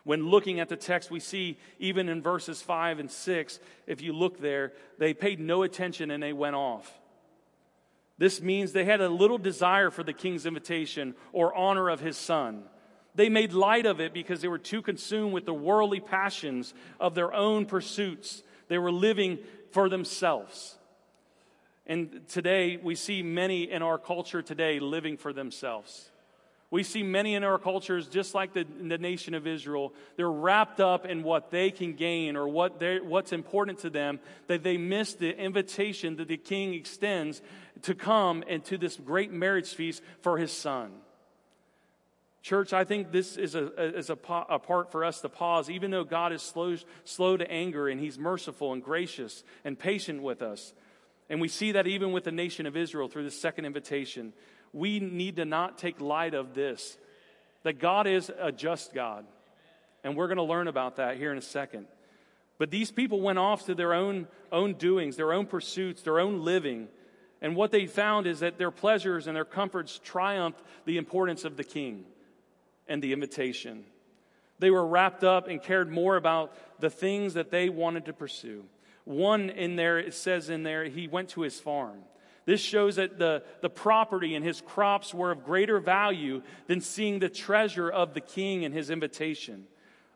When 0.05 0.29
looking 0.29 0.61
at 0.61 0.69
the 0.69 0.77
text, 0.77 1.11
we 1.11 1.19
see 1.19 1.59
even 1.81 2.09
in 2.09 2.23
verses 2.23 2.63
5 2.63 3.01
and 3.01 3.11
6, 3.11 3.59
if 3.89 4.01
you 4.01 4.13
look 4.13 4.41
there, 4.41 4.73
they 4.99 5.15
paid 5.15 5.41
no 5.41 5.65
attention 5.65 6.13
and 6.13 6.23
they 6.23 6.33
went 6.33 6.55
off. 6.55 6.97
This 8.21 8.43
means 8.43 8.73
they 8.73 8.85
had 8.85 9.01
a 9.01 9.09
little 9.09 9.39
desire 9.39 9.91
for 9.91 10.03
the 10.03 10.13
king's 10.13 10.45
invitation 10.45 11.15
or 11.33 11.57
honor 11.57 11.89
of 11.89 12.01
his 12.01 12.19
son. 12.19 12.65
They 13.15 13.31
made 13.31 13.55
light 13.55 13.87
of 13.87 13.99
it 13.99 14.13
because 14.13 14.43
they 14.43 14.49
were 14.49 14.59
too 14.59 14.83
consumed 14.83 15.33
with 15.33 15.47
the 15.47 15.55
worldly 15.55 16.01
passions 16.01 16.75
of 17.01 17.15
their 17.15 17.33
own 17.33 17.65
pursuits. 17.65 18.43
They 18.69 18.77
were 18.77 18.93
living 18.93 19.39
for 19.71 19.89
themselves. 19.89 20.77
And 21.87 22.21
today, 22.29 22.77
we 22.77 22.95
see 22.95 23.23
many 23.23 23.71
in 23.71 23.81
our 23.81 23.97
culture 23.97 24.43
today 24.43 24.81
living 24.81 25.17
for 25.17 25.33
themselves. 25.33 26.11
We 26.71 26.85
see 26.85 27.03
many 27.03 27.35
in 27.35 27.43
our 27.43 27.59
cultures, 27.59 28.07
just 28.07 28.33
like 28.33 28.53
the, 28.53 28.65
the 28.65 28.99
nation 28.99 29.35
of 29.35 29.47
Israel, 29.47 29.93
they're 30.17 30.31
wrapped 30.31 30.79
up 30.79 31.05
in 31.05 31.25
what 31.25 31.51
they 31.51 31.73
can 31.73 31.95
gain 31.95 32.37
or 32.37 32.49
what 32.49 32.81
what's 33.05 33.33
important 33.33 33.81
to 33.81 33.91
them, 33.91 34.21
that 34.47 34.63
they 34.63 34.77
miss 34.77 35.15
the 35.15 35.37
invitation 35.37 36.17
that 36.17 36.29
the 36.29 36.37
king 36.37 36.75
extends 36.75 37.43
to 37.83 37.95
come 37.95 38.45
into 38.45 38.79
this 38.79 38.97
great 38.97 39.33
marriage 39.33 39.75
feast 39.75 40.01
for 40.23 40.39
his 40.39 40.53
son. 40.53 40.93
Church, 42.43 42.73
I 42.73 42.85
think 42.85 43.13
this 43.13 43.37
is 43.37 43.55
a, 43.55 43.97
is 43.99 44.09
a, 44.09 44.19
a, 44.49 44.59
part 44.59 44.91
for 44.93 45.05
us 45.05 45.21
to 45.21 45.29
pause, 45.29 45.69
even 45.69 45.91
though 45.91 46.05
God 46.05 46.33
is 46.33 46.41
slow, 46.41 46.75
slow 47.05 47.37
to 47.37 47.51
anger 47.51 47.87
and 47.89 48.01
He's 48.01 48.19
merciful 48.19 48.73
and 48.73 48.83
gracious 48.83 49.45
and 49.63 49.79
patient 49.79 50.23
with 50.23 50.41
us. 50.41 50.73
And 51.29 51.41
we 51.41 51.49
see 51.49 51.73
that 51.73 51.87
even 51.87 52.13
with 52.13 52.25
the 52.25 52.33
nation 52.33 52.65
of 52.65 52.79
Israel 52.79 53.09
through 53.09 53.25
the 53.25 53.31
second 53.31 53.67
invitation. 53.67 54.33
We 54.73 55.01
need 55.01 55.37
to 55.37 55.45
not 55.45 55.79
take 55.79 56.01
light 56.01 56.35
of 56.35 56.55
this 56.55 56.97
that 57.63 57.79
God 57.79 58.07
is 58.07 58.31
a 58.39 58.51
just 58.51 58.95
God. 58.95 59.27
And 60.03 60.17
we're 60.17 60.29
going 60.29 60.39
to 60.39 60.43
learn 60.43 60.69
about 60.69 60.97
that 60.97 61.19
here 61.19 61.31
in 61.31 61.39
a 61.39 61.43
second. 61.43 61.87
But 62.59 62.71
these 62.71 62.91
people 62.91 63.21
went 63.21 63.39
off 63.39 63.67
to 63.67 63.75
their 63.75 63.93
own, 63.93 64.29
own 64.51 64.75
doings, 64.75 65.17
their 65.17 65.33
own 65.33 65.47
pursuits, 65.47 66.03
their 66.03 66.21
own 66.21 66.45
living. 66.45 66.89
And 67.43 67.57
what 67.57 67.71
they 67.71 67.87
found 67.87 68.27
is 68.27 68.41
that 68.41 68.59
their 68.59 68.71
pleasures 68.71 69.27
and 69.27 69.37
their 69.37 69.45
comforts 69.45 70.01
triumphed 70.03 70.63
the 70.85 70.99
importance 70.99 71.45
of 71.45 71.57
the 71.57 71.65
king 71.65 72.05
and 72.89 73.03
the 73.03 73.13
invitation. 73.13 73.85
They 74.59 74.71
were 74.71 74.87
wrapped 74.87 75.25
up 75.25 75.49
and 75.49 75.63
cared 75.63 75.91
more 75.91 76.17
about 76.17 76.55
the 76.81 76.91
things 76.91 77.35
that 77.35 77.51
they 77.51 77.69
wanted 77.69 78.05
to 78.07 78.13
pursue. 78.13 78.65
One 79.05 79.49
in 79.49 79.77
there, 79.77 79.99
it 79.99 80.15
says 80.15 80.51
in 80.51 80.63
there, 80.63 80.85
he 80.85 81.09
went 81.09 81.31
to 81.31 81.41
his 81.41 81.59
farm. 81.59 82.01
This 82.47 82.61
shows 82.61 82.97
that 82.97 83.19
the, 83.19 83.43
the 83.61 83.71
property 83.71 84.35
and 84.35 84.45
his 84.45 84.61
crops 84.61 85.13
were 85.13 85.31
of 85.31 85.45
greater 85.45 85.79
value 85.79 86.43
than 86.67 86.81
seeing 86.81 87.19
the 87.19 87.29
treasure 87.29 87.89
of 87.89 88.15
the 88.15 88.21
king 88.21 88.65
and 88.65 88.75
his 88.75 88.91
invitation. 88.91 89.67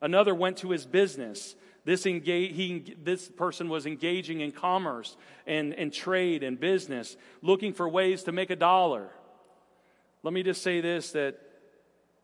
Another 0.01 0.35
went 0.35 0.59
to 0.59 0.71
his 0.71 0.87
business. 0.87 1.55
This, 1.85 2.07
engage, 2.07 2.55
he, 2.55 2.97
this 3.03 3.29
person 3.29 3.69
was 3.69 3.85
engaging 3.85 4.41
in 4.41 4.53
commerce 4.53 5.17
and, 5.47 5.75
and 5.75 5.93
trade 5.93 6.43
and 6.43 6.59
business, 6.59 7.17
looking 7.43 7.75
for 7.75 7.89
ways 7.89 8.23
to 8.25 8.33
make 8.33 8.51
a 8.51 8.57
dollar. 8.57 9.11
Let 10.23 10.33
me 10.33 10.43
just 10.43 10.63
say 10.63 10.81
this 10.81 11.13
that 11.13 11.39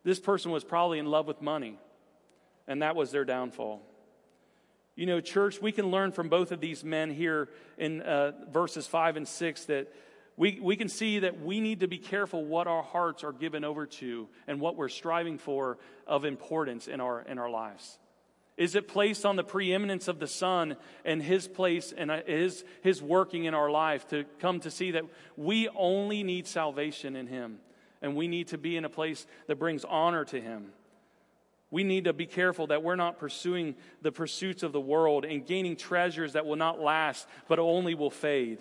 this 0.03 0.19
person 0.19 0.51
was 0.51 0.65
probably 0.65 0.99
in 0.99 1.07
love 1.07 1.27
with 1.27 1.43
money, 1.43 1.79
and 2.67 2.81
that 2.81 2.97
was 2.97 3.11
their 3.11 3.27
downfall. 3.27 3.83
You 4.97 5.07
know, 5.07 5.21
church, 5.21 5.61
we 5.63 5.73
can 5.73 5.91
learn 5.91 6.13
from 6.13 6.29
both 6.29 6.53
of 6.53 6.61
these 6.61 6.85
men 6.85 7.11
here 7.11 7.49
in 7.79 8.03
uh, 8.03 8.33
verses 8.51 8.87
5 8.87 9.17
and 9.17 9.27
6 9.27 9.65
that 9.67 9.93
we, 10.37 10.59
we 10.61 10.77
can 10.77 10.89
see 10.89 11.21
that 11.21 11.41
we 11.41 11.61
need 11.61 11.81
to 11.81 11.89
be 11.89 11.99
careful 11.99 12.45
what 12.45 12.67
our 12.67 12.83
hearts 12.83 13.25
are 13.25 13.33
given 13.33 13.65
over 13.65 13.87
to 13.87 14.29
and 14.47 14.61
what 14.61 14.77
we're 14.77 14.89
striving 14.89 15.39
for 15.39 15.79
of 16.07 16.25
importance 16.25 16.89
in 16.89 17.01
our, 17.01 17.23
in 17.23 17.39
our 17.39 17.51
lives. 17.51 17.99
Is 18.57 18.75
it 18.75 18.89
placed 18.89 19.25
on 19.25 19.37
the 19.37 19.45
preeminence 19.45 20.09
of 20.09 20.19
the 20.19 20.27
Son 20.27 20.77
and 21.05 21.23
His 21.23 21.49
place 21.49 21.93
and 21.97 22.11
uh, 22.11 22.21
His, 22.27 22.65
His 22.83 23.03
working 23.03 23.45
in 23.45 23.55
our 23.55 23.71
life 23.71 24.07
to 24.09 24.25
come 24.39 24.61
to 24.61 24.71
see 24.71 24.91
that 24.93 25.05
we 25.37 25.69
only 25.69 26.23
need 26.23 26.47
salvation 26.47 27.17
in 27.17 27.27
Him? 27.27 27.61
and 28.03 28.17
we 28.17 28.29
need 28.29 28.49
to 28.49 28.59
be 28.59 28.77
in 28.77 28.85
a 28.85 28.89
place 28.89 29.27
that 29.47 29.59
brings 29.59 29.85
honor 29.85 30.25
to 30.27 30.41
Him. 30.41 30.73
We 31.71 31.85
need 31.85 32.05
to 32.05 32.13
be 32.13 32.27
careful 32.27 32.67
that 32.69 32.83
we're 32.83 32.97
not 32.97 33.19
pursuing 33.19 33.77
the 34.03 34.11
pursuits 34.11 34.63
of 34.63 34.73
the 34.73 34.81
world 34.81 35.25
and 35.25 35.47
gaining 35.47 35.77
treasures 35.77 36.33
that 36.33 36.45
will 36.45 36.57
not 36.57 36.81
last, 36.81 37.29
but 37.49 37.59
only 37.59 37.95
will 37.95 38.11
fade. 38.11 38.59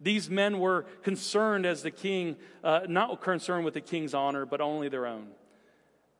These 0.00 0.30
men 0.30 0.58
were 0.58 0.82
concerned 1.02 1.66
as 1.66 1.82
the 1.82 1.90
king, 1.90 2.36
uh, 2.62 2.80
not 2.88 3.20
concerned 3.20 3.64
with 3.64 3.74
the 3.74 3.80
king's 3.80 4.14
honor, 4.14 4.46
but 4.46 4.60
only 4.60 4.88
their 4.88 5.06
own. 5.06 5.28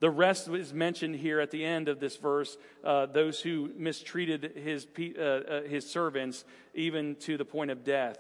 The 0.01 0.11
rest 0.11 0.49
is 0.49 0.73
mentioned 0.73 1.17
here 1.17 1.41
at 1.41 1.51
the 1.51 1.65
end 1.65 1.89
of 1.89 1.99
this 1.99 2.17
verse 2.17 2.57
uh, 2.85 3.07
those 3.07 3.41
who 3.41 3.71
mistreated 3.77 4.53
his, 4.55 4.87
uh, 5.19 5.23
uh, 5.23 5.63
his 5.63 5.89
servants, 5.89 6.45
even 6.75 7.17
to 7.17 7.37
the 7.37 7.45
point 7.45 7.73
of 7.73 7.83
death. 7.83 8.19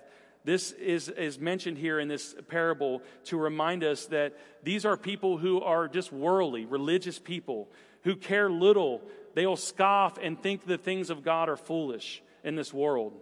This 0.48 0.72
is, 0.72 1.11
is 1.11 1.38
mentioned 1.38 1.76
here 1.76 2.00
in 2.00 2.08
this 2.08 2.34
parable 2.48 3.02
to 3.24 3.37
remind 3.37 3.84
us 3.84 4.06
that 4.06 4.34
these 4.62 4.87
are 4.87 4.96
people 4.96 5.37
who 5.37 5.61
are 5.61 5.88
just 5.88 6.11
worldly, 6.11 6.64
religious 6.64 7.18
people 7.18 7.68
who 8.04 8.16
care 8.16 8.48
little. 8.48 9.02
They'll 9.34 9.56
scoff 9.56 10.16
and 10.16 10.42
think 10.42 10.64
the 10.64 10.78
things 10.78 11.11
of 11.11 11.22
God 11.22 11.50
are 11.50 11.58
foolish 11.58 12.22
in 12.42 12.56
this 12.56 12.72
world. 12.72 13.12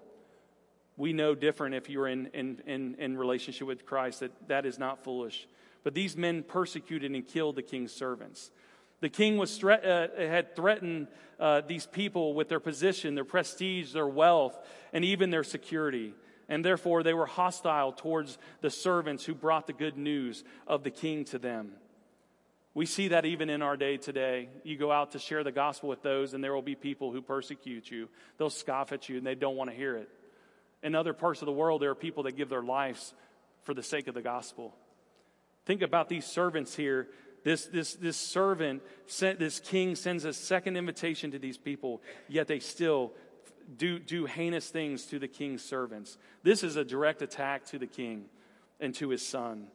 We 0.96 1.12
know 1.12 1.34
different 1.34 1.74
if 1.74 1.90
you're 1.90 2.06
in, 2.06 2.26
in, 2.26 2.62
in, 2.64 2.94
in 2.96 3.18
relationship 3.18 3.66
with 3.66 3.84
Christ, 3.84 4.20
that 4.20 4.30
that 4.46 4.64
is 4.64 4.78
not 4.78 5.02
foolish. 5.02 5.48
But 5.82 5.94
these 5.94 6.16
men 6.16 6.44
persecuted 6.44 7.10
and 7.10 7.26
killed 7.26 7.56
the 7.56 7.62
king's 7.62 7.90
servants. 7.90 8.52
The 9.00 9.08
king 9.08 9.36
was 9.36 9.58
thre- 9.58 9.72
uh, 9.72 10.06
had 10.16 10.54
threatened 10.54 11.08
uh, 11.40 11.62
these 11.66 11.86
people 11.86 12.34
with 12.34 12.48
their 12.48 12.60
position, 12.60 13.16
their 13.16 13.24
prestige, 13.24 13.92
their 13.94 14.06
wealth, 14.06 14.56
and 14.92 15.04
even 15.04 15.30
their 15.30 15.42
security 15.42 16.14
and 16.48 16.64
therefore 16.64 17.02
they 17.02 17.14
were 17.14 17.26
hostile 17.26 17.92
towards 17.92 18.38
the 18.60 18.70
servants 18.70 19.24
who 19.24 19.34
brought 19.34 19.66
the 19.66 19.72
good 19.72 19.96
news 19.96 20.44
of 20.66 20.84
the 20.84 20.90
king 20.90 21.24
to 21.26 21.38
them. 21.38 21.72
We 22.76 22.84
see 22.84 23.08
that 23.08 23.24
even 23.24 23.48
in 23.48 23.62
our 23.62 23.76
day 23.76 23.96
today. 23.96 24.50
You 24.62 24.76
go 24.76 24.92
out 24.92 25.12
to 25.12 25.18
share 25.18 25.42
the 25.42 25.50
gospel 25.50 25.88
with 25.88 26.02
those, 26.02 26.34
and 26.34 26.44
there 26.44 26.52
will 26.52 26.60
be 26.60 26.74
people 26.74 27.10
who 27.10 27.22
persecute 27.22 27.90
you. 27.90 28.10
They'll 28.36 28.50
scoff 28.50 28.92
at 28.92 29.08
you, 29.08 29.16
and 29.16 29.26
they 29.26 29.34
don't 29.34 29.56
want 29.56 29.70
to 29.70 29.76
hear 29.76 29.96
it. 29.96 30.10
In 30.82 30.94
other 30.94 31.14
parts 31.14 31.40
of 31.40 31.46
the 31.46 31.52
world, 31.52 31.80
there 31.80 31.90
are 31.90 31.94
people 31.94 32.24
that 32.24 32.36
give 32.36 32.50
their 32.50 32.62
lives 32.62 33.14
for 33.62 33.72
the 33.72 33.82
sake 33.82 34.08
of 34.08 34.14
the 34.14 34.20
gospel. 34.20 34.74
Think 35.64 35.80
about 35.80 36.10
these 36.10 36.26
servants 36.26 36.76
here. 36.76 37.08
This, 37.44 37.64
this, 37.64 37.94
this 37.94 38.18
servant, 38.18 38.82
this 39.20 39.58
king 39.60 39.94
sends 39.94 40.26
a 40.26 40.34
second 40.34 40.76
invitation 40.76 41.30
to 41.30 41.38
these 41.38 41.56
people, 41.56 42.02
yet 42.28 42.46
they 42.46 42.58
still 42.58 43.12
do, 43.76 43.98
do 43.98 44.26
heinous 44.26 44.68
things 44.68 45.06
to 45.06 45.18
the 45.18 45.28
king's 45.28 45.62
servants. 45.62 46.18
This 46.42 46.62
is 46.62 46.76
a 46.76 46.84
direct 46.84 47.22
attack 47.22 47.64
to 47.66 47.78
the 47.78 47.86
king 47.86 48.26
and 48.80 48.94
to 48.96 49.08
his 49.08 49.26
son. 49.26 49.66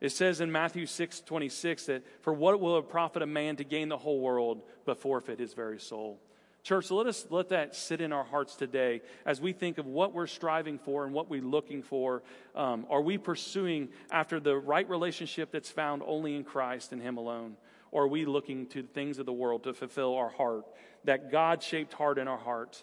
It 0.00 0.10
says 0.10 0.40
in 0.40 0.50
Matthew 0.50 0.86
6 0.86 1.20
26 1.20 1.86
that, 1.86 2.02
For 2.22 2.32
what 2.32 2.60
will 2.60 2.78
it 2.78 2.88
profit 2.88 3.22
a 3.22 3.26
man 3.26 3.56
to 3.56 3.64
gain 3.64 3.88
the 3.88 3.98
whole 3.98 4.20
world 4.20 4.62
but 4.84 4.98
forfeit 4.98 5.38
his 5.38 5.54
very 5.54 5.78
soul? 5.78 6.18
Church, 6.64 6.92
let 6.92 7.06
us 7.06 7.26
let 7.30 7.48
that 7.48 7.74
sit 7.74 8.00
in 8.00 8.12
our 8.12 8.22
hearts 8.22 8.54
today 8.54 9.02
as 9.26 9.40
we 9.40 9.52
think 9.52 9.78
of 9.78 9.86
what 9.86 10.12
we're 10.12 10.28
striving 10.28 10.78
for 10.78 11.04
and 11.04 11.12
what 11.12 11.28
we're 11.28 11.42
looking 11.42 11.82
for. 11.82 12.22
Um, 12.54 12.86
are 12.88 13.00
we 13.00 13.18
pursuing 13.18 13.88
after 14.12 14.38
the 14.38 14.56
right 14.56 14.88
relationship 14.88 15.50
that's 15.50 15.70
found 15.70 16.02
only 16.06 16.36
in 16.36 16.44
Christ 16.44 16.92
and 16.92 17.02
Him 17.02 17.16
alone? 17.16 17.56
Or 17.92 18.04
are 18.04 18.08
we 18.08 18.24
looking 18.24 18.66
to 18.68 18.82
things 18.82 19.18
of 19.18 19.26
the 19.26 19.32
world 19.32 19.64
to 19.64 19.74
fulfill 19.74 20.14
our 20.16 20.30
heart, 20.30 20.64
that 21.04 21.30
God 21.30 21.62
shaped 21.62 21.92
heart 21.92 22.18
in 22.18 22.26
our 22.26 22.38
heart? 22.38 22.82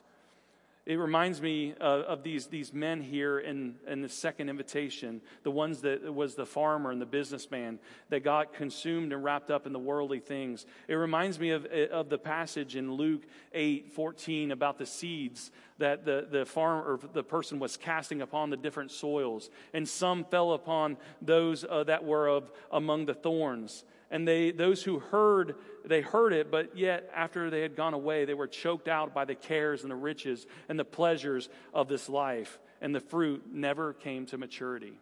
It 0.86 0.96
reminds 0.96 1.40
me 1.40 1.76
uh, 1.80 1.84
of 1.84 2.24
these, 2.24 2.48
these 2.48 2.74
men 2.74 3.02
here 3.02 3.38
in, 3.38 3.76
in 3.88 4.02
the 4.02 4.10
second 4.10 4.50
invitation, 4.50 5.22
the 5.44 5.52
ones 5.52 5.82
that 5.82 6.12
was 6.12 6.34
the 6.34 6.48
farmer 6.48 6.90
and 6.90 7.00
the 7.00 7.06
businessman 7.06 7.78
that 8.10 8.24
got 8.24 8.56
consumed 8.56 9.14
and 9.14 9.24
wrapped 9.24 9.52
up 9.52 9.68
in 9.68 9.74
the 9.74 9.78
worldly 9.78 10.20
things. 10.20 10.66
It 10.88 10.96
reminds 10.96 11.40
me 11.40 11.52
of, 11.52 11.66
of 11.66 12.10
the 12.10 12.18
passage 12.18 12.76
in 12.76 12.92
Luke 12.92 13.22
8 13.54 13.92
14 13.94 14.52
about 14.52 14.80
the 14.80 14.86
seeds 14.88 15.52
that 15.78 16.06
the, 16.06 16.28
the 16.30 16.44
farmer 16.46 16.82
or 16.82 17.00
the 17.14 17.24
person 17.24 17.60
was 17.60 17.78
casting 17.78 18.24
upon 18.24 18.50
the 18.50 18.58
different 18.58 18.90
soils. 18.90 19.52
And 19.74 19.88
some 19.88 20.26
fell 20.26 20.54
upon 20.54 20.98
those 21.22 21.66
uh, 21.70 21.84
that 21.84 22.04
were 22.04 22.28
of 22.28 22.52
among 22.72 23.06
the 23.06 23.14
thorns 23.14 23.84
and 24.12 24.28
they 24.28 24.52
those 24.52 24.84
who 24.84 25.00
heard 25.00 25.56
they 25.86 26.02
heard 26.02 26.34
it 26.34 26.52
but 26.52 26.78
yet 26.78 27.10
after 27.16 27.50
they 27.50 27.62
had 27.62 27.76
gone 27.76 27.94
away 27.94 28.26
they 28.26 28.34
were 28.34 28.48
choked 28.48 28.88
out 28.88 29.14
by 29.14 29.26
the 29.26 29.36
cares 29.36 29.84
and 29.84 29.92
the 29.92 29.96
riches 29.96 30.48
and 30.68 30.80
the 30.80 30.86
pleasures 30.86 31.50
of 31.74 31.88
this 31.88 32.10
life. 32.10 32.60
And 32.82 32.96
the 32.96 33.02
fruit 33.02 33.44
never 33.52 33.94
came 33.94 34.26
to 34.28 34.38
maturity. 34.38 34.94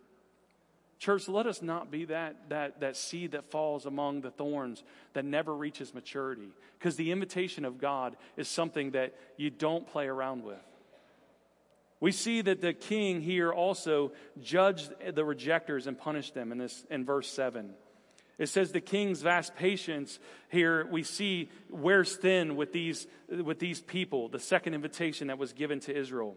Church 0.97 1.27
let 1.27 1.45
us 1.45 1.61
not 1.61 1.91
be 1.91 2.05
that 2.05 2.49
that 2.49 2.79
that 2.79 2.97
seed 2.97 3.31
that 3.31 3.51
falls 3.51 3.85
among 3.85 4.21
the 4.21 4.31
thorns 4.31 4.83
that 5.13 5.25
never 5.25 5.55
reaches 5.55 5.93
maturity. 5.93 6.49
Because 6.79 6.95
the 6.95 7.11
invitation 7.11 7.65
of 7.65 7.79
god 7.79 8.17
is 8.35 8.47
something 8.47 8.91
that 8.91 9.13
you 9.37 9.49
don't 9.49 9.87
play 9.87 10.07
around 10.07 10.43
with. 10.43 10.57
We 11.99 12.11
see 12.11 12.41
that 12.41 12.61
the 12.61 12.73
king 12.73 13.21
here 13.21 13.51
also 13.51 14.11
judged 14.41 14.91
the 15.13 15.25
rejectors 15.25 15.87
and 15.87 15.97
punished 15.97 16.33
them 16.33 16.51
in 16.51 16.57
this 16.57 16.83
in 16.89 17.05
verse 17.05 17.29
7 17.29 17.73
it 18.37 18.47
says 18.47 18.71
the 18.71 18.81
king's 18.81 19.21
vast 19.21 19.55
patience 19.55 20.19
here 20.49 20.87
we 20.91 21.03
see 21.03 21.49
wears 21.69 22.15
thin 22.15 22.55
with 22.55 22.71
these, 22.71 23.07
with 23.29 23.59
these 23.59 23.81
people, 23.81 24.29
the 24.29 24.39
second 24.39 24.73
invitation 24.73 25.27
that 25.27 25.37
was 25.37 25.53
given 25.53 25.79
to 25.81 25.95
Israel. 25.95 26.35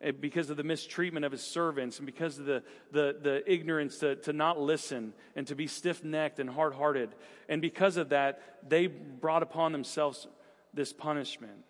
Eh, 0.00 0.10
because 0.12 0.50
of 0.50 0.56
the 0.56 0.64
mistreatment 0.64 1.24
of 1.24 1.32
his 1.32 1.42
servants 1.42 1.98
and 1.98 2.06
because 2.06 2.38
of 2.38 2.44
the, 2.44 2.62
the, 2.92 3.16
the 3.20 3.52
ignorance 3.52 3.98
to, 3.98 4.16
to 4.16 4.32
not 4.32 4.60
listen 4.60 5.14
and 5.34 5.46
to 5.46 5.54
be 5.54 5.66
stiff 5.66 6.04
necked 6.04 6.40
and 6.40 6.50
hard 6.50 6.74
hearted. 6.74 7.14
And 7.48 7.62
because 7.62 7.96
of 7.96 8.10
that, 8.10 8.40
they 8.68 8.86
brought 8.86 9.42
upon 9.42 9.72
themselves 9.72 10.26
this 10.74 10.92
punishment. 10.92 11.64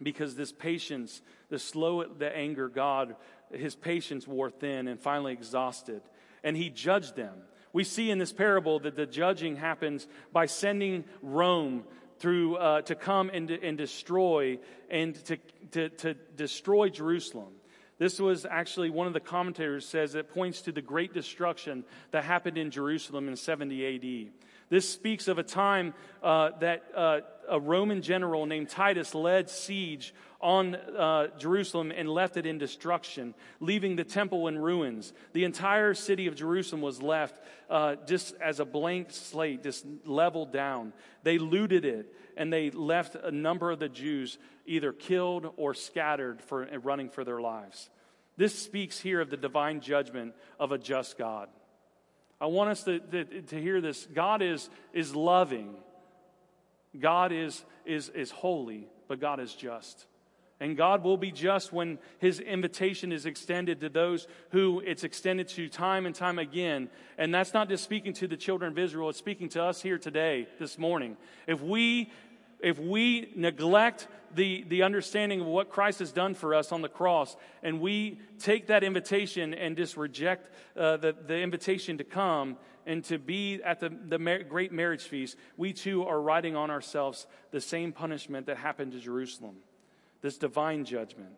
Because 0.00 0.36
this 0.36 0.52
patience, 0.52 1.22
the 1.48 1.58
slow 1.58 2.04
the 2.04 2.36
anger, 2.36 2.68
God, 2.68 3.16
his 3.50 3.74
patience 3.74 4.28
wore 4.28 4.50
thin 4.50 4.86
and 4.86 5.00
finally 5.00 5.32
exhausted. 5.32 6.02
And 6.44 6.56
he 6.56 6.70
judged 6.70 7.16
them 7.16 7.34
we 7.72 7.84
see 7.84 8.10
in 8.10 8.18
this 8.18 8.32
parable 8.32 8.80
that 8.80 8.96
the 8.96 9.06
judging 9.06 9.56
happens 9.56 10.06
by 10.32 10.46
sending 10.46 11.04
Rome 11.22 11.84
through 12.18 12.56
uh, 12.56 12.82
to 12.82 12.94
come 12.94 13.30
and, 13.32 13.50
and 13.50 13.78
destroy 13.78 14.58
and 14.90 15.14
to, 15.26 15.36
to, 15.72 15.88
to 15.90 16.14
destroy 16.14 16.88
Jerusalem. 16.88 17.52
This 17.98 18.20
was 18.20 18.46
actually 18.46 18.90
one 18.90 19.06
of 19.08 19.12
the 19.12 19.20
commentators 19.20 19.86
says 19.86 20.14
it 20.14 20.32
points 20.32 20.62
to 20.62 20.72
the 20.72 20.82
great 20.82 21.12
destruction 21.12 21.84
that 22.12 22.24
happened 22.24 22.56
in 22.56 22.70
Jerusalem 22.70 23.28
in 23.28 23.36
70 23.36 23.96
AD. 23.96 24.32
This 24.70 24.88
speaks 24.88 25.28
of 25.28 25.38
a 25.38 25.42
time 25.42 25.94
uh, 26.22 26.50
that 26.60 26.84
uh, 26.94 27.20
a 27.48 27.58
Roman 27.58 28.02
general 28.02 28.46
named 28.46 28.68
Titus 28.68 29.14
led 29.14 29.50
siege 29.50 30.14
on 30.40 30.76
uh, 30.76 31.28
Jerusalem 31.38 31.92
and 31.94 32.08
left 32.08 32.36
it 32.36 32.46
in 32.46 32.58
destruction, 32.58 33.34
leaving 33.60 33.96
the 33.96 34.04
temple 34.04 34.46
in 34.46 34.58
ruins. 34.58 35.12
The 35.32 35.44
entire 35.44 35.94
city 35.94 36.26
of 36.28 36.36
Jerusalem 36.36 36.80
was 36.80 37.02
left 37.02 37.42
uh, 37.68 37.96
just 38.06 38.34
as 38.40 38.60
a 38.60 38.64
blank 38.64 39.08
slate, 39.10 39.64
just 39.64 39.84
leveled 40.04 40.52
down. 40.52 40.92
They 41.24 41.38
looted 41.38 41.84
it 41.84 42.14
and 42.36 42.52
they 42.52 42.70
left 42.70 43.16
a 43.16 43.32
number 43.32 43.70
of 43.70 43.80
the 43.80 43.88
Jews 43.88 44.38
either 44.64 44.92
killed 44.92 45.52
or 45.56 45.74
scattered 45.74 46.40
for 46.42 46.68
running 46.82 47.08
for 47.08 47.24
their 47.24 47.40
lives. 47.40 47.90
This 48.36 48.56
speaks 48.56 49.00
here 49.00 49.20
of 49.20 49.30
the 49.30 49.36
divine 49.36 49.80
judgment 49.80 50.34
of 50.60 50.70
a 50.70 50.78
just 50.78 51.18
God. 51.18 51.48
I 52.40 52.46
want 52.46 52.70
us 52.70 52.84
to, 52.84 53.00
to, 53.00 53.24
to 53.24 53.60
hear 53.60 53.80
this. 53.80 54.06
God 54.06 54.42
is, 54.42 54.70
is 54.92 55.12
loving. 55.16 55.74
God 56.98 57.32
is, 57.32 57.64
is, 57.84 58.08
is 58.10 58.30
holy, 58.30 58.86
but 59.08 59.18
God 59.18 59.40
is 59.40 59.52
just. 59.52 60.06
And 60.60 60.76
God 60.76 61.04
will 61.04 61.16
be 61.16 61.30
just 61.30 61.72
when 61.72 61.98
His 62.18 62.40
invitation 62.40 63.12
is 63.12 63.26
extended 63.26 63.80
to 63.80 63.88
those 63.88 64.26
who 64.50 64.82
it's 64.84 65.04
extended 65.04 65.48
to 65.50 65.68
time 65.68 66.04
and 66.04 66.14
time 66.14 66.38
again. 66.38 66.90
And 67.16 67.32
that's 67.32 67.54
not 67.54 67.68
just 67.68 67.84
speaking 67.84 68.12
to 68.14 68.26
the 68.26 68.36
children 68.36 68.72
of 68.72 68.78
Israel, 68.78 69.08
it's 69.08 69.18
speaking 69.18 69.48
to 69.50 69.62
us 69.62 69.80
here 69.80 69.98
today, 69.98 70.48
this 70.58 70.76
morning. 70.76 71.16
If 71.46 71.60
we, 71.60 72.10
if 72.60 72.78
we 72.78 73.32
neglect 73.36 74.08
the, 74.34 74.64
the 74.68 74.82
understanding 74.82 75.40
of 75.40 75.46
what 75.46 75.70
Christ 75.70 76.00
has 76.00 76.10
done 76.10 76.34
for 76.34 76.54
us 76.56 76.72
on 76.72 76.82
the 76.82 76.88
cross, 76.88 77.36
and 77.62 77.80
we 77.80 78.18
take 78.40 78.66
that 78.66 78.82
invitation 78.82 79.54
and 79.54 79.76
just 79.76 79.96
reject 79.96 80.52
uh, 80.76 80.96
the, 80.96 81.14
the 81.26 81.38
invitation 81.38 81.98
to 81.98 82.04
come 82.04 82.56
and 82.84 83.04
to 83.04 83.18
be 83.18 83.62
at 83.62 83.78
the, 83.78 83.90
the 84.08 84.18
mar- 84.18 84.42
great 84.42 84.72
marriage 84.72 85.04
feast, 85.04 85.36
we 85.56 85.72
too 85.72 86.04
are 86.04 86.20
writing 86.20 86.56
on 86.56 86.70
ourselves 86.70 87.28
the 87.52 87.60
same 87.60 87.92
punishment 87.92 88.46
that 88.46 88.56
happened 88.56 88.90
to 88.92 88.98
Jerusalem 88.98 89.56
this 90.20 90.38
divine 90.38 90.84
judgment. 90.84 91.30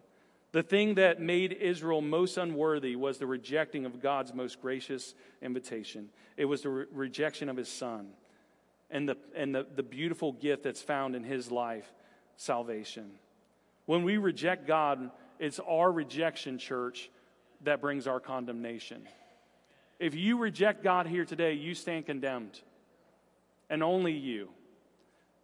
The 0.52 0.62
thing 0.62 0.94
that 0.94 1.20
made 1.20 1.52
Israel 1.52 2.00
most 2.00 2.36
unworthy 2.36 2.96
was 2.96 3.18
the 3.18 3.26
rejecting 3.26 3.86
of 3.86 4.02
God's 4.02 4.34
most 4.34 4.60
gracious 4.60 5.14
invitation. 5.40 6.08
It 6.36 6.46
was 6.46 6.62
the 6.62 6.70
re- 6.70 6.84
rejection 6.92 7.48
of 7.48 7.56
his 7.56 7.68
son 7.68 8.08
and, 8.90 9.08
the, 9.08 9.16
and 9.34 9.54
the, 9.54 9.66
the 9.76 9.82
beautiful 9.82 10.32
gift 10.32 10.64
that's 10.64 10.82
found 10.82 11.14
in 11.14 11.22
his 11.22 11.50
life 11.50 11.92
salvation. 12.36 13.12
When 13.86 14.02
we 14.02 14.16
reject 14.16 14.66
God, 14.66 15.10
it's 15.38 15.60
our 15.60 15.90
rejection, 15.92 16.58
church, 16.58 17.10
that 17.62 17.80
brings 17.80 18.06
our 18.06 18.20
condemnation. 18.20 19.06
If 19.98 20.14
you 20.14 20.38
reject 20.38 20.82
God 20.82 21.06
here 21.06 21.24
today, 21.24 21.52
you 21.52 21.74
stand 21.74 22.06
condemned, 22.06 22.60
and 23.68 23.82
only 23.82 24.12
you. 24.12 24.48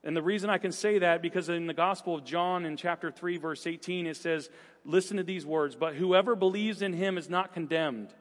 And 0.06 0.16
the 0.16 0.22
reason 0.22 0.50
I 0.50 0.58
can 0.58 0.70
say 0.70 1.00
that 1.00 1.20
because 1.20 1.48
in 1.48 1.66
the 1.66 1.74
Gospel 1.74 2.14
of 2.14 2.24
John 2.24 2.64
in 2.64 2.76
chapter 2.76 3.10
3 3.10 3.38
verse 3.38 3.66
18 3.66 4.06
it 4.06 4.16
says 4.16 4.48
listen 4.84 5.16
to 5.16 5.24
these 5.24 5.44
words 5.44 5.74
but 5.74 5.96
whoever 5.96 6.36
believes 6.36 6.80
in 6.80 6.92
him 6.92 7.18
is 7.18 7.28
not 7.28 7.52
condemned. 7.52 8.14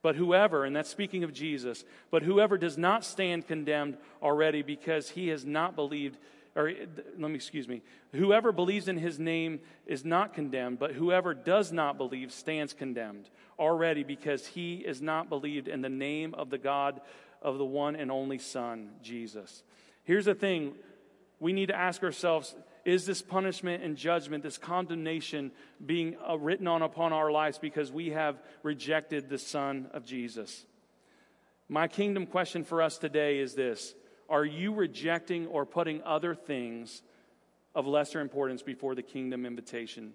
But 0.00 0.16
whoever 0.16 0.64
and 0.64 0.74
that's 0.74 0.88
speaking 0.88 1.22
of 1.22 1.34
Jesus 1.34 1.84
but 2.10 2.22
whoever 2.22 2.56
does 2.56 2.78
not 2.78 3.04
stand 3.04 3.46
condemned 3.46 3.98
already 4.22 4.62
because 4.62 5.10
he 5.10 5.28
has 5.28 5.44
not 5.44 5.76
believed 5.76 6.16
or 6.56 6.72
let 7.18 7.30
me 7.30 7.34
excuse 7.34 7.68
me 7.68 7.82
whoever 8.12 8.50
believes 8.50 8.88
in 8.88 8.96
his 8.96 9.18
name 9.18 9.60
is 9.84 10.06
not 10.06 10.32
condemned 10.32 10.78
but 10.78 10.92
whoever 10.92 11.34
does 11.34 11.70
not 11.70 11.98
believe 11.98 12.32
stands 12.32 12.72
condemned 12.72 13.28
already 13.58 14.04
because 14.04 14.46
he 14.46 14.76
is 14.76 15.02
not 15.02 15.28
believed 15.28 15.68
in 15.68 15.82
the 15.82 15.90
name 15.90 16.32
of 16.32 16.48
the 16.48 16.56
God 16.56 16.98
of 17.42 17.58
the 17.58 17.64
one 17.64 17.94
and 17.94 18.10
only 18.10 18.38
son 18.38 18.92
Jesus. 19.02 19.62
Here's 20.04 20.24
the 20.24 20.34
thing 20.34 20.74
we 21.40 21.52
need 21.52 21.66
to 21.66 21.76
ask 21.76 22.02
ourselves 22.02 22.54
is 22.84 23.04
this 23.04 23.20
punishment 23.20 23.82
and 23.82 23.96
judgment, 23.96 24.42
this 24.42 24.58
condemnation 24.58 25.52
being 25.84 26.16
uh, 26.26 26.38
written 26.38 26.66
on 26.66 26.82
upon 26.82 27.12
our 27.12 27.30
lives 27.30 27.58
because 27.58 27.92
we 27.92 28.10
have 28.10 28.40
rejected 28.62 29.28
the 29.28 29.38
Son 29.38 29.88
of 29.92 30.04
Jesus? 30.04 30.64
My 31.68 31.88
kingdom 31.88 32.26
question 32.26 32.64
for 32.64 32.82
us 32.82 32.98
today 32.98 33.38
is 33.38 33.54
this 33.54 33.94
Are 34.28 34.44
you 34.44 34.72
rejecting 34.72 35.46
or 35.46 35.66
putting 35.66 36.02
other 36.02 36.34
things 36.34 37.02
of 37.74 37.86
lesser 37.86 38.20
importance 38.20 38.62
before 38.62 38.94
the 38.94 39.02
kingdom 39.02 39.44
invitation? 39.46 40.12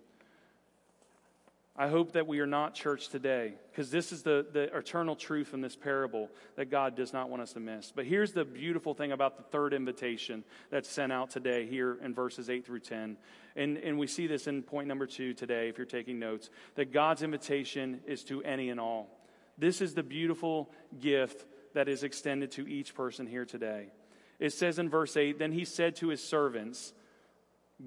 I 1.78 1.90
hope 1.90 2.14
that 2.14 2.26
we 2.26 2.40
are 2.40 2.48
not 2.48 2.74
church 2.74 3.10
today 3.10 3.56
because 3.70 3.92
this 3.92 4.14
is 4.14 4.24
the, 4.24 4.46
the 4.54 4.76
eternal 4.76 5.14
truth 5.14 5.54
in 5.54 5.60
this 5.60 5.76
parable 5.76 6.30
that 6.56 6.72
God 6.72 6.96
does 6.96 7.12
not 7.12 7.30
want 7.30 7.42
us 7.42 7.52
to 7.54 7.60
miss. 7.60 7.92
But 7.94 8.06
here's 8.06 8.32
the 8.32 8.46
beautiful 8.46 8.94
thing 8.94 9.12
about 9.12 9.36
the 9.36 9.44
third 9.44 9.74
invitation 9.74 10.46
that's 10.70 10.90
sent 10.90 11.12
out 11.12 11.32
today 11.32 11.66
here 11.66 11.98
in 12.02 12.14
verses 12.14 12.50
8 12.50 12.66
through 12.66 12.80
10. 12.80 13.18
And, 13.58 13.78
and 13.78 14.00
we 14.00 14.08
see 14.08 14.26
this 14.26 14.48
in 14.48 14.64
point 14.64 14.88
number 14.88 15.06
two 15.06 15.34
today, 15.34 15.68
if 15.68 15.78
you're 15.78 15.86
taking 15.86 16.18
notes, 16.18 16.50
that 16.76 16.94
God's 16.94 17.24
invitation 17.24 18.00
is 18.08 18.24
to 18.26 18.42
any 18.44 18.70
and 18.70 18.80
all. 18.80 19.10
This 19.58 19.82
is 19.82 19.94
the 19.94 20.04
beautiful 20.04 20.72
gift 21.02 21.46
that 21.74 21.90
is 21.90 22.04
extended 22.04 22.52
to 22.52 22.66
each 22.70 22.96
person 22.96 23.28
here 23.28 23.46
today. 23.46 23.88
It 24.40 24.54
says 24.54 24.80
in 24.80 24.90
verse 24.90 25.18
8 25.18 25.40
Then 25.40 25.52
he 25.52 25.66
said 25.66 25.98
to 25.98 26.08
his 26.08 26.24
servants, 26.24 26.94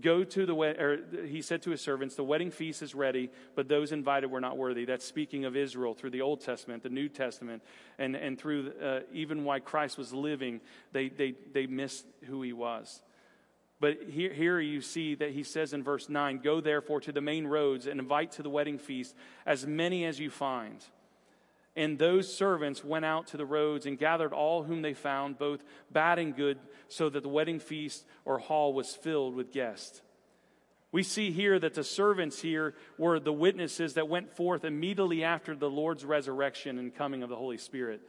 Go 0.01 0.23
to 0.23 0.45
the 0.45 0.55
wed- 0.55 0.79
or 0.79 1.27
he 1.27 1.41
said 1.41 1.63
to 1.63 1.71
his 1.71 1.81
servants, 1.81 2.15
the 2.15 2.25
wedding 2.25 2.51
feast 2.51 2.83
is 2.83 2.95
ready, 2.95 3.31
but 3.55 3.69
those 3.69 3.91
invited 3.91 4.31
were 4.31 4.41
not 4.41 4.59
worthy. 4.59 4.85
That's 4.85 5.05
speaking 5.05 5.47
of 5.47 5.57
Israel 5.57 5.95
through 5.95 6.11
the 6.11 6.21
Old 6.21 6.43
Testament, 6.43 6.83
the 6.83 6.91
New 6.91 7.09
Testament, 7.09 7.63
and, 7.99 8.15
and 8.15 8.39
through 8.39 8.73
uh, 8.83 9.01
even 9.13 9.45
while 9.45 9.61
Christ 9.61 9.97
was 9.97 10.13
living, 10.13 10.61
they, 10.93 11.09
they, 11.09 11.35
they 11.53 11.67
missed 11.67 12.05
who 12.27 12.43
he 12.43 12.53
was. 12.53 13.01
But 13.81 13.99
here, 14.11 14.33
here 14.33 14.61
you 14.61 14.83
see 14.83 15.15
that 15.15 15.31
he 15.31 15.43
says 15.43 15.73
in 15.73 15.83
verse 15.83 16.09
9, 16.09 16.41
Go 16.45 16.61
therefore 16.61 17.01
to 17.03 17.13
the 17.13 17.21
main 17.21 17.47
roads 17.47 17.87
and 17.87 17.99
invite 17.99 18.33
to 18.33 18.43
the 18.43 18.51
wedding 18.51 18.79
feast 18.79 19.15
as 19.47 19.67
many 19.67 20.05
as 20.05 20.21
you 20.21 20.29
find. 20.31 20.85
And 21.79 21.97
those 21.97 22.35
servants 22.35 22.83
went 22.83 23.05
out 23.05 23.29
to 23.29 23.37
the 23.37 23.47
roads 23.47 23.87
and 23.87 23.97
gathered 23.97 24.33
all 24.33 24.65
whom 24.65 24.83
they 24.83 24.95
found, 24.95 25.39
both 25.39 25.63
bad 25.93 26.19
and 26.19 26.35
good, 26.35 26.59
so 26.89 27.09
that 27.09 27.23
the 27.23 27.29
wedding 27.29 27.61
feast 27.61 28.05
or 28.25 28.41
hall 28.41 28.73
was 28.73 28.97
filled 28.97 29.37
with 29.37 29.53
guests. 29.53 30.03
We 30.91 31.05
see 31.05 31.31
here 31.31 31.57
that 31.57 31.75
the 31.75 31.85
servants 31.85 32.41
here 32.41 32.75
were 32.99 33.21
the 33.21 33.33
witnesses 33.33 33.95
that 33.95 34.09
went 34.09 34.35
forth 34.35 34.65
immediately 34.65 35.23
after 35.23 35.55
the 35.55 35.71
Lord's 35.71 36.05
resurrection 36.05 36.81
and 36.81 36.93
coming 36.93 37.23
of 37.23 37.29
the 37.29 37.37
Holy 37.37 37.59
Spirit. 37.59 38.01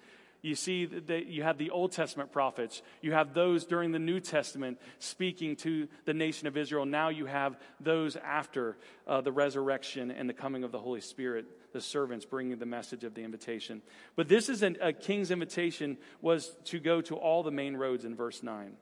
You 0.41 0.55
see 0.55 0.86
that 0.86 1.27
you 1.27 1.43
have 1.43 1.60
the 1.60 1.69
Old 1.69 1.91
Testament 1.91 2.32
prophets. 2.32 2.82
You 3.01 3.12
have 3.12 3.36
those 3.36 3.65
during 3.65 3.91
the 3.91 3.99
New 3.99 4.19
Testament 4.19 4.79
speaking 4.97 5.55
to 5.58 5.88
the 6.05 6.13
nation 6.15 6.47
of 6.47 6.58
Israel. 6.58 6.88
Now 6.88 7.10
you 7.10 7.27
have 7.27 7.60
those 7.79 8.15
after 8.15 8.77
uh, 9.05 9.21
the 9.21 9.32
resurrection 9.32 10.10
and 10.10 10.27
the 10.27 10.34
coming 10.34 10.63
of 10.63 10.71
the 10.71 10.79
Holy 10.79 11.01
Spirit, 11.01 11.45
the 11.73 11.82
servants 11.82 12.25
bringing 12.25 12.58
the 12.58 12.65
message 12.65 13.03
of 13.03 13.13
the 13.13 13.23
invitation. 13.23 13.82
But 14.15 14.27
this 14.27 14.49
is 14.49 14.63
an, 14.63 14.77
a 14.82 14.93
king's 14.93 15.32
invitation 15.32 15.97
was 16.21 16.55
to 16.65 16.79
go 16.79 17.01
to 17.01 17.15
all 17.15 17.43
the 17.43 17.51
main 17.51 17.77
roads 17.77 18.05
in 18.05 18.15
verse 18.15 18.43
9. 18.43 18.73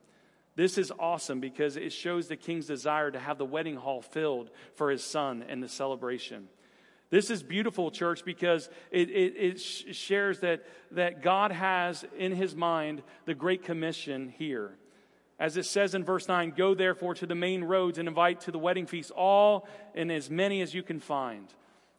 This 0.55 0.77
is 0.79 0.91
awesome 0.97 1.39
because 1.39 1.77
it 1.77 1.93
shows 1.93 2.27
the 2.27 2.35
king's 2.35 2.65
desire 2.65 3.11
to 3.11 3.19
have 3.19 3.37
the 3.37 3.45
wedding 3.45 3.75
hall 3.75 4.01
filled 4.01 4.49
for 4.75 4.89
his 4.89 5.03
son 5.03 5.45
and 5.47 5.61
the 5.61 5.69
celebration. 5.69 6.47
This 7.09 7.29
is 7.29 7.41
beautiful, 7.41 7.89
church, 7.91 8.25
because 8.25 8.69
it, 8.91 9.09
it, 9.09 9.35
it 9.37 9.59
shares 9.59 10.39
that, 10.39 10.65
that 10.91 11.21
God 11.21 11.51
has 11.51 12.03
in 12.17 12.33
his 12.33 12.55
mind 12.55 13.01
the 13.25 13.35
Great 13.35 13.63
Commission 13.63 14.33
here. 14.37 14.77
As 15.39 15.55
it 15.55 15.65
says 15.65 15.93
in 15.93 16.03
verse 16.03 16.27
9, 16.27 16.53
go 16.57 16.73
therefore 16.73 17.13
to 17.15 17.27
the 17.27 17.35
main 17.35 17.63
roads 17.63 17.99
and 17.99 18.07
invite 18.07 18.41
to 18.41 18.51
the 18.51 18.59
wedding 18.59 18.87
feast 18.87 19.11
all 19.11 19.67
and 19.93 20.11
as 20.11 20.29
many 20.29 20.61
as 20.61 20.73
you 20.73 20.81
can 20.81 20.99
find. 20.99 21.53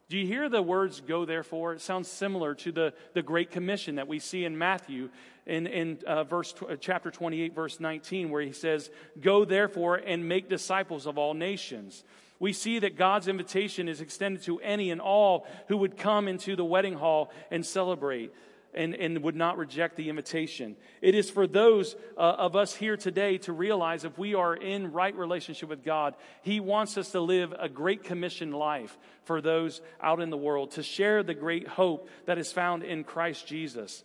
Do 0.09 0.17
you 0.17 0.27
hear 0.27 0.49
the 0.49 0.63
words 0.63 1.01
go 1.01 1.25
therefore? 1.25 1.75
It 1.75 1.83
sounds 1.83 2.09
similar 2.09 2.55
to 2.57 2.73
the, 2.73 2.95
the 3.13 3.23
Great 3.23 3.51
Commission 3.51 3.97
that 3.97 4.09
we 4.09 4.19
see 4.19 4.45
in 4.45 4.57
Matthew 4.57 5.11
in, 5.45 5.67
in 5.67 5.99
uh, 6.07 6.25
verse, 6.25 6.55
uh, 6.69 6.77
chapter 6.77 7.11
28, 7.11 7.55
verse 7.55 7.79
19, 7.79 8.31
where 8.31 8.43
he 8.43 8.53
says, 8.53 8.91
Go 9.21 9.45
therefore 9.45 9.97
and 9.97 10.29
make 10.29 10.49
disciples 10.49 11.07
of 11.07 11.19
all 11.19 11.35
nations 11.35 12.05
we 12.41 12.53
see 12.53 12.79
that 12.79 12.97
God's 12.97 13.29
invitation 13.29 13.89
is 13.89 14.01
extended 14.01 14.43
to 14.45 14.61
any 14.61 14.91
and 14.91 15.01
all 15.01 15.47
who 15.69 15.77
would 15.79 15.97
come 15.97 16.29
into 16.29 16.57
the 16.57 16.65
wedding 16.65 16.95
hall 16.95 17.33
and 17.51 17.65
celebrate 17.65 18.33
and, 18.75 18.95
and 18.95 19.23
would 19.23 19.37
not 19.37 19.59
reject 19.59 19.97
the 19.97 20.09
invitation. 20.09 20.77
It 21.01 21.15
is 21.15 21.31
for 21.31 21.47
those 21.47 21.97
uh, 22.17 22.21
of 22.21 22.57
us 22.57 22.75
here 22.75 22.97
today 22.97 23.39
to 23.39 23.53
realize 23.53 24.05
if 24.05 24.19
we 24.19 24.35
are 24.35 24.55
in 24.55 24.93
right 24.93 25.15
relationship 25.17 25.69
with 25.69 25.85
God, 25.85 26.15
He 26.43 26.61
wants 26.61 26.97
us 26.99 27.13
to 27.13 27.21
live 27.21 27.55
a 27.59 27.69
great 27.69 28.05
commission 28.05 28.53
life 28.53 28.97
for 29.25 29.41
those 29.41 29.81
out 30.01 30.21
in 30.21 30.31
the 30.31 30.37
world, 30.37 30.73
to 30.73 30.83
share 30.83 31.23
the 31.23 31.35
great 31.35 31.69
hope 31.69 32.09
that 32.27 32.39
is 32.39 32.53
found 32.53 32.83
in 32.83 33.05
Christ 33.05 33.47
Jesus. 33.47 34.05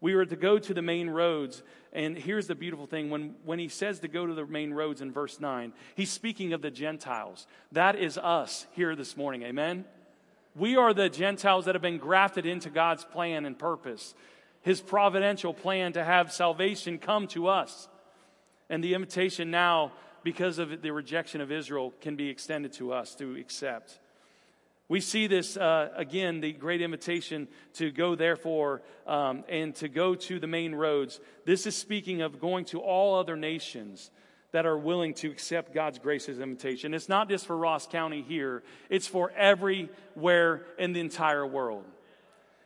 We 0.00 0.16
were 0.16 0.26
to 0.26 0.36
go 0.36 0.58
to 0.58 0.74
the 0.74 0.82
main 0.82 1.08
roads. 1.08 1.62
And 1.92 2.16
here's 2.16 2.46
the 2.46 2.54
beautiful 2.54 2.86
thing 2.86 3.10
when, 3.10 3.36
when 3.44 3.58
he 3.58 3.68
says 3.68 4.00
to 4.00 4.08
go 4.08 4.26
to 4.26 4.34
the 4.34 4.46
main 4.46 4.74
roads 4.74 5.00
in 5.00 5.12
verse 5.12 5.38
9, 5.38 5.72
he's 5.94 6.10
speaking 6.10 6.52
of 6.52 6.62
the 6.62 6.70
Gentiles. 6.70 7.46
That 7.70 7.96
is 7.96 8.18
us 8.18 8.66
here 8.72 8.96
this 8.96 9.16
morning. 9.16 9.42
Amen? 9.44 9.84
We 10.54 10.76
are 10.76 10.92
the 10.92 11.08
Gentiles 11.08 11.64
that 11.64 11.74
have 11.74 11.82
been 11.82 11.98
grafted 11.98 12.44
into 12.44 12.68
God's 12.68 13.04
plan 13.04 13.46
and 13.46 13.58
purpose, 13.58 14.14
his 14.60 14.80
providential 14.80 15.54
plan 15.54 15.94
to 15.94 16.04
have 16.04 16.32
salvation 16.32 16.98
come 16.98 17.26
to 17.28 17.48
us. 17.48 17.88
And 18.68 18.84
the 18.84 18.94
invitation 18.94 19.50
now, 19.50 19.92
because 20.22 20.58
of 20.58 20.82
the 20.82 20.92
rejection 20.92 21.40
of 21.40 21.50
Israel, 21.50 21.92
can 22.00 22.16
be 22.16 22.28
extended 22.28 22.72
to 22.74 22.92
us 22.92 23.14
to 23.16 23.36
accept. 23.36 23.98
We 24.88 25.00
see 25.00 25.26
this 25.26 25.56
uh, 25.56 25.88
again, 25.96 26.40
the 26.40 26.52
great 26.52 26.82
invitation 26.82 27.48
to 27.74 27.90
go, 27.90 28.14
therefore, 28.14 28.82
um, 29.06 29.44
and 29.48 29.74
to 29.76 29.88
go 29.88 30.14
to 30.14 30.38
the 30.38 30.46
main 30.46 30.74
roads. 30.74 31.18
This 31.46 31.66
is 31.66 31.74
speaking 31.74 32.20
of 32.20 32.40
going 32.40 32.66
to 32.66 32.80
all 32.80 33.18
other 33.18 33.36
nations 33.36 34.10
that 34.52 34.66
are 34.66 34.78
willing 34.78 35.14
to 35.14 35.30
accept 35.30 35.74
God's 35.74 35.98
gracious 35.98 36.38
invitation. 36.38 36.94
It's 36.94 37.08
not 37.08 37.28
just 37.28 37.46
for 37.46 37.56
Ross 37.56 37.86
County 37.86 38.22
here, 38.22 38.62
it's 38.88 39.06
for 39.06 39.30
everywhere 39.32 40.62
in 40.78 40.92
the 40.92 41.00
entire 41.00 41.46
world. 41.46 41.84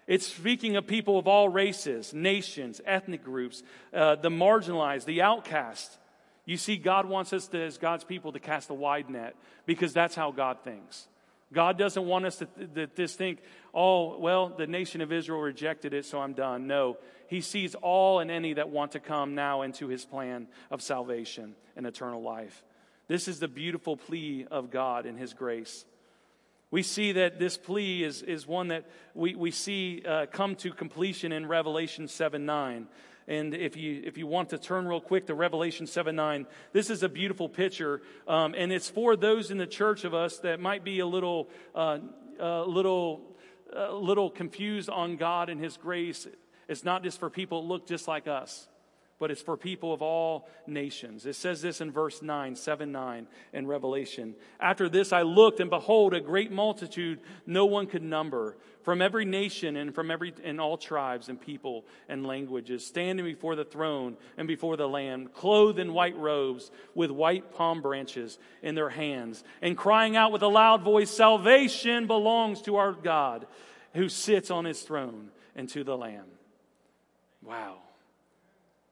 It's 0.07 0.27
speaking 0.27 0.77
of 0.77 0.87
people 0.87 1.19
of 1.19 1.27
all 1.27 1.49
races, 1.49 2.15
nations, 2.15 2.81
ethnic 2.85 3.25
groups, 3.25 3.63
uh, 3.93 4.17
the 4.17 4.29
marginalized, 4.29 5.05
the 5.05 5.23
outcast. 5.23 5.99
You 6.45 6.57
see, 6.57 6.77
God 6.77 7.07
wants 7.07 7.33
us 7.33 7.49
to, 7.49 7.61
as 7.61 7.77
God's 7.77 8.05
people 8.05 8.33
to 8.33 8.39
cast 8.39 8.71
a 8.71 8.75
wide 8.75 9.11
net 9.11 9.35
because 9.65 9.93
that's 9.93 10.15
how 10.15 10.31
God 10.31 10.59
thinks. 10.63 11.09
God 11.53 11.79
doesn't 11.79 12.05
want 12.05 12.27
us 12.27 12.43
to, 12.75 12.87
just 12.97 13.19
think, 13.19 13.41
oh, 13.73 14.19
well, 14.19 14.49
the 14.49 14.67
nation 14.67 15.01
of 15.01 15.13
Israel 15.13 15.41
rejected 15.41 15.95
it, 15.95 16.05
so 16.05 16.21
I'm 16.21 16.33
done. 16.33 16.67
No, 16.67 16.99
He 17.29 17.41
sees 17.41 17.75
all 17.77 18.19
and 18.21 18.31
any 18.31 18.55
that 18.55 18.69
want 18.69 18.93
to 18.93 19.01
come 19.01 19.35
now 19.35 19.63
into 19.63 19.87
His 19.87 20.05
plan 20.05 20.49
of 20.71 20.83
salvation 20.83 21.55
and 21.77 21.87
eternal 21.87 22.23
life. 22.23 22.65
This 23.09 23.29
is 23.29 23.39
the 23.39 23.49
beautiful 23.49 23.97
plea 23.97 24.47
of 24.51 24.71
God 24.71 25.07
in 25.07 25.17
His 25.17 25.35
grace. 25.35 25.85
We 26.73 26.83
see 26.83 27.13
that 27.13 27.39
this 27.39 27.57
plea 27.57 28.03
is, 28.03 28.23
is 28.23 28.47
one 28.47 28.69
that 28.69 28.85
we, 29.15 29.37
we 29.37 29.53
see 29.53 30.03
uh, 30.07 30.27
come 30.27 30.57
to 30.57 30.73
completion 30.73 31.31
in 31.31 31.47
Revelation 31.47 32.09
7 32.09 32.45
9. 32.45 32.89
And 33.29 33.55
if 33.55 33.77
you, 33.77 34.03
if 34.05 34.17
you 34.17 34.27
want 34.27 34.51
to 34.51 34.59
turn 34.59 34.87
real 34.87 35.01
quick 35.01 35.27
to 35.27 35.35
Revelation 35.35 35.87
7 35.87 36.15
9, 36.15 36.47
this 36.73 36.91
is 36.91 37.03
a 37.03 37.09
beautiful 37.09 37.49
picture. 37.49 38.03
Um, 38.29 38.55
and 38.57 38.73
it's 38.73 38.89
for 38.89 39.17
those 39.17 39.51
in 39.51 39.59
the 39.59 39.67
church 39.67 40.05
of 40.05 40.15
us 40.15 40.39
that 40.39 40.61
might 40.61 40.85
be 40.85 41.01
a 41.01 41.07
little, 41.07 41.51
uh, 41.75 41.99
little, 42.39 43.37
little 43.73 44.31
confused 44.31 44.89
on 44.89 45.17
God 45.17 45.49
and 45.49 45.61
His 45.61 45.77
grace. 45.77 46.27
It's 46.69 46.85
not 46.85 47.03
just 47.03 47.19
for 47.19 47.31
people 47.31 47.63
that 47.63 47.69
look 47.69 47.87
just 47.87 48.07
like 48.07 48.29
us 48.29 48.69
but 49.19 49.31
it's 49.31 49.41
for 49.41 49.57
people 49.57 49.95
of 49.95 50.03
all 50.03 50.49
nations. 50.67 51.25
It 51.25 51.37
says 51.37 51.63
this 51.63 51.81
in 51.81 51.91
verse 51.91 52.21
9, 52.21 52.55
7 52.55 52.93
9 52.93 53.27
in 53.53 53.67
Revelation. 53.67 54.35
After 54.61 54.89
this 54.89 55.13
I 55.13 55.23
looked, 55.23 55.61
and 55.61 55.71
behold, 55.71 56.13
a 56.13 56.21
great 56.21 56.53
multitude 56.53 57.21
no 57.47 57.65
one 57.65 57.87
could 57.87 58.03
number, 58.03 58.57
from 58.83 59.01
every 59.01 59.25
nation 59.25 59.77
and 59.77 59.95
from 59.95 60.11
every 60.11 60.35
and 60.45 60.61
all 60.61 60.77
tribes 60.77 61.29
and 61.29 61.41
people 61.41 61.85
and 62.09 62.27
languages, 62.27 62.87
standing 62.87 63.25
before 63.25 63.57
the 63.57 63.65
throne 63.65 64.17
and 64.37 64.47
before 64.47 64.77
the 64.77 64.89
Lamb, 64.89 65.29
clothed 65.35 65.79
in 65.79 65.95
white 65.95 66.17
robes, 66.17 66.71
with 66.95 67.11
white 67.11 67.55
palm 67.55 67.81
branches 67.81 68.39
in 68.63 68.75
their 68.75 68.91
hands, 68.91 69.43
and 69.63 69.77
crying 69.77 70.15
out 70.15 70.31
with 70.31 70.43
a 70.43 70.49
loud 70.49 70.83
voice, 70.83 71.11
Salvation 71.11 72.07
belongs 72.07 72.61
to 72.63 72.77
our 72.77 72.93
God 72.93 73.47
who 73.95 74.09
sits 74.11 74.51
on 74.51 74.67
his 74.67 74.83
throne 74.83 75.31
and 75.55 75.69
to 75.71 75.83
the 75.83 75.97
Lamb. 75.97 76.27
Wow. 77.43 77.79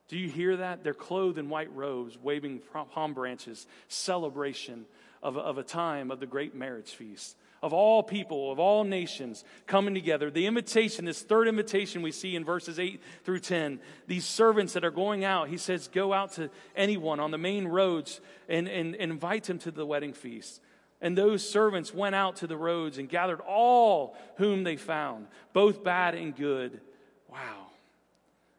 Do 0.09 0.19
you 0.19 0.29
hear 0.29 0.59
that? 0.59 0.85
They're 0.85 0.95
clothed 0.95 1.39
in 1.39 1.49
white 1.49 1.75
robes, 1.75 2.19
waving 2.23 2.61
palm 2.93 3.15
branches, 3.15 3.67
celebration 3.89 4.85
of, 5.23 5.39
of 5.39 5.57
a 5.57 5.63
time 5.63 6.11
of 6.11 6.21
the 6.21 6.27
great 6.27 6.55
marriage 6.55 6.91
feast. 6.91 7.37
Of 7.63 7.73
all 7.73 8.03
people, 8.03 8.53
of 8.53 8.59
all 8.59 8.85
nations 8.85 9.43
coming 9.67 9.95
together. 9.95 10.31
The 10.31 10.47
invitation, 10.47 11.07
this 11.07 11.23
third 11.23 11.49
invitation 11.49 12.03
we 12.03 12.13
see 12.13 12.37
in 12.37 12.45
verses 12.45 12.79
8 12.79 13.01
through 13.25 13.41
10, 13.41 13.81
these 14.07 14.27
servants 14.27 14.75
that 14.75 14.85
are 14.85 14.91
going 14.91 15.25
out, 15.25 15.49
he 15.49 15.57
says, 15.57 15.89
go 15.89 16.13
out 16.13 16.33
to 16.33 16.51
anyone 16.77 17.21
on 17.21 17.31
the 17.31 17.39
main 17.39 17.67
roads 17.67 18.21
and, 18.51 18.69
and, 18.69 18.95
and 18.95 19.11
invite 19.11 19.45
them 19.45 19.59
to 19.61 19.71
the 19.71 19.87
wedding 19.87 20.13
feast. 20.13 20.61
And 21.01 21.17
those 21.17 21.49
servants 21.49 21.95
went 21.95 22.15
out 22.15 22.37
to 22.37 22.47
the 22.47 22.57
roads 22.57 22.99
and 22.99 23.09
gathered 23.09 23.41
all 23.41 24.15
whom 24.37 24.63
they 24.63 24.77
found, 24.77 25.27
both 25.55 25.83
bad 25.83 26.15
and 26.15 26.37
good. 26.37 26.83
Wow. 27.31 27.64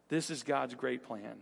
This 0.10 0.30
is 0.30 0.44
God's 0.44 0.76
great 0.76 1.04
plan 1.04 1.36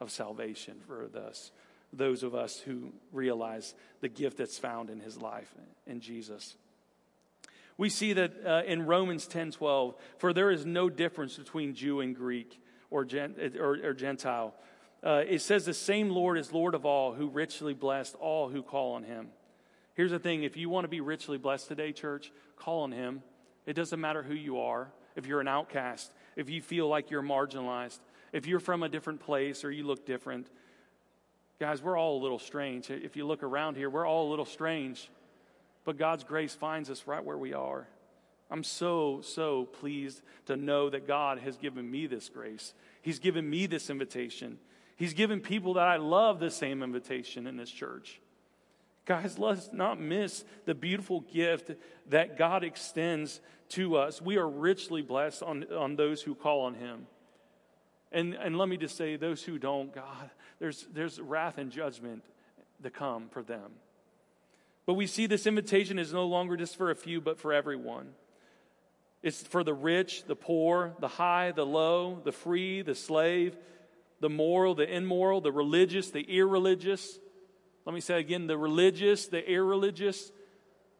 of 0.00 0.10
salvation 0.10 0.76
for 0.86 1.08
us, 1.16 1.50
those 1.92 2.22
of 2.22 2.34
us 2.34 2.58
who 2.58 2.92
realize 3.12 3.74
the 4.00 4.08
gift 4.08 4.38
that's 4.38 4.58
found 4.58 4.90
in 4.90 5.00
his 5.00 5.20
life 5.20 5.52
in 5.86 6.00
Jesus. 6.00 6.56
We 7.76 7.88
see 7.88 8.12
that 8.14 8.32
uh, 8.44 8.62
in 8.66 8.86
Romans 8.86 9.26
10 9.26 9.52
12, 9.52 9.94
for 10.18 10.32
there 10.32 10.50
is 10.50 10.66
no 10.66 10.90
difference 10.90 11.36
between 11.36 11.74
Jew 11.74 12.00
and 12.00 12.14
Greek 12.14 12.60
or, 12.90 13.04
gent- 13.04 13.38
or, 13.56 13.78
or 13.84 13.94
Gentile. 13.94 14.54
Uh, 15.02 15.22
it 15.28 15.40
says 15.40 15.64
the 15.64 15.74
same 15.74 16.10
Lord 16.10 16.38
is 16.38 16.52
Lord 16.52 16.74
of 16.74 16.84
all, 16.84 17.12
who 17.12 17.28
richly 17.28 17.74
blessed 17.74 18.16
all 18.16 18.48
who 18.48 18.62
call 18.62 18.94
on 18.94 19.04
him. 19.04 19.28
Here's 19.94 20.10
the 20.10 20.18
thing 20.18 20.42
if 20.42 20.56
you 20.56 20.68
want 20.68 20.84
to 20.84 20.88
be 20.88 21.00
richly 21.00 21.38
blessed 21.38 21.68
today, 21.68 21.92
church, 21.92 22.32
call 22.56 22.82
on 22.82 22.92
him. 22.92 23.22
It 23.64 23.74
doesn't 23.74 24.00
matter 24.00 24.22
who 24.22 24.34
you 24.34 24.60
are. 24.60 24.90
If 25.14 25.26
you're 25.26 25.40
an 25.40 25.48
outcast, 25.48 26.10
if 26.38 26.48
you 26.48 26.62
feel 26.62 26.88
like 26.88 27.10
you're 27.10 27.22
marginalized, 27.22 27.98
if 28.32 28.46
you're 28.46 28.60
from 28.60 28.82
a 28.82 28.88
different 28.88 29.20
place 29.20 29.62
or 29.62 29.70
you 29.70 29.84
look 29.84 30.06
different, 30.06 30.48
Guys, 31.58 31.82
we're 31.82 31.98
all 31.98 32.18
a 32.18 32.22
little 32.22 32.38
strange. 32.38 32.88
If 32.88 33.16
you 33.16 33.26
look 33.26 33.42
around 33.42 33.76
here, 33.76 33.90
we're 33.90 34.06
all 34.06 34.28
a 34.28 34.30
little 34.30 34.44
strange. 34.44 35.10
But 35.84 35.98
God's 35.98 36.22
grace 36.22 36.54
finds 36.54 36.88
us 36.88 37.06
right 37.06 37.24
where 37.24 37.36
we 37.36 37.52
are. 37.52 37.88
I'm 38.48 38.62
so, 38.62 39.20
so 39.22 39.64
pleased 39.64 40.22
to 40.46 40.56
know 40.56 40.88
that 40.88 41.06
God 41.08 41.40
has 41.40 41.56
given 41.56 41.90
me 41.90 42.06
this 42.06 42.28
grace. 42.28 42.74
He's 43.02 43.18
given 43.18 43.48
me 43.48 43.66
this 43.66 43.90
invitation. 43.90 44.58
He's 44.96 45.14
given 45.14 45.40
people 45.40 45.74
that 45.74 45.88
I 45.88 45.96
love 45.96 46.38
the 46.38 46.50
same 46.50 46.82
invitation 46.82 47.46
in 47.46 47.56
this 47.56 47.70
church. 47.70 48.20
Guys, 49.08 49.38
let's 49.38 49.70
not 49.72 49.98
miss 49.98 50.44
the 50.66 50.74
beautiful 50.74 51.22
gift 51.22 51.70
that 52.10 52.36
God 52.36 52.62
extends 52.62 53.40
to 53.70 53.96
us. 53.96 54.20
We 54.20 54.36
are 54.36 54.46
richly 54.46 55.00
blessed 55.00 55.42
on, 55.42 55.64
on 55.72 55.96
those 55.96 56.20
who 56.20 56.34
call 56.34 56.66
on 56.66 56.74
Him. 56.74 57.06
And, 58.12 58.34
and 58.34 58.58
let 58.58 58.68
me 58.68 58.76
just 58.76 58.98
say, 58.98 59.16
those 59.16 59.42
who 59.42 59.58
don't, 59.58 59.94
God, 59.94 60.28
there's, 60.58 60.86
there's 60.92 61.18
wrath 61.18 61.56
and 61.56 61.72
judgment 61.72 62.22
to 62.82 62.90
come 62.90 63.30
for 63.30 63.42
them. 63.42 63.72
But 64.84 64.92
we 64.92 65.06
see 65.06 65.24
this 65.24 65.46
invitation 65.46 65.98
is 65.98 66.12
no 66.12 66.26
longer 66.26 66.58
just 66.58 66.76
for 66.76 66.90
a 66.90 66.94
few, 66.94 67.22
but 67.22 67.38
for 67.38 67.54
everyone. 67.54 68.10
It's 69.22 69.42
for 69.42 69.64
the 69.64 69.72
rich, 69.72 70.24
the 70.24 70.36
poor, 70.36 70.92
the 71.00 71.08
high, 71.08 71.52
the 71.52 71.64
low, 71.64 72.20
the 72.22 72.32
free, 72.32 72.82
the 72.82 72.94
slave, 72.94 73.56
the 74.20 74.28
moral, 74.28 74.74
the 74.74 74.94
immoral, 74.94 75.40
the 75.40 75.52
religious, 75.52 76.10
the 76.10 76.20
irreligious. 76.20 77.18
Let 77.88 77.94
me 77.94 78.00
say 78.02 78.20
again 78.20 78.46
the 78.46 78.58
religious, 78.58 79.28
the 79.28 79.50
irreligious. 79.50 80.30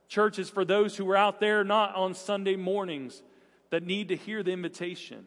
Church 0.08 0.38
is 0.38 0.48
for 0.48 0.64
those 0.64 0.96
who 0.96 1.06
are 1.10 1.18
out 1.18 1.38
there 1.38 1.62
not 1.62 1.94
on 1.94 2.14
Sunday 2.14 2.56
mornings 2.56 3.22
that 3.68 3.82
need 3.82 4.08
to 4.08 4.16
hear 4.16 4.42
the 4.42 4.52
invitation. 4.52 5.26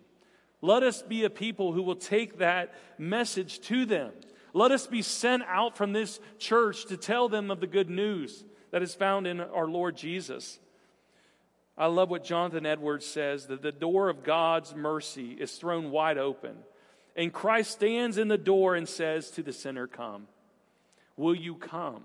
Let 0.63 0.81
us 0.81 1.03
be 1.03 1.23
a 1.23 1.29
people 1.29 1.71
who 1.71 1.83
will 1.83 1.95
take 1.95 2.39
that 2.39 2.73
message 2.97 3.59
to 3.67 3.85
them. 3.85 4.09
Let 4.55 4.71
us 4.71 4.87
be 4.87 5.03
sent 5.03 5.43
out 5.43 5.77
from 5.77 5.93
this 5.93 6.19
church 6.39 6.85
to 6.85 6.97
tell 6.97 7.29
them 7.29 7.51
of 7.51 7.59
the 7.59 7.67
good 7.67 7.91
news 7.91 8.43
that 8.71 8.81
is 8.81 8.95
found 8.95 9.27
in 9.27 9.39
our 9.39 9.67
Lord 9.67 9.95
Jesus. 9.95 10.59
I 11.77 11.85
love 11.85 12.09
what 12.09 12.23
Jonathan 12.23 12.65
Edwards 12.65 13.05
says 13.05 13.45
that 13.45 13.61
the 13.61 13.71
door 13.71 14.09
of 14.09 14.23
God's 14.23 14.73
mercy 14.73 15.33
is 15.33 15.51
thrown 15.51 15.91
wide 15.91 16.17
open. 16.17 16.55
And 17.15 17.31
Christ 17.31 17.69
stands 17.69 18.17
in 18.17 18.29
the 18.29 18.37
door 18.39 18.73
and 18.73 18.89
says 18.89 19.29
to 19.31 19.43
the 19.43 19.53
sinner, 19.53 19.85
Come. 19.85 20.25
Will 21.21 21.35
you 21.35 21.53
come 21.53 22.01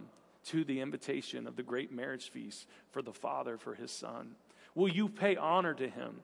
to 0.49 0.63
the 0.63 0.83
invitation 0.83 1.47
of 1.47 1.57
the 1.57 1.63
great 1.63 1.91
marriage 1.91 2.29
feast 2.29 2.67
for 2.91 3.01
the 3.01 3.15
Father, 3.15 3.57
for 3.57 3.75
his 3.75 3.91
Son? 3.91 4.33
Will 4.75 4.91
you 4.91 5.09
pay 5.09 5.37
honor 5.37 5.73
to 5.73 5.89
him? 5.89 6.17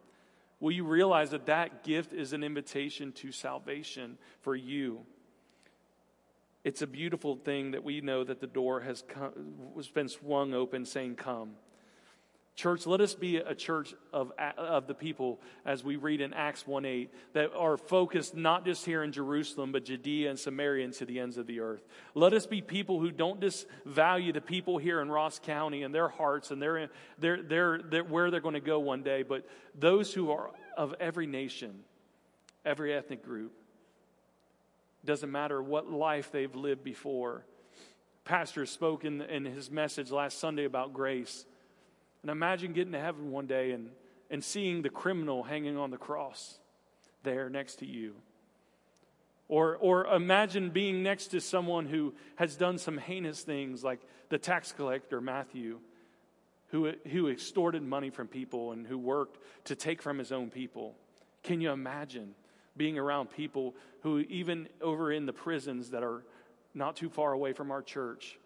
Will 0.60 0.72
you 0.72 0.84
realize 0.84 1.30
that 1.30 1.46
that 1.46 1.84
gift 1.84 2.12
is 2.12 2.34
an 2.34 2.44
invitation 2.44 3.10
to 3.12 3.32
salvation 3.32 4.18
for 4.42 4.54
you? 4.54 5.06
It's 6.64 6.82
a 6.82 6.86
beautiful 6.86 7.34
thing 7.34 7.70
that 7.70 7.82
we 7.82 8.02
know 8.02 8.24
that 8.24 8.40
the 8.40 8.46
door 8.46 8.82
has, 8.82 9.02
come, 9.08 9.32
been 9.94 10.10
swung 10.10 10.52
open 10.52 10.84
saying, 10.84 11.14
Come. 11.14 11.52
Church, 12.54 12.86
let 12.86 13.00
us 13.00 13.14
be 13.14 13.38
a 13.38 13.54
church 13.54 13.94
of, 14.12 14.30
of 14.58 14.86
the 14.86 14.92
people, 14.92 15.40
as 15.64 15.82
we 15.82 15.96
read 15.96 16.20
in 16.20 16.34
Acts 16.34 16.66
1 16.66 16.84
8, 16.84 17.10
that 17.32 17.50
are 17.56 17.78
focused 17.78 18.36
not 18.36 18.66
just 18.66 18.84
here 18.84 19.02
in 19.02 19.10
Jerusalem, 19.10 19.72
but 19.72 19.86
Judea 19.86 20.28
and 20.28 20.38
Samaria 20.38 20.84
and 20.84 20.92
to 20.94 21.06
the 21.06 21.18
ends 21.18 21.38
of 21.38 21.46
the 21.46 21.60
earth. 21.60 21.82
Let 22.14 22.34
us 22.34 22.46
be 22.46 22.60
people 22.60 23.00
who 23.00 23.10
don't 23.10 23.40
just 23.40 23.66
value 23.86 24.34
the 24.34 24.42
people 24.42 24.76
here 24.76 25.00
in 25.00 25.10
Ross 25.10 25.38
County 25.38 25.82
and 25.82 25.94
their 25.94 26.10
hearts 26.10 26.50
and 26.50 26.60
their, 26.60 26.90
their, 27.18 27.42
their, 27.42 27.78
their 27.78 28.04
where 28.04 28.30
they're 28.30 28.40
going 28.40 28.52
to 28.52 28.60
go 28.60 28.80
one 28.80 29.02
day, 29.02 29.22
but 29.22 29.48
those 29.74 30.12
who 30.12 30.30
are 30.30 30.50
of 30.76 30.94
every 31.00 31.26
nation, 31.26 31.80
every 32.66 32.92
ethnic 32.92 33.24
group. 33.24 33.52
Doesn't 35.06 35.32
matter 35.32 35.62
what 35.62 35.90
life 35.90 36.30
they've 36.30 36.54
lived 36.54 36.84
before. 36.84 37.46
Pastor 38.24 38.66
spoke 38.66 39.06
in, 39.06 39.22
in 39.22 39.46
his 39.46 39.70
message 39.70 40.10
last 40.10 40.38
Sunday 40.38 40.64
about 40.64 40.92
grace 40.92 41.46
and 42.22 42.30
imagine 42.30 42.72
getting 42.72 42.92
to 42.92 43.00
heaven 43.00 43.30
one 43.30 43.46
day 43.46 43.72
and, 43.72 43.90
and 44.30 44.42
seeing 44.42 44.82
the 44.82 44.88
criminal 44.88 45.42
hanging 45.42 45.76
on 45.76 45.90
the 45.90 45.96
cross 45.96 46.58
there 47.22 47.50
next 47.50 47.76
to 47.76 47.86
you. 47.86 48.14
Or, 49.48 49.76
or 49.76 50.06
imagine 50.06 50.70
being 50.70 51.02
next 51.02 51.28
to 51.28 51.40
someone 51.40 51.86
who 51.86 52.14
has 52.36 52.56
done 52.56 52.78
some 52.78 52.96
heinous 52.96 53.42
things 53.42 53.84
like 53.84 54.00
the 54.30 54.38
tax 54.38 54.72
collector, 54.72 55.20
Matthew, 55.20 55.80
who, 56.68 56.92
who 57.10 57.28
extorted 57.28 57.82
money 57.82 58.08
from 58.08 58.28
people 58.28 58.72
and 58.72 58.86
who 58.86 58.96
worked 58.96 59.38
to 59.64 59.76
take 59.76 60.00
from 60.00 60.18
his 60.18 60.32
own 60.32 60.48
people. 60.48 60.94
Can 61.42 61.60
you 61.60 61.70
imagine 61.70 62.34
being 62.76 62.98
around 62.98 63.30
people 63.30 63.74
who, 64.02 64.20
even 64.20 64.68
over 64.80 65.12
in 65.12 65.26
the 65.26 65.32
prisons 65.32 65.90
that 65.90 66.02
are 66.02 66.24
not 66.72 66.96
too 66.96 67.10
far 67.10 67.32
away 67.32 67.52
from 67.52 67.70
our 67.70 67.82
church, 67.82 68.38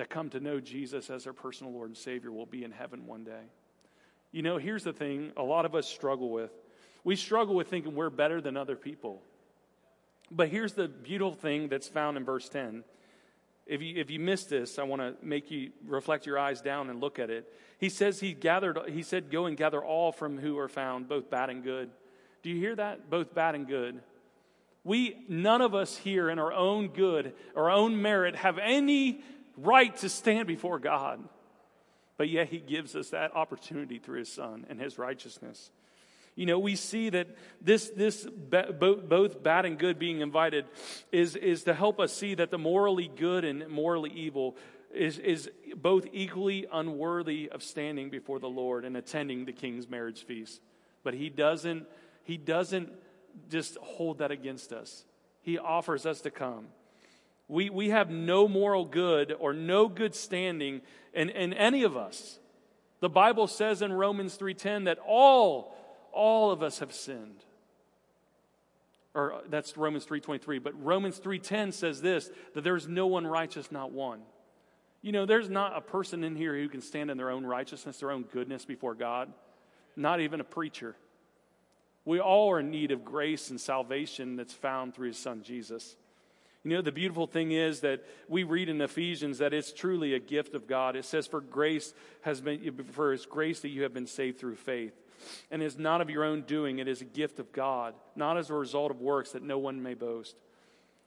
that 0.00 0.08
come 0.08 0.30
to 0.30 0.40
know 0.40 0.60
Jesus 0.60 1.10
as 1.10 1.24
their 1.24 1.34
personal 1.34 1.74
Lord 1.74 1.90
and 1.90 1.96
Savior 1.96 2.32
will 2.32 2.46
be 2.46 2.64
in 2.64 2.70
heaven 2.70 3.06
one 3.06 3.22
day. 3.22 3.42
You 4.32 4.40
know, 4.40 4.56
here's 4.56 4.82
the 4.82 4.94
thing 4.94 5.30
a 5.36 5.42
lot 5.42 5.66
of 5.66 5.74
us 5.74 5.86
struggle 5.86 6.30
with. 6.30 6.50
We 7.04 7.16
struggle 7.16 7.54
with 7.54 7.68
thinking 7.68 7.94
we're 7.94 8.08
better 8.08 8.40
than 8.40 8.56
other 8.56 8.76
people. 8.76 9.20
But 10.30 10.48
here's 10.48 10.72
the 10.72 10.88
beautiful 10.88 11.34
thing 11.34 11.68
that's 11.68 11.86
found 11.86 12.16
in 12.16 12.24
verse 12.24 12.48
10. 12.48 12.82
If 13.66 13.82
you, 13.82 14.00
if 14.00 14.10
you 14.10 14.18
missed 14.18 14.48
this, 14.48 14.78
I 14.78 14.84
want 14.84 15.02
to 15.02 15.14
make 15.22 15.50
you 15.50 15.70
reflect 15.86 16.24
your 16.24 16.38
eyes 16.38 16.62
down 16.62 16.88
and 16.88 16.98
look 16.98 17.18
at 17.18 17.28
it. 17.28 17.52
He 17.78 17.90
says 17.90 18.20
he 18.20 18.32
gathered, 18.32 18.78
he 18.88 19.02
said, 19.02 19.30
go 19.30 19.44
and 19.44 19.54
gather 19.54 19.84
all 19.84 20.12
from 20.12 20.38
who 20.38 20.58
are 20.58 20.68
found, 20.68 21.10
both 21.10 21.28
bad 21.28 21.50
and 21.50 21.62
good. 21.62 21.90
Do 22.42 22.48
you 22.48 22.56
hear 22.56 22.74
that? 22.76 23.10
Both 23.10 23.34
bad 23.34 23.54
and 23.54 23.68
good. 23.68 24.00
We, 24.82 25.26
none 25.28 25.60
of 25.60 25.74
us 25.74 25.98
here 25.98 26.30
in 26.30 26.38
our 26.38 26.54
own 26.54 26.88
good, 26.88 27.34
our 27.54 27.70
own 27.70 28.00
merit, 28.00 28.34
have 28.36 28.56
any 28.56 29.20
right 29.62 29.94
to 29.98 30.08
stand 30.08 30.46
before 30.46 30.78
God. 30.78 31.20
But 32.16 32.28
yet 32.28 32.48
he 32.48 32.58
gives 32.58 32.94
us 32.94 33.10
that 33.10 33.34
opportunity 33.34 33.98
through 33.98 34.18
his 34.18 34.32
son 34.32 34.66
and 34.68 34.78
his 34.78 34.98
righteousness. 34.98 35.70
You 36.36 36.46
know, 36.46 36.58
we 36.58 36.76
see 36.76 37.10
that 37.10 37.28
this, 37.60 37.90
this 37.96 38.26
both 38.26 39.42
bad 39.42 39.64
and 39.64 39.78
good 39.78 39.98
being 39.98 40.20
invited 40.20 40.66
is, 41.10 41.34
is 41.36 41.64
to 41.64 41.74
help 41.74 41.98
us 41.98 42.12
see 42.12 42.34
that 42.34 42.50
the 42.50 42.58
morally 42.58 43.10
good 43.14 43.44
and 43.44 43.68
morally 43.68 44.10
evil 44.10 44.56
is, 44.92 45.18
is 45.18 45.50
both 45.76 46.06
equally 46.12 46.66
unworthy 46.72 47.48
of 47.50 47.62
standing 47.62 48.10
before 48.10 48.38
the 48.38 48.48
Lord 48.48 48.84
and 48.84 48.96
attending 48.96 49.44
the 49.44 49.52
king's 49.52 49.88
marriage 49.88 50.24
feast. 50.24 50.60
But 51.02 51.14
he 51.14 51.30
doesn't, 51.30 51.86
he 52.24 52.36
doesn't 52.36 52.92
just 53.48 53.76
hold 53.78 54.18
that 54.18 54.30
against 54.30 54.72
us. 54.72 55.04
He 55.42 55.58
offers 55.58 56.06
us 56.06 56.20
to 56.22 56.30
come. 56.30 56.66
We, 57.50 57.68
we 57.68 57.90
have 57.90 58.10
no 58.10 58.46
moral 58.46 58.84
good 58.84 59.34
or 59.40 59.52
no 59.52 59.88
good 59.88 60.14
standing 60.14 60.82
in, 61.12 61.30
in 61.30 61.52
any 61.52 61.82
of 61.82 61.96
us. 61.96 62.38
The 63.00 63.08
Bible 63.08 63.48
says 63.48 63.82
in 63.82 63.92
Romans 63.92 64.38
3:10 64.38 64.84
that 64.84 64.98
all, 65.04 65.74
all 66.12 66.52
of 66.52 66.62
us 66.62 66.78
have 66.78 66.92
sinned. 66.92 67.42
Or 69.14 69.32
uh, 69.32 69.40
that's 69.48 69.76
Romans 69.76 70.06
3:23, 70.06 70.62
but 70.62 70.80
Romans 70.80 71.18
3:10 71.18 71.72
says 71.72 72.00
this 72.00 72.30
that 72.54 72.62
there's 72.62 72.86
no 72.86 73.08
one 73.08 73.26
righteous, 73.26 73.72
not 73.72 73.90
one. 73.90 74.20
You 75.02 75.10
know, 75.10 75.26
there's 75.26 75.50
not 75.50 75.76
a 75.76 75.80
person 75.80 76.22
in 76.22 76.36
here 76.36 76.56
who 76.56 76.68
can 76.68 76.82
stand 76.82 77.10
in 77.10 77.16
their 77.16 77.30
own 77.30 77.44
righteousness, 77.44 77.98
their 77.98 78.12
own 78.12 78.24
goodness 78.24 78.64
before 78.64 78.94
God. 78.94 79.32
Not 79.96 80.20
even 80.20 80.40
a 80.40 80.44
preacher. 80.44 80.94
We 82.04 82.20
all 82.20 82.52
are 82.52 82.60
in 82.60 82.70
need 82.70 82.92
of 82.92 83.04
grace 83.04 83.50
and 83.50 83.60
salvation 83.60 84.36
that's 84.36 84.54
found 84.54 84.94
through 84.94 85.08
his 85.08 85.18
son 85.18 85.42
Jesus. 85.42 85.96
You 86.62 86.72
know, 86.72 86.82
the 86.82 86.92
beautiful 86.92 87.26
thing 87.26 87.52
is 87.52 87.80
that 87.80 88.04
we 88.28 88.42
read 88.42 88.68
in 88.68 88.80
Ephesians 88.82 89.38
that 89.38 89.54
it's 89.54 89.72
truly 89.72 90.14
a 90.14 90.18
gift 90.18 90.54
of 90.54 90.66
God. 90.66 90.94
It 90.94 91.06
says, 91.06 91.26
For 91.26 91.40
grace 91.40 91.94
has 92.20 92.40
been, 92.42 92.84
for 92.92 93.12
his 93.12 93.24
grace 93.24 93.60
that 93.60 93.68
you 93.68 93.82
have 93.82 93.94
been 93.94 94.06
saved 94.06 94.38
through 94.38 94.56
faith. 94.56 94.92
And 95.50 95.62
it's 95.62 95.78
not 95.78 96.00
of 96.00 96.10
your 96.10 96.24
own 96.24 96.42
doing, 96.42 96.78
it 96.78 96.88
is 96.88 97.00
a 97.00 97.06
gift 97.06 97.38
of 97.38 97.52
God, 97.52 97.94
not 98.14 98.36
as 98.36 98.50
a 98.50 98.54
result 98.54 98.90
of 98.90 99.00
works 99.00 99.32
that 99.32 99.42
no 99.42 99.58
one 99.58 99.82
may 99.82 99.94
boast. 99.94 100.36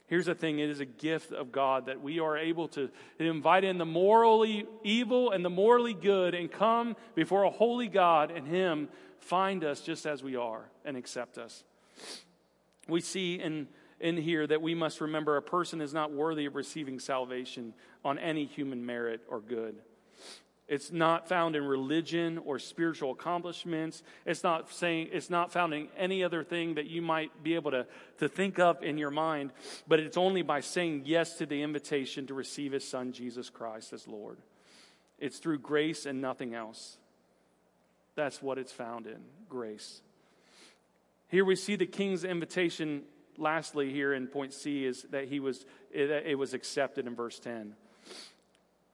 Here's 0.07 0.25
the 0.25 0.35
thing 0.35 0.59
it 0.59 0.69
is 0.69 0.79
a 0.79 0.85
gift 0.85 1.31
of 1.31 1.51
God 1.51 1.85
that 1.85 2.01
we 2.01 2.19
are 2.19 2.37
able 2.37 2.67
to 2.69 2.89
invite 3.19 3.63
in 3.63 3.77
the 3.77 3.85
morally 3.85 4.65
evil 4.83 5.31
and 5.31 5.45
the 5.45 5.49
morally 5.49 5.93
good 5.93 6.35
and 6.35 6.51
come 6.51 6.95
before 7.15 7.43
a 7.43 7.49
holy 7.49 7.87
God 7.87 8.31
and 8.31 8.47
Him 8.47 8.89
find 9.19 9.63
us 9.63 9.81
just 9.81 10.05
as 10.05 10.21
we 10.21 10.35
are 10.35 10.69
and 10.83 10.97
accept 10.97 11.37
us. 11.37 11.63
We 12.87 13.01
see 13.01 13.35
in 13.35 13.67
in 14.03 14.17
here 14.17 14.45
that 14.45 14.61
we 14.61 14.75
must 14.75 14.99
remember 14.99 15.37
a 15.37 15.41
person 15.41 15.79
is 15.79 15.93
not 15.93 16.11
worthy 16.11 16.45
of 16.45 16.55
receiving 16.55 16.99
salvation 16.99 17.73
on 18.03 18.19
any 18.19 18.45
human 18.45 18.85
merit 18.85 19.21
or 19.29 19.39
good. 19.39 19.77
It's 20.67 20.91
not 20.91 21.29
found 21.29 21.55
in 21.55 21.63
religion 21.63 22.37
or 22.37 22.59
spiritual 22.59 23.11
accomplishments. 23.11 24.03
It's 24.25 24.43
not 24.43 24.69
saying 24.71 25.09
it's 25.13 25.29
not 25.29 25.53
found 25.53 25.73
in 25.73 25.87
any 25.97 26.21
other 26.21 26.43
thing 26.43 26.75
that 26.75 26.87
you 26.87 27.01
might 27.01 27.43
be 27.43 27.55
able 27.55 27.71
to, 27.71 27.85
to 28.19 28.27
think 28.27 28.59
of 28.59 28.83
in 28.83 28.97
your 28.97 29.11
mind, 29.11 29.51
but 29.87 29.99
it's 29.99 30.17
only 30.17 30.41
by 30.41 30.59
saying 30.59 31.03
yes 31.05 31.37
to 31.37 31.45
the 31.45 31.61
invitation 31.61 32.27
to 32.27 32.33
receive 32.33 32.73
his 32.73 32.85
son 32.87 33.13
Jesus 33.13 33.49
Christ 33.49 33.93
as 33.93 34.07
Lord. 34.07 34.37
It's 35.17 35.37
through 35.37 35.59
grace 35.59 36.05
and 36.05 36.19
nothing 36.19 36.53
else. 36.53 36.97
That's 38.15 38.41
what 38.41 38.57
it's 38.57 38.71
found 38.71 39.07
in 39.07 39.19
grace. 39.49 40.01
Here 41.29 41.45
we 41.45 41.55
see 41.55 41.77
the 41.77 41.85
king's 41.85 42.23
invitation 42.23 43.03
lastly, 43.37 43.91
here 43.91 44.13
in 44.13 44.27
point 44.27 44.53
C, 44.53 44.85
is 44.85 45.03
that 45.11 45.27
he 45.27 45.39
was, 45.39 45.65
it, 45.91 46.09
it 46.09 46.37
was 46.37 46.53
accepted 46.53 47.07
in 47.07 47.15
verse 47.15 47.39
10. 47.39 47.75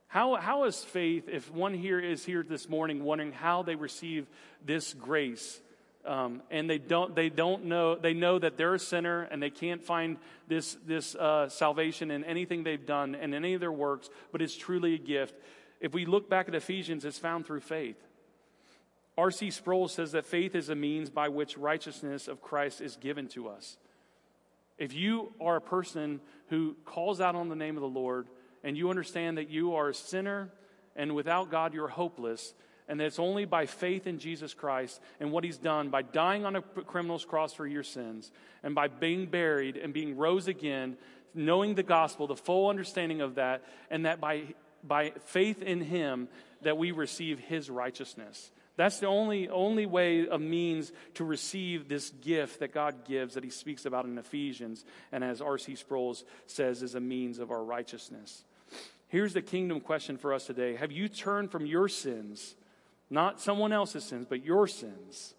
How, 0.07 0.35
how 0.35 0.63
is 0.63 0.83
faith, 0.83 1.29
if 1.29 1.51
one 1.51 1.73
here 1.73 1.99
is 1.99 2.25
here 2.25 2.43
this 2.43 2.67
morning 2.67 3.03
wondering 3.03 3.31
how 3.31 3.61
they 3.61 3.75
receive 3.75 4.25
this 4.65 4.93
grace, 4.95 5.61
um, 6.03 6.41
and 6.49 6.67
they 6.67 6.79
don't, 6.79 7.15
they 7.15 7.29
don't 7.29 7.65
know, 7.65 7.95
they 7.95 8.13
know 8.13 8.39
that 8.39 8.57
they're 8.57 8.73
a 8.73 8.79
sinner 8.79 9.23
and 9.23 9.43
they 9.43 9.51
can't 9.51 9.83
find 9.83 10.17
this, 10.47 10.77
this 10.87 11.13
uh, 11.15 11.47
salvation 11.49 12.09
in 12.09 12.23
anything 12.23 12.63
they've 12.63 12.85
done 12.85 13.13
and 13.13 13.35
any 13.35 13.53
of 13.53 13.59
their 13.59 13.71
works, 13.71 14.09
but 14.31 14.41
it's 14.41 14.55
truly 14.55 14.95
a 14.95 14.97
gift. 14.97 15.35
If 15.79 15.93
we 15.93 16.05
look 16.05 16.29
back 16.29 16.47
at 16.47 16.55
Ephesians, 16.55 17.05
it's 17.05 17.19
found 17.19 17.45
through 17.45 17.61
faith. 17.61 18.01
R.C. 19.17 19.51
Sproul 19.51 19.89
says 19.89 20.13
that 20.13 20.25
faith 20.25 20.55
is 20.55 20.69
a 20.69 20.75
means 20.75 21.09
by 21.09 21.27
which 21.27 21.57
righteousness 21.57 22.27
of 22.27 22.41
Christ 22.41 22.81
is 22.81 22.95
given 22.95 23.27
to 23.29 23.49
us. 23.49 23.77
If 24.79 24.93
you 24.93 25.33
are 25.41 25.57
a 25.57 25.61
person 25.61 26.21
who 26.47 26.75
calls 26.85 27.21
out 27.21 27.35
on 27.35 27.49
the 27.49 27.55
name 27.55 27.75
of 27.75 27.81
the 27.81 27.87
Lord, 27.87 28.27
and 28.63 28.77
you 28.77 28.89
understand 28.89 29.37
that 29.37 29.49
you 29.49 29.75
are 29.75 29.89
a 29.89 29.93
sinner 29.93 30.49
and 30.95 31.15
without 31.15 31.51
God 31.51 31.73
you're 31.73 31.87
hopeless, 31.87 32.53
and 32.87 32.99
that 32.99 33.05
it's 33.05 33.19
only 33.19 33.45
by 33.45 33.67
faith 33.67 34.07
in 34.07 34.17
Jesus 34.17 34.53
Christ 34.53 34.99
and 35.19 35.31
what 35.31 35.43
He's 35.43 35.57
done 35.57 35.89
by 35.89 36.01
dying 36.01 36.45
on 36.45 36.55
a 36.55 36.61
criminal's 36.61 37.23
cross 37.23 37.53
for 37.53 37.67
your 37.67 37.83
sins 37.83 38.31
and 38.63 38.73
by 38.73 38.87
being 38.87 39.27
buried 39.27 39.77
and 39.77 39.93
being 39.93 40.17
rose 40.17 40.47
again, 40.47 40.97
knowing 41.35 41.75
the 41.75 41.83
gospel, 41.83 42.25
the 42.25 42.35
full 42.35 42.69
understanding 42.69 43.21
of 43.21 43.35
that, 43.35 43.63
and 43.91 44.05
that 44.05 44.19
by, 44.19 44.43
by 44.83 45.11
faith 45.25 45.61
in 45.61 45.81
Him 45.81 46.29
that 46.63 46.77
we 46.77 46.91
receive 46.91 47.39
His 47.39 47.69
righteousness. 47.69 48.51
That's 48.79 49.01
the 49.01 49.07
only, 49.07 49.49
only 49.49 49.85
way 49.85 50.25
of 50.25 50.39
means 50.39 50.93
to 51.15 51.25
receive 51.25 51.89
this 51.89 52.11
gift 52.21 52.61
that 52.61 52.73
God 52.73 53.03
gives 53.03 53.33
that 53.33 53.43
he 53.43 53.49
speaks 53.49 53.85
about 53.85 54.05
in 54.05 54.17
Ephesians, 54.17 54.85
and 55.11 55.21
as 55.21 55.41
R.C. 55.41 55.75
Sproul 55.75 56.15
says, 56.47 56.81
is 56.81 56.95
a 56.95 57.01
means 57.01 57.39
of 57.39 57.51
our 57.51 57.61
righteousness. 57.61 58.45
Here's 59.09 59.33
the 59.33 59.41
kingdom 59.41 59.81
question 59.81 60.15
for 60.15 60.33
us 60.33 60.45
today 60.45 60.77
Have 60.77 60.93
you 60.93 61.09
turned 61.09 61.51
from 61.51 61.65
your 61.65 61.89
sins, 61.89 62.55
not 63.09 63.41
someone 63.41 63.73
else's 63.73 64.05
sins, 64.05 64.25
but 64.29 64.45
your 64.45 64.65
sins, 64.65 65.33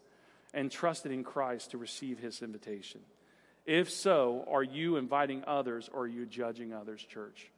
and 0.53 0.71
trusted 0.71 1.11
in 1.11 1.25
Christ 1.25 1.71
to 1.71 1.79
receive 1.79 2.19
his 2.19 2.43
invitation? 2.43 3.01
If 3.65 3.89
so, 3.89 4.45
are 4.51 4.63
you 4.63 4.99
inviting 4.99 5.45
others 5.47 5.89
or 5.91 6.03
are 6.03 6.07
you 6.07 6.27
judging 6.27 6.75
others, 6.75 7.03
church? 7.03 7.51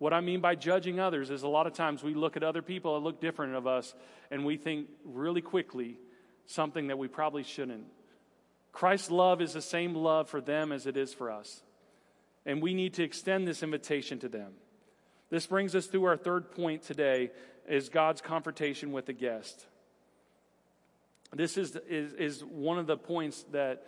What 0.00 0.14
I 0.14 0.22
mean 0.22 0.40
by 0.40 0.54
judging 0.54 0.98
others 0.98 1.28
is 1.28 1.42
a 1.42 1.48
lot 1.48 1.66
of 1.66 1.74
times 1.74 2.02
we 2.02 2.14
look 2.14 2.34
at 2.38 2.42
other 2.42 2.62
people 2.62 2.94
that 2.94 3.04
look 3.04 3.20
different 3.20 3.54
of 3.54 3.66
us 3.66 3.94
and 4.30 4.46
we 4.46 4.56
think 4.56 4.88
really 5.04 5.42
quickly 5.42 5.98
something 6.46 6.86
that 6.86 6.98
we 6.98 7.06
probably 7.06 7.42
shouldn't. 7.42 7.84
Christ's 8.72 9.10
love 9.10 9.42
is 9.42 9.52
the 9.52 9.60
same 9.60 9.94
love 9.94 10.30
for 10.30 10.40
them 10.40 10.72
as 10.72 10.86
it 10.86 10.96
is 10.96 11.12
for 11.12 11.30
us. 11.30 11.60
And 12.46 12.62
we 12.62 12.72
need 12.72 12.94
to 12.94 13.02
extend 13.02 13.46
this 13.46 13.62
invitation 13.62 14.18
to 14.20 14.30
them. 14.30 14.52
This 15.28 15.46
brings 15.46 15.74
us 15.74 15.86
to 15.88 16.04
our 16.04 16.16
third 16.16 16.50
point 16.50 16.82
today 16.82 17.30
is 17.68 17.90
God's 17.90 18.22
confrontation 18.22 18.92
with 18.92 19.04
the 19.04 19.12
guest. 19.12 19.66
This 21.30 21.58
is, 21.58 21.76
is, 21.90 22.14
is 22.14 22.42
one 22.42 22.78
of 22.78 22.86
the 22.86 22.96
points 22.96 23.44
that 23.52 23.86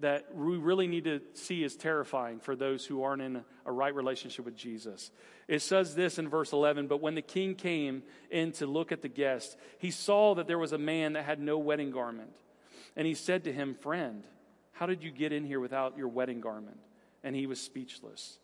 that 0.00 0.34
we 0.34 0.56
really 0.56 0.86
need 0.86 1.04
to 1.04 1.20
see 1.34 1.64
is 1.64 1.76
terrifying 1.76 2.40
for 2.40 2.54
those 2.54 2.84
who 2.84 3.02
aren't 3.02 3.22
in 3.22 3.42
a 3.64 3.72
right 3.72 3.94
relationship 3.94 4.44
with 4.44 4.56
Jesus. 4.56 5.10
It 5.48 5.62
says 5.62 5.94
this 5.94 6.18
in 6.18 6.28
verse 6.28 6.52
11 6.52 6.86
But 6.86 7.00
when 7.00 7.14
the 7.14 7.22
king 7.22 7.54
came 7.54 8.02
in 8.30 8.52
to 8.52 8.66
look 8.66 8.92
at 8.92 9.02
the 9.02 9.08
guest, 9.08 9.56
he 9.78 9.90
saw 9.90 10.34
that 10.34 10.46
there 10.46 10.58
was 10.58 10.72
a 10.72 10.78
man 10.78 11.14
that 11.14 11.24
had 11.24 11.40
no 11.40 11.58
wedding 11.58 11.90
garment. 11.90 12.30
And 12.96 13.06
he 13.06 13.14
said 13.14 13.44
to 13.44 13.52
him, 13.52 13.74
Friend, 13.74 14.24
how 14.72 14.86
did 14.86 15.02
you 15.02 15.10
get 15.10 15.32
in 15.32 15.44
here 15.44 15.60
without 15.60 15.96
your 15.96 16.08
wedding 16.08 16.40
garment? 16.40 16.78
And 17.24 17.34
he 17.34 17.46
was 17.46 17.60
speechless. 17.60 18.38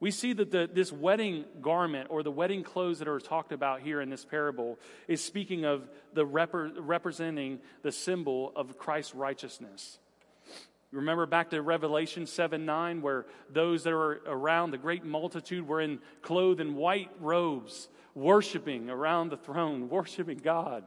We 0.00 0.10
see 0.10 0.32
that 0.34 0.50
the, 0.50 0.68
this 0.70 0.92
wedding 0.92 1.44
garment 1.62 2.08
or 2.10 2.22
the 2.22 2.30
wedding 2.30 2.62
clothes 2.62 2.98
that 2.98 3.08
are 3.08 3.20
talked 3.20 3.52
about 3.52 3.80
here 3.80 4.00
in 4.00 4.10
this 4.10 4.24
parable 4.24 4.78
is 5.08 5.22
speaking 5.22 5.64
of 5.64 5.88
the 6.12 6.26
rep- 6.26 6.50
representing 6.52 7.60
the 7.82 7.92
symbol 7.92 8.52
of 8.56 8.76
Christ's 8.76 9.14
righteousness. 9.14 9.98
Remember 10.94 11.26
back 11.26 11.50
to 11.50 11.60
Revelation 11.60 12.26
7 12.26 12.64
9, 12.64 13.02
where 13.02 13.26
those 13.50 13.82
that 13.82 13.92
were 13.92 14.20
around, 14.26 14.70
the 14.70 14.78
great 14.78 15.04
multitude, 15.04 15.66
were 15.66 15.80
in 15.80 15.98
clothed 16.22 16.60
in 16.60 16.76
white 16.76 17.10
robes, 17.20 17.88
worshiping 18.14 18.88
around 18.88 19.30
the 19.30 19.36
throne, 19.36 19.88
worshiping 19.90 20.38
God. 20.38 20.84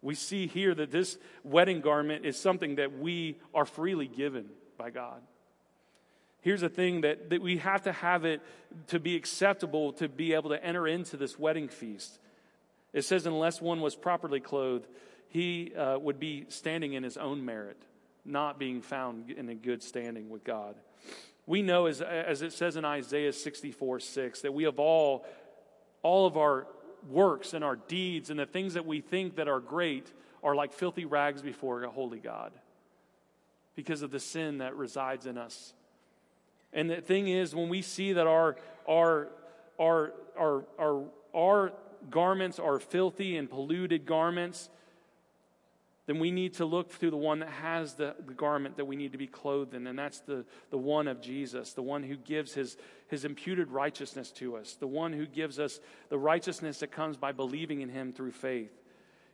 We 0.00 0.14
see 0.14 0.46
here 0.46 0.74
that 0.76 0.92
this 0.92 1.18
wedding 1.42 1.80
garment 1.80 2.24
is 2.24 2.38
something 2.38 2.76
that 2.76 2.96
we 2.96 3.36
are 3.52 3.64
freely 3.64 4.06
given 4.06 4.46
by 4.76 4.90
God. 4.90 5.22
Here's 6.40 6.60
the 6.60 6.68
thing 6.68 7.00
that, 7.00 7.30
that 7.30 7.42
we 7.42 7.56
have 7.58 7.82
to 7.82 7.92
have 7.92 8.24
it 8.24 8.40
to 8.86 9.00
be 9.00 9.16
acceptable 9.16 9.92
to 9.94 10.08
be 10.08 10.34
able 10.34 10.50
to 10.50 10.64
enter 10.64 10.86
into 10.86 11.16
this 11.16 11.36
wedding 11.36 11.66
feast. 11.66 12.20
It 12.92 13.02
says, 13.02 13.26
unless 13.26 13.60
one 13.60 13.80
was 13.80 13.96
properly 13.96 14.38
clothed, 14.38 14.86
he 15.30 15.74
uh, 15.74 15.98
would 15.98 16.20
be 16.20 16.46
standing 16.48 16.92
in 16.92 17.02
his 17.02 17.16
own 17.16 17.44
merit 17.44 17.76
not 18.28 18.58
being 18.58 18.82
found 18.82 19.30
in 19.30 19.48
a 19.48 19.54
good 19.54 19.82
standing 19.82 20.28
with 20.28 20.44
God. 20.44 20.74
We 21.46 21.62
know, 21.62 21.86
as, 21.86 22.02
as 22.02 22.42
it 22.42 22.52
says 22.52 22.76
in 22.76 22.84
Isaiah 22.84 23.32
64 23.32 24.00
6, 24.00 24.42
that 24.42 24.52
we 24.52 24.64
have 24.64 24.78
all, 24.78 25.24
all 26.02 26.26
of 26.26 26.36
our 26.36 26.66
works 27.08 27.54
and 27.54 27.64
our 27.64 27.76
deeds 27.76 28.30
and 28.30 28.38
the 28.38 28.46
things 28.46 28.74
that 28.74 28.86
we 28.86 29.00
think 29.00 29.36
that 29.36 29.48
are 29.48 29.60
great 29.60 30.12
are 30.42 30.54
like 30.54 30.72
filthy 30.72 31.04
rags 31.04 31.42
before 31.42 31.82
a 31.82 31.90
holy 31.90 32.18
God 32.18 32.52
because 33.74 34.02
of 34.02 34.10
the 34.10 34.20
sin 34.20 34.58
that 34.58 34.76
resides 34.76 35.26
in 35.26 35.38
us. 35.38 35.72
And 36.72 36.90
the 36.90 37.00
thing 37.00 37.28
is, 37.28 37.54
when 37.54 37.68
we 37.68 37.82
see 37.82 38.12
that 38.12 38.26
our, 38.26 38.56
our, 38.88 39.28
our, 39.78 40.12
our, 40.38 40.64
our, 40.78 41.04
our 41.34 41.72
garments 42.10 42.58
are 42.58 42.78
filthy 42.78 43.36
and 43.36 43.48
polluted 43.48 44.04
garments, 44.04 44.68
then 46.08 46.18
we 46.18 46.30
need 46.30 46.54
to 46.54 46.64
look 46.64 46.90
through 46.90 47.10
the 47.10 47.18
one 47.18 47.40
that 47.40 47.50
has 47.50 47.92
the, 47.92 48.14
the 48.26 48.32
garment 48.32 48.78
that 48.78 48.86
we 48.86 48.96
need 48.96 49.12
to 49.12 49.18
be 49.18 49.26
clothed 49.26 49.74
in, 49.74 49.86
and 49.86 49.98
that's 49.98 50.20
the, 50.20 50.46
the 50.70 50.78
one 50.78 51.06
of 51.06 51.20
Jesus, 51.20 51.74
the 51.74 51.82
one 51.82 52.02
who 52.02 52.16
gives 52.16 52.54
his, 52.54 52.78
his 53.08 53.26
imputed 53.26 53.70
righteousness 53.70 54.30
to 54.32 54.56
us, 54.56 54.72
the 54.80 54.86
one 54.86 55.12
who 55.12 55.26
gives 55.26 55.58
us 55.58 55.80
the 56.08 56.16
righteousness 56.16 56.78
that 56.78 56.90
comes 56.90 57.18
by 57.18 57.30
believing 57.30 57.82
in 57.82 57.90
him 57.90 58.14
through 58.14 58.32
faith. 58.32 58.72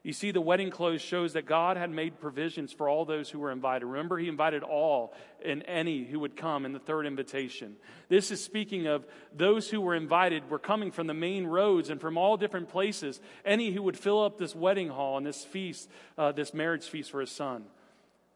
You 0.05 0.13
see, 0.13 0.33
the 0.33 0.41
wedding 0.41 0.71
clothes 0.71 1.01
shows 1.01 1.33
that 1.33 1.47
God 1.47 1.79
had 1.79 1.91
made 1.91 2.21
provisions 2.21 2.75
for 2.75 2.91
all 2.91 3.07
those 3.07 3.31
who 3.31 3.39
were 3.39 3.51
invited. 3.51 3.87
Remember, 3.87 4.19
He 4.19 4.29
invited 4.29 4.63
all 4.63 5.15
and 5.43 5.65
any 5.67 6.05
who 6.05 6.21
would 6.21 6.37
come 6.37 6.67
in 6.67 6.75
the 6.75 6.79
third 6.79 7.07
invitation. 7.07 7.77
This 8.11 8.31
is 8.31 8.45
speaking 8.45 8.87
of 8.87 9.07
those 9.35 9.71
who 9.71 9.81
were 9.81 9.95
invited 9.95 10.51
were 10.51 10.59
coming 10.59 10.91
from 10.91 11.07
the 11.07 11.15
main 11.15 11.47
roads 11.47 11.89
and 11.89 12.03
from 12.03 12.19
all 12.19 12.37
different 12.37 12.69
places. 12.69 13.19
Any 13.47 13.71
who 13.71 13.83
would 13.83 13.97
fill 13.97 14.23
up 14.23 14.37
this 14.37 14.55
wedding 14.55 14.91
hall 14.91 15.17
and 15.17 15.25
this 15.25 15.43
feast, 15.43 15.89
uh, 16.19 16.33
this 16.33 16.53
marriage 16.53 16.85
feast 16.85 17.11
for 17.11 17.21
His 17.21 17.31
son. 17.31 17.65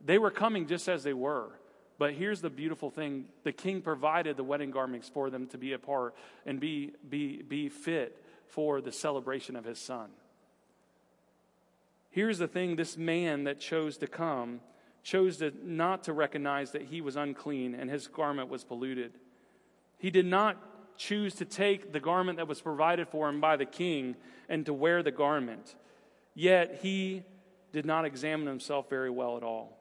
They 0.03 0.16
were 0.16 0.31
coming 0.31 0.66
just 0.66 0.89
as 0.89 1.05
they 1.05 1.12
were. 1.12 1.51
But 1.99 2.14
here's 2.14 2.41
the 2.41 2.49
beautiful 2.49 2.91
thing 2.91 3.27
the 3.45 3.53
king 3.53 3.83
provided 3.83 4.39
the 4.39 4.45
wedding 4.45 4.71
garments 4.71 5.11
for 5.11 5.29
them 5.29 5.47
to 5.49 5.59
be 5.59 5.75
a 5.75 5.79
part 5.79 6.14
and 6.47 6.59
be, 6.61 6.93
be, 7.11 7.43
be 7.43 7.69
fit 7.69 8.25
for 8.47 8.81
the 8.81 8.93
celebration 8.93 9.55
of 9.55 9.66
his 9.66 9.79
son. 9.79 10.09
Here's 12.19 12.39
the 12.39 12.49
thing 12.49 12.75
this 12.75 12.97
man 12.97 13.45
that 13.45 13.61
chose 13.61 13.97
to 13.99 14.09
come 14.09 14.59
chose 15.05 15.37
to 15.37 15.53
not 15.62 16.03
to 16.03 16.12
recognize 16.12 16.73
that 16.73 16.83
he 16.83 17.01
was 17.01 17.14
unclean 17.14 17.77
and 17.77 17.89
his 17.89 18.09
garment 18.09 18.49
was 18.49 18.64
polluted. 18.64 19.12
He 19.99 20.11
did 20.11 20.27
not 20.27 20.97
choose 20.97 21.37
to 21.37 21.45
take 21.45 21.93
the 21.93 22.01
garment 22.01 22.39
that 22.39 22.49
was 22.49 22.61
provided 22.61 23.07
for 23.07 23.29
him 23.29 23.41
by 23.41 23.55
the 23.55 23.64
king 23.64 24.16
and 24.49 24.66
to 24.66 24.75
wear 24.75 25.01
the 25.05 25.12
garment. 25.12 25.77
Yet 26.35 26.81
he 26.83 27.23
did 27.73 27.87
not 27.87 28.05
examine 28.05 28.49
himself 28.49 28.91
very 28.91 29.11
well 29.11 29.37
at 29.37 29.45
all. 29.45 29.79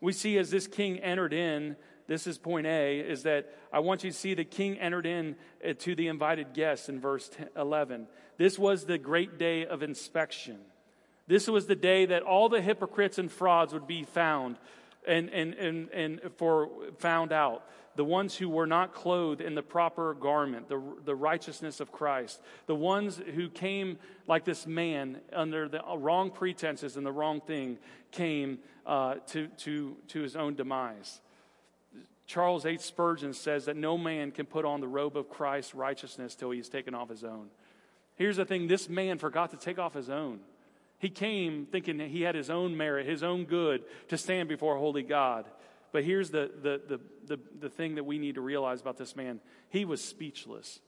We 0.00 0.14
see 0.14 0.38
as 0.38 0.50
this 0.50 0.66
king 0.66 0.98
entered 1.00 1.34
in, 1.34 1.76
this 2.06 2.26
is 2.26 2.38
point 2.38 2.66
A, 2.66 3.00
is 3.00 3.24
that 3.24 3.54
I 3.70 3.80
want 3.80 4.02
you 4.02 4.10
to 4.12 4.16
see 4.16 4.32
the 4.32 4.46
king 4.46 4.78
entered 4.78 5.04
in 5.04 5.36
uh, 5.62 5.74
to 5.80 5.94
the 5.94 6.08
invited 6.08 6.54
guests 6.54 6.88
in 6.88 7.02
verse 7.02 7.30
11. 7.54 8.06
This 8.38 8.58
was 8.58 8.86
the 8.86 8.96
great 8.96 9.36
day 9.36 9.66
of 9.66 9.82
inspection. 9.82 10.60
This 11.28 11.46
was 11.46 11.66
the 11.66 11.76
day 11.76 12.06
that 12.06 12.22
all 12.22 12.48
the 12.48 12.60
hypocrites 12.60 13.18
and 13.18 13.30
frauds 13.30 13.72
would 13.72 13.86
be 13.86 14.02
found 14.02 14.56
and, 15.06 15.28
and, 15.30 15.54
and, 15.54 15.90
and 15.90 16.20
for 16.36 16.68
found 16.98 17.32
out. 17.32 17.64
The 17.96 18.04
ones 18.04 18.36
who 18.36 18.48
were 18.48 18.66
not 18.66 18.94
clothed 18.94 19.40
in 19.40 19.56
the 19.56 19.62
proper 19.62 20.14
garment, 20.14 20.68
the, 20.68 20.80
the 21.04 21.16
righteousness 21.16 21.80
of 21.80 21.90
Christ. 21.90 22.40
The 22.66 22.74
ones 22.74 23.20
who 23.34 23.48
came 23.48 23.98
like 24.28 24.44
this 24.44 24.66
man 24.66 25.20
under 25.32 25.68
the 25.68 25.82
wrong 25.96 26.30
pretenses 26.30 26.96
and 26.96 27.04
the 27.04 27.12
wrong 27.12 27.40
thing 27.40 27.76
came 28.12 28.60
uh, 28.86 29.16
to, 29.28 29.48
to, 29.48 29.96
to 30.08 30.20
his 30.22 30.36
own 30.36 30.54
demise. 30.54 31.20
Charles 32.26 32.66
H. 32.66 32.82
Spurgeon 32.82 33.32
says 33.32 33.64
that 33.64 33.76
no 33.76 33.98
man 33.98 34.30
can 34.30 34.46
put 34.46 34.64
on 34.64 34.80
the 34.80 34.88
robe 34.88 35.16
of 35.16 35.28
Christ's 35.28 35.74
righteousness 35.74 36.36
till 36.36 36.50
he's 36.50 36.68
taken 36.68 36.94
off 36.94 37.08
his 37.08 37.24
own. 37.24 37.48
Here's 38.14 38.36
the 38.36 38.44
thing 38.44 38.68
this 38.68 38.88
man 38.88 39.18
forgot 39.18 39.50
to 39.50 39.56
take 39.56 39.78
off 39.78 39.94
his 39.94 40.08
own. 40.08 40.40
He 40.98 41.10
came 41.10 41.66
thinking 41.66 41.98
that 41.98 42.08
he 42.08 42.22
had 42.22 42.34
his 42.34 42.50
own 42.50 42.76
merit, 42.76 43.06
his 43.06 43.22
own 43.22 43.44
good 43.44 43.84
to 44.08 44.18
stand 44.18 44.48
before 44.48 44.76
a 44.76 44.80
holy 44.80 45.02
God. 45.02 45.46
But 45.92 46.04
here's 46.04 46.30
the, 46.30 46.50
the, 46.60 46.80
the, 46.86 47.00
the, 47.26 47.42
the 47.60 47.68
thing 47.68 47.94
that 47.94 48.04
we 48.04 48.18
need 48.18 48.34
to 48.34 48.40
realize 48.40 48.80
about 48.80 48.98
this 48.98 49.16
man 49.16 49.40
he 49.70 49.84
was 49.84 50.02
speechless 50.02 50.80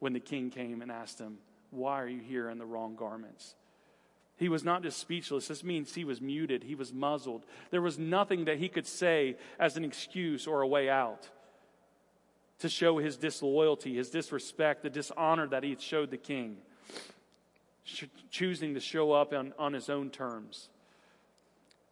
when 0.00 0.12
the 0.12 0.20
king 0.20 0.50
came 0.50 0.82
and 0.82 0.90
asked 0.90 1.18
him, 1.18 1.38
Why 1.70 2.00
are 2.02 2.08
you 2.08 2.20
here 2.20 2.50
in 2.50 2.58
the 2.58 2.66
wrong 2.66 2.96
garments? 2.96 3.54
He 4.36 4.48
was 4.48 4.64
not 4.64 4.82
just 4.82 4.98
speechless. 4.98 5.46
This 5.46 5.62
means 5.62 5.94
he 5.94 6.04
was 6.04 6.20
muted. 6.20 6.64
He 6.64 6.74
was 6.74 6.92
muzzled. 6.92 7.46
There 7.70 7.80
was 7.80 7.98
nothing 7.98 8.46
that 8.46 8.58
he 8.58 8.68
could 8.68 8.86
say 8.86 9.36
as 9.60 9.76
an 9.76 9.84
excuse 9.84 10.46
or 10.46 10.60
a 10.60 10.66
way 10.66 10.90
out 10.90 11.28
to 12.58 12.68
show 12.68 12.98
his 12.98 13.16
disloyalty, 13.16 13.94
his 13.94 14.10
disrespect, 14.10 14.82
the 14.82 14.90
dishonor 14.90 15.46
that 15.48 15.62
he 15.62 15.70
had 15.70 15.80
showed 15.80 16.10
the 16.10 16.16
king, 16.16 16.56
choosing 18.30 18.74
to 18.74 18.80
show 18.80 19.12
up 19.12 19.32
on, 19.32 19.52
on 19.58 19.72
his 19.72 19.90
own 19.90 20.10
terms. 20.10 20.68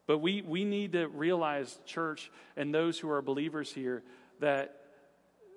But 0.06 0.18
we, 0.18 0.42
we 0.42 0.64
need 0.64 0.92
to 0.92 1.06
realize, 1.08 1.78
church, 1.86 2.30
and 2.56 2.74
those 2.74 2.98
who 2.98 3.10
are 3.10 3.22
believers 3.22 3.72
here, 3.72 4.02
that 4.40 4.76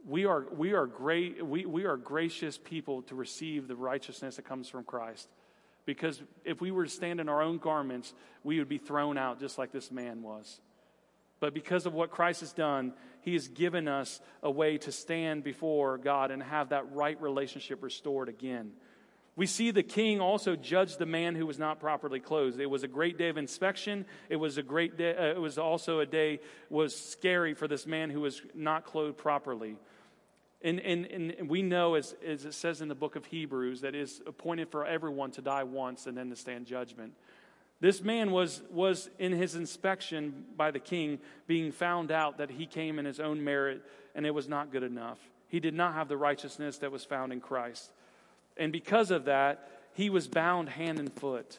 we 0.07 0.25
are, 0.25 0.45
we, 0.55 0.73
are 0.73 0.85
great, 0.85 1.43
we, 1.45 1.65
we 1.65 1.85
are 1.85 1.97
gracious 1.97 2.57
people 2.57 3.01
to 3.03 3.15
receive 3.15 3.67
the 3.67 3.75
righteousness 3.75 4.35
that 4.35 4.43
comes 4.45 4.69
from 4.69 4.83
Christ. 4.83 5.27
Because 5.85 6.21
if 6.43 6.61
we 6.61 6.71
were 6.71 6.85
to 6.85 6.89
stand 6.89 7.19
in 7.19 7.29
our 7.29 7.41
own 7.41 7.57
garments, 7.57 8.13
we 8.43 8.59
would 8.59 8.69
be 8.69 8.77
thrown 8.77 9.17
out 9.17 9.39
just 9.39 9.57
like 9.57 9.71
this 9.71 9.91
man 9.91 10.21
was. 10.21 10.59
But 11.39 11.53
because 11.53 11.85
of 11.85 11.93
what 11.93 12.11
Christ 12.11 12.39
has 12.41 12.53
done, 12.53 12.93
he 13.21 13.33
has 13.33 13.47
given 13.47 13.87
us 13.87 14.19
a 14.41 14.49
way 14.49 14.77
to 14.79 14.91
stand 14.91 15.43
before 15.43 15.97
God 15.97 16.31
and 16.31 16.41
have 16.41 16.69
that 16.69 16.91
right 16.93 17.19
relationship 17.21 17.83
restored 17.83 18.29
again. 18.29 18.71
We 19.37 19.47
see 19.47 19.71
the 19.71 19.83
king 19.83 20.21
also 20.21 20.55
judge 20.55 20.95
the 20.95 21.05
man 21.05 21.35
who 21.35 21.45
was 21.45 21.59
not 21.59 21.79
properly 21.79 22.21
clothed. 22.21 22.59
It 22.59 22.69
was 22.69 22.83
a 22.83 22.87
great 22.87 23.17
day 23.17 23.27
of 23.27 23.37
inspection. 23.37 24.05
It 24.29 24.37
was 24.37 24.57
a 24.57 24.63
great 24.63 24.97
day. 24.97 25.15
Uh, 25.15 25.25
it 25.25 25.41
was 25.41 25.57
also 25.57 25.99
a 25.99 26.05
day 26.05 26.39
was 26.69 26.95
scary 26.95 27.53
for 27.53 27.67
this 27.67 27.85
man 27.85 28.09
who 28.09 28.21
was 28.21 28.41
not 28.53 28.85
clothed 28.85 29.17
properly. 29.17 29.75
And, 30.61 30.79
and, 30.79 31.05
and 31.05 31.49
we 31.49 31.61
know, 31.61 31.95
as, 31.95 32.15
as 32.25 32.45
it 32.45 32.53
says 32.53 32.81
in 32.81 32.87
the 32.87 32.95
book 32.95 33.17
of 33.17 33.25
Hebrews, 33.25 33.81
that 33.81 33.93
it 33.93 34.01
is 34.01 34.21
appointed 34.25 34.71
for 34.71 34.85
everyone 34.85 35.31
to 35.31 35.41
die 35.41 35.63
once 35.63 36.07
and 36.07 36.17
then 36.17 36.29
to 36.29 36.35
stand 36.35 36.65
judgment. 36.65 37.13
This 37.81 38.01
man 38.01 38.31
was, 38.31 38.63
was 38.71 39.09
in 39.19 39.33
his 39.33 39.55
inspection 39.55 40.45
by 40.55 40.71
the 40.71 40.79
king 40.79 41.19
being 41.45 41.73
found 41.73 42.09
out 42.09 42.37
that 42.37 42.49
he 42.49 42.65
came 42.65 42.99
in 42.99 43.05
his 43.05 43.19
own 43.19 43.43
merit 43.43 43.83
and 44.15 44.25
it 44.25 44.33
was 44.33 44.47
not 44.47 44.71
good 44.71 44.83
enough. 44.83 45.19
He 45.49 45.59
did 45.59 45.73
not 45.73 45.93
have 45.93 46.07
the 46.07 46.17
righteousness 46.17 46.77
that 46.79 46.91
was 46.91 47.03
found 47.03 47.33
in 47.33 47.41
Christ. 47.41 47.91
And 48.57 48.71
because 48.71 49.11
of 49.11 49.25
that, 49.25 49.69
he 49.93 50.09
was 50.09 50.27
bound 50.27 50.69
hand 50.69 50.99
and 50.99 51.11
foot. 51.11 51.57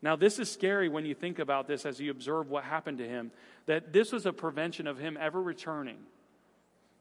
Now, 0.00 0.16
this 0.16 0.38
is 0.38 0.50
scary 0.50 0.88
when 0.88 1.06
you 1.06 1.14
think 1.14 1.38
about 1.38 1.66
this 1.66 1.84
as 1.84 2.00
you 2.00 2.10
observe 2.10 2.50
what 2.50 2.64
happened 2.64 2.98
to 2.98 3.08
him, 3.08 3.32
that 3.66 3.92
this 3.92 4.12
was 4.12 4.26
a 4.26 4.32
prevention 4.32 4.86
of 4.86 4.98
him 4.98 5.18
ever 5.20 5.42
returning. 5.42 5.98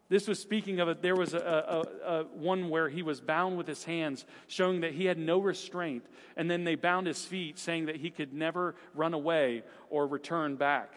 This 0.10 0.28
was 0.28 0.40
speaking 0.40 0.80
of 0.80 0.88
it. 0.88 1.02
There 1.02 1.16
was 1.16 1.34
a, 1.34 1.38
a, 1.38 2.12
a, 2.12 2.24
one 2.24 2.70
where 2.70 2.88
he 2.88 3.04
was 3.04 3.20
bound 3.20 3.58
with 3.58 3.68
his 3.68 3.84
hands, 3.84 4.26
showing 4.48 4.82
that 4.82 4.94
he 4.94 5.06
had 5.06 5.18
no 5.18 5.40
restraint. 5.40 6.06
And 6.38 6.50
then 6.50 6.64
they 6.64 6.76
bound 6.76 7.08
his 7.08 7.26
feet, 7.26 7.60
saying 7.60 7.88
that 7.88 7.98
he 7.98 8.10
could 8.10 8.34
never 8.34 8.76
run 8.96 9.14
away 9.14 9.64
or 9.90 10.08
return 10.08 10.56
back. 10.56 10.94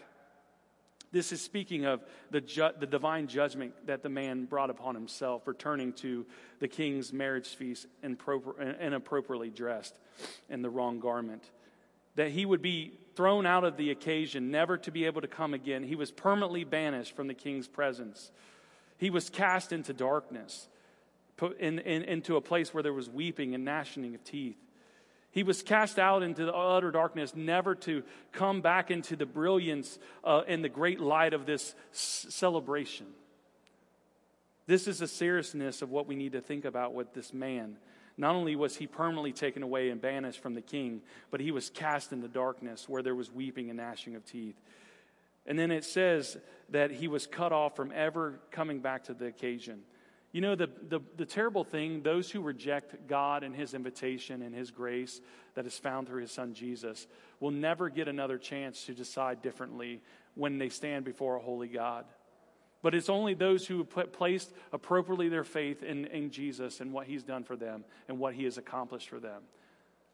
This 1.11 1.33
is 1.33 1.41
speaking 1.41 1.85
of 1.85 2.03
the, 2.29 2.39
ju- 2.39 2.71
the 2.79 2.85
divine 2.85 3.27
judgment 3.27 3.73
that 3.85 4.01
the 4.01 4.09
man 4.09 4.45
brought 4.45 4.69
upon 4.69 4.95
himself, 4.95 5.45
returning 5.45 5.91
to 5.93 6.25
the 6.59 6.69
king's 6.69 7.11
marriage 7.11 7.49
feast 7.49 7.85
inappropriately 8.01 9.49
dressed 9.49 9.97
in 10.49 10.61
the 10.61 10.69
wrong 10.69 10.99
garment. 10.99 11.43
That 12.15 12.31
he 12.31 12.45
would 12.45 12.61
be 12.61 12.97
thrown 13.15 13.45
out 13.45 13.65
of 13.65 13.75
the 13.75 13.91
occasion, 13.91 14.51
never 14.51 14.77
to 14.77 14.91
be 14.91 15.05
able 15.05 15.21
to 15.21 15.27
come 15.27 15.53
again. 15.53 15.83
He 15.83 15.95
was 15.95 16.11
permanently 16.11 16.63
banished 16.63 17.15
from 17.15 17.27
the 17.27 17.33
king's 17.33 17.67
presence. 17.67 18.31
He 18.97 19.09
was 19.09 19.29
cast 19.29 19.73
into 19.73 19.93
darkness, 19.93 20.67
put 21.35 21.59
in, 21.59 21.79
in, 21.79 22.03
into 22.03 22.37
a 22.37 22.41
place 22.41 22.73
where 22.73 22.83
there 22.83 22.93
was 22.93 23.09
weeping 23.09 23.53
and 23.53 23.65
gnashing 23.65 24.15
of 24.15 24.23
teeth. 24.23 24.57
He 25.31 25.43
was 25.43 25.63
cast 25.63 25.97
out 25.97 26.23
into 26.23 26.45
the 26.45 26.53
utter 26.53 26.91
darkness, 26.91 27.33
never 27.35 27.73
to 27.75 28.03
come 28.33 28.61
back 28.61 28.91
into 28.91 29.15
the 29.15 29.25
brilliance 29.25 29.97
uh, 30.23 30.41
and 30.47 30.63
the 30.63 30.69
great 30.69 30.99
light 30.99 31.33
of 31.33 31.45
this 31.45 31.73
s- 31.93 32.25
celebration. 32.29 33.07
This 34.67 34.87
is 34.87 34.99
the 34.99 35.07
seriousness 35.07 35.81
of 35.81 35.89
what 35.89 36.05
we 36.05 36.15
need 36.15 36.33
to 36.33 36.41
think 36.41 36.65
about 36.65 36.93
with 36.93 37.13
this 37.13 37.33
man. 37.33 37.77
Not 38.17 38.35
only 38.35 38.57
was 38.57 38.75
he 38.75 38.87
permanently 38.87 39.31
taken 39.31 39.63
away 39.63 39.89
and 39.89 40.01
banished 40.01 40.41
from 40.41 40.53
the 40.53 40.61
king, 40.61 41.01
but 41.31 41.39
he 41.39 41.51
was 41.51 41.69
cast 41.69 42.11
into 42.11 42.27
darkness 42.27 42.87
where 42.89 43.01
there 43.01 43.15
was 43.15 43.31
weeping 43.31 43.69
and 43.69 43.77
gnashing 43.77 44.15
of 44.15 44.25
teeth. 44.25 44.55
And 45.45 45.57
then 45.57 45.71
it 45.71 45.85
says 45.85 46.37
that 46.69 46.91
he 46.91 47.07
was 47.07 47.25
cut 47.25 47.51
off 47.51 47.75
from 47.75 47.91
ever 47.95 48.39
coming 48.51 48.79
back 48.79 49.05
to 49.05 49.13
the 49.13 49.25
occasion. 49.25 49.81
You 50.31 50.39
know, 50.41 50.55
the, 50.55 50.69
the, 50.87 51.01
the, 51.17 51.25
terrible 51.25 51.65
thing, 51.65 52.03
those 52.03 52.31
who 52.31 52.41
reject 52.41 53.07
God 53.07 53.43
and 53.43 53.53
His 53.53 53.73
invitation 53.73 54.41
and 54.41 54.55
His 54.55 54.71
grace 54.71 55.19
that 55.55 55.65
is 55.65 55.77
found 55.77 56.07
through 56.07 56.21
His 56.21 56.31
Son 56.31 56.53
Jesus 56.53 57.07
will 57.41 57.51
never 57.51 57.89
get 57.89 58.07
another 58.07 58.37
chance 58.37 58.85
to 58.85 58.93
decide 58.93 59.41
differently 59.41 60.01
when 60.35 60.57
they 60.57 60.69
stand 60.69 61.03
before 61.03 61.35
a 61.35 61.41
holy 61.41 61.67
God. 61.67 62.05
But 62.81 62.95
it's 62.95 63.09
only 63.09 63.33
those 63.33 63.67
who 63.67 63.85
have 63.95 64.13
placed 64.13 64.53
appropriately 64.71 65.27
their 65.27 65.43
faith 65.43 65.83
in, 65.83 66.05
in 66.05 66.31
Jesus 66.31 66.79
and 66.79 66.93
what 66.93 67.07
He's 67.07 67.23
done 67.23 67.43
for 67.43 67.57
them 67.57 67.83
and 68.07 68.17
what 68.17 68.33
He 68.33 68.45
has 68.45 68.57
accomplished 68.57 69.09
for 69.09 69.19
them. 69.19 69.41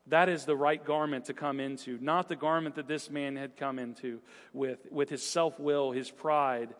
That 0.08 0.30
is 0.30 0.46
the 0.46 0.56
right 0.56 0.84
garment 0.84 1.26
to 1.26 1.34
come 1.34 1.60
into, 1.60 1.98
not 2.02 2.30
the 2.30 2.36
garment 2.36 2.76
that 2.76 2.88
this 2.88 3.10
man 3.10 3.36
had 3.36 3.58
come 3.58 3.78
into 3.78 4.22
with, 4.54 4.80
with 4.90 5.10
his 5.10 5.22
self 5.22 5.60
will, 5.60 5.92
his 5.92 6.10
pride, 6.10 6.74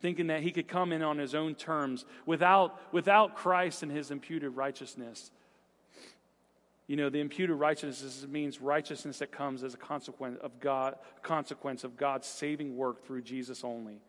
thinking 0.00 0.28
that 0.28 0.42
he 0.42 0.50
could 0.50 0.68
come 0.68 0.92
in 0.92 1.02
on 1.02 1.18
his 1.18 1.34
own 1.34 1.54
terms 1.54 2.04
without, 2.26 2.80
without 2.92 3.36
Christ 3.36 3.82
and 3.82 3.90
his 3.90 4.10
imputed 4.10 4.56
righteousness. 4.56 5.30
You 6.86 6.96
know, 6.96 7.10
the 7.10 7.20
imputed 7.20 7.56
righteousness 7.56 8.26
means 8.26 8.60
righteousness 8.60 9.18
that 9.18 9.30
comes 9.30 9.62
as 9.62 9.74
a 9.74 9.78
consequence 9.78 10.38
of 10.40 10.58
God, 10.58 10.96
consequence 11.22 11.84
of 11.84 11.96
God's 11.96 12.26
saving 12.26 12.76
work 12.76 13.04
through 13.04 13.22
Jesus 13.22 13.62
only. 13.62 14.00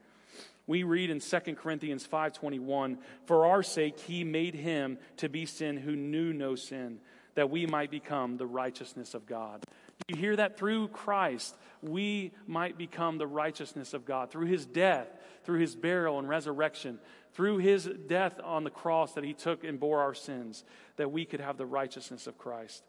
We 0.66 0.84
read 0.84 1.10
in 1.10 1.20
2 1.20 1.58
Corinthians 1.58 2.06
5:21, 2.06 3.00
"For 3.26 3.46
our 3.48 3.64
sake 3.64 4.00
he 4.00 4.24
made 4.24 4.54
him 4.54 4.98
to 5.18 5.28
be 5.28 5.46
sin 5.46 5.78
who 5.78 5.96
knew 5.96 6.32
no 6.32 6.56
sin, 6.56 7.02
that 7.34 7.50
we 7.50 7.66
might 7.66 7.90
become 7.90 8.38
the 8.38 8.48
righteousness 8.48 9.14
of 9.14 9.26
God." 9.26 9.66
Do 10.08 10.16
you 10.16 10.22
hear 10.22 10.36
that 10.38 10.58
through 10.58 10.90
Christ, 10.90 11.58
we 11.82 12.32
might 12.48 12.78
become 12.78 13.18
the 13.18 13.28
righteousness 13.28 13.94
of 13.94 14.06
God. 14.06 14.30
Through 14.30 14.46
his 14.46 14.66
death, 14.66 15.19
through 15.44 15.60
his 15.60 15.76
burial 15.76 16.20
and 16.20 16.28
resurrection, 16.28 17.00
through 17.34 17.58
his 17.58 17.90
death 18.08 18.40
on 18.44 18.64
the 18.64 18.70
cross 18.70 19.14
that 19.14 19.24
he 19.24 19.34
took 19.34 19.64
and 19.64 19.80
bore 19.80 20.02
our 20.02 20.14
sins, 20.14 20.64
that 20.98 21.12
we 21.12 21.26
could 21.26 21.40
have 21.40 21.58
the 21.58 21.66
righteousness 21.66 22.28
of 22.28 22.38
Christ. 22.38 22.84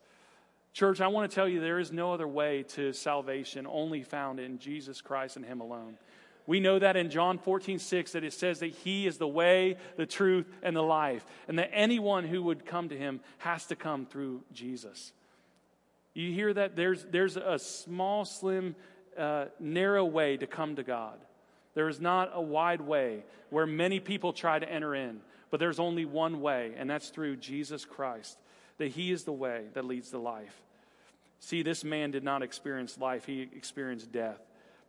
Church, 0.73 1.01
I 1.01 1.09
want 1.09 1.31
to 1.31 1.35
tell 1.35 1.49
you 1.49 1.61
there 1.61 1.81
is 1.81 1.93
no 1.93 2.13
other 2.13 2.29
way 2.29 2.63
to 2.75 2.93
salvation 2.93 3.67
only 3.69 4.03
found 4.03 4.39
in 4.39 4.59
Jesus 4.59 5.01
Christ 5.01 5.37
and 5.37 5.45
him 5.45 5.61
alone. 5.61 5.99
We 6.47 6.61
know 6.61 6.79
that 6.79 6.97
in 6.97 7.11
John 7.11 7.39
14, 7.39 7.79
6, 7.79 8.13
that 8.13 8.25
it 8.25 8.33
says 8.33 8.61
that 8.61 8.73
He 8.73 9.07
is 9.07 9.19
the 9.19 9.29
way, 9.29 9.77
the 9.97 10.07
truth, 10.07 10.49
and 10.63 10.75
the 10.75 10.83
life, 10.83 11.25
and 11.47 11.59
that 11.61 11.71
anyone 11.73 12.25
who 12.25 12.43
would 12.43 12.67
come 12.67 12.89
to 12.89 12.97
Him 12.97 13.21
has 13.39 13.67
to 13.67 13.77
come 13.77 14.07
through 14.07 14.43
Jesus. 14.53 15.13
You 16.13 16.33
hear 16.33 16.53
that? 16.53 16.75
There's, 16.75 17.05
there's 17.05 17.37
a 17.37 17.59
small, 17.59 18.25
slim, 18.25 18.75
uh, 19.17 19.47
narrow 19.61 20.05
way 20.05 20.37
to 20.39 20.47
come 20.47 20.77
to 20.77 20.83
God. 20.83 21.19
There 21.75 21.89
is 21.89 22.01
not 22.01 22.31
a 22.35 22.41
wide 22.41 22.81
way 22.81 23.25
where 23.51 23.67
many 23.67 24.01
people 24.01 24.33
try 24.33 24.59
to 24.59 24.71
enter 24.71 24.95
in, 24.95 25.21
but 25.51 25.61
there's 25.61 25.81
only 25.81 26.05
one 26.05 26.41
way, 26.41 26.73
and 26.77 26.89
that's 26.89 27.11
through 27.11 27.37
Jesus 27.37 27.85
Christ, 27.85 28.39
that 28.79 28.89
He 28.89 29.11
is 29.13 29.25
the 29.25 29.33
way 29.33 29.65
that 29.75 29.85
leads 29.85 30.11
to 30.11 30.19
life. 30.19 30.55
See, 31.41 31.63
this 31.63 31.85
man 31.85 32.11
did 32.11 32.23
not 32.23 32.43
experience 32.43 32.99
life, 32.99 33.25
he 33.25 33.49
experienced 33.57 34.13
death. 34.13 34.39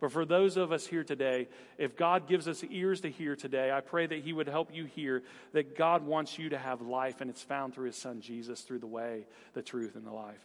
But 0.00 0.10
for 0.10 0.24
those 0.24 0.56
of 0.56 0.72
us 0.72 0.84
here 0.84 1.04
today, 1.04 1.48
if 1.78 1.96
God 1.96 2.26
gives 2.26 2.48
us 2.48 2.64
ears 2.68 3.02
to 3.02 3.10
hear 3.10 3.36
today, 3.36 3.70
I 3.70 3.80
pray 3.80 4.04
that 4.04 4.18
He 4.18 4.32
would 4.32 4.48
help 4.48 4.74
you 4.74 4.84
hear 4.84 5.22
that 5.52 5.76
God 5.76 6.04
wants 6.04 6.38
you 6.38 6.48
to 6.48 6.58
have 6.58 6.82
life, 6.82 7.20
and 7.20 7.30
it's 7.30 7.42
found 7.42 7.72
through 7.72 7.86
His 7.86 7.96
Son 7.96 8.20
Jesus, 8.20 8.62
through 8.62 8.80
the 8.80 8.86
way, 8.86 9.26
the 9.54 9.62
truth, 9.62 9.94
and 9.94 10.04
the 10.04 10.12
life. 10.12 10.44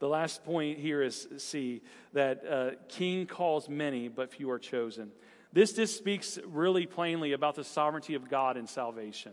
The 0.00 0.08
last 0.08 0.44
point 0.44 0.78
here 0.78 1.02
is 1.02 1.26
see 1.38 1.80
that 2.12 2.44
uh, 2.46 2.70
king 2.88 3.26
calls 3.26 3.70
many, 3.70 4.08
but 4.08 4.32
few 4.32 4.50
are 4.50 4.58
chosen. 4.58 5.10
This 5.52 5.72
just 5.72 5.96
speaks 5.96 6.38
really 6.46 6.86
plainly 6.86 7.32
about 7.32 7.56
the 7.56 7.64
sovereignty 7.64 8.14
of 8.14 8.30
God 8.30 8.56
in 8.56 8.66
salvation. 8.66 9.32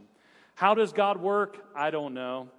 How 0.55 0.73
does 0.73 0.91
God 0.91 1.17
work? 1.17 1.57
I 1.75 1.91
don't 1.91 2.13
know. 2.13 2.49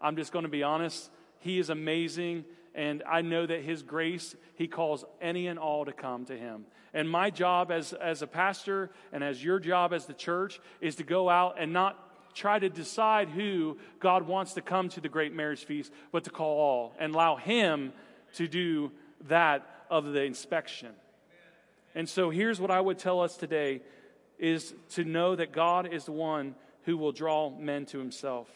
I'm 0.00 0.16
just 0.16 0.32
going 0.32 0.44
to 0.44 0.48
be 0.48 0.62
honest. 0.62 1.10
He 1.40 1.58
is 1.58 1.70
amazing, 1.70 2.44
and 2.74 3.02
I 3.08 3.22
know 3.22 3.44
that 3.44 3.62
His 3.62 3.82
grace, 3.82 4.36
He 4.54 4.68
calls 4.68 5.04
any 5.20 5.48
and 5.48 5.58
all 5.58 5.84
to 5.84 5.92
come 5.92 6.24
to 6.26 6.36
Him. 6.36 6.66
And 6.94 7.10
my 7.10 7.30
job 7.30 7.72
as, 7.72 7.92
as 7.92 8.22
a 8.22 8.26
pastor 8.26 8.90
and 9.12 9.22
as 9.24 9.42
your 9.42 9.58
job 9.58 9.92
as 9.92 10.06
the 10.06 10.14
church 10.14 10.60
is 10.80 10.96
to 10.96 11.04
go 11.04 11.28
out 11.28 11.56
and 11.58 11.72
not 11.72 12.04
try 12.34 12.58
to 12.58 12.68
decide 12.68 13.28
who 13.28 13.78
God 13.98 14.26
wants 14.26 14.54
to 14.54 14.62
come 14.62 14.88
to 14.90 15.00
the 15.00 15.08
great 15.08 15.34
marriage 15.34 15.64
feast, 15.64 15.92
but 16.12 16.24
to 16.24 16.30
call 16.30 16.58
all 16.58 16.94
and 16.98 17.14
allow 17.14 17.36
Him 17.36 17.92
to 18.34 18.46
do 18.46 18.92
that 19.26 19.66
of 19.90 20.12
the 20.12 20.22
inspection. 20.22 20.90
And 21.98 22.08
so 22.08 22.30
here's 22.30 22.60
what 22.60 22.70
I 22.70 22.80
would 22.80 23.00
tell 23.00 23.20
us 23.20 23.36
today 23.36 23.82
is 24.38 24.72
to 24.90 25.02
know 25.02 25.34
that 25.34 25.50
God 25.50 25.92
is 25.92 26.04
the 26.04 26.12
one 26.12 26.54
who 26.84 26.96
will 26.96 27.10
draw 27.10 27.50
men 27.50 27.86
to 27.86 27.98
himself. 27.98 28.48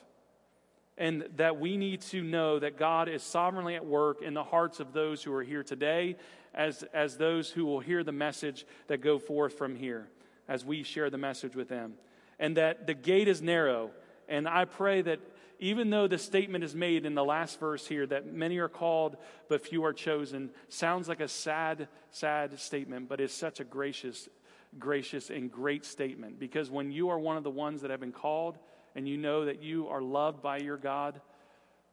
And 0.97 1.25
that 1.39 1.59
we 1.59 1.77
need 1.77 2.03
to 2.03 2.23
know 2.23 2.61
that 2.61 2.79
God 2.79 3.09
is 3.09 3.21
sovereignly 3.21 3.75
at 3.75 3.85
work 3.85 4.23
in 4.23 4.33
the 4.33 4.45
hearts 4.45 4.79
of 4.79 4.93
those 4.93 5.25
who 5.25 5.35
are 5.35 5.43
here 5.43 5.65
today, 5.65 6.15
as, 6.55 6.85
as 6.95 7.17
those 7.17 7.51
who 7.51 7.65
will 7.65 7.81
hear 7.81 8.05
the 8.05 8.13
message 8.13 8.65
that 8.87 8.99
go 8.99 9.19
forth 9.19 9.59
from 9.59 9.75
here, 9.75 10.07
as 10.47 10.65
we 10.65 10.85
share 10.85 11.11
the 11.11 11.19
message 11.19 11.57
with 11.57 11.69
them. 11.69 11.95
And 12.39 12.57
that 12.59 12.87
the 12.87 12.95
gate 12.95 13.27
is 13.27 13.43
narrow. 13.43 13.91
And 14.29 14.47
I 14.47 14.67
pray 14.67 15.03
that 15.03 15.19
even 15.63 15.91
though 15.91 16.09
the 16.09 16.19
statement 16.19 16.65
is 16.65 16.75
made 16.75 17.07
in 17.07 17.15
the 17.15 17.25
last 17.25 17.61
verse 17.61 17.87
here 17.87 18.05
that 18.05 18.27
many 18.27 18.59
are 18.59 18.69
called 18.69 19.17
but 19.49 19.65
few 19.65 19.85
are 19.85 19.93
chosen, 19.93 20.51
sounds 20.69 21.09
like 21.09 21.21
a 21.21 21.29
sad, 21.29 21.87
sad 22.11 22.59
statement, 22.59 23.09
but 23.09 23.21
it's 23.21 23.33
such 23.33 23.61
a 23.61 23.65
gracious, 23.65 24.29
gracious, 24.77 25.31
and 25.31 25.53
great 25.53 25.85
statement. 25.85 26.41
Because 26.41 26.69
when 26.69 26.91
you 26.91 27.11
are 27.11 27.19
one 27.19 27.37
of 27.37 27.45
the 27.45 27.51
ones 27.51 27.83
that 27.83 27.93
have 27.93 28.01
been 28.01 28.11
called 28.11 28.59
and 28.97 29.09
you 29.09 29.17
know 29.17 29.45
that 29.45 29.63
you 29.63 29.87
are 29.87 30.03
loved 30.03 30.43
by 30.43 30.59
your 30.59 30.77
God, 30.77 31.21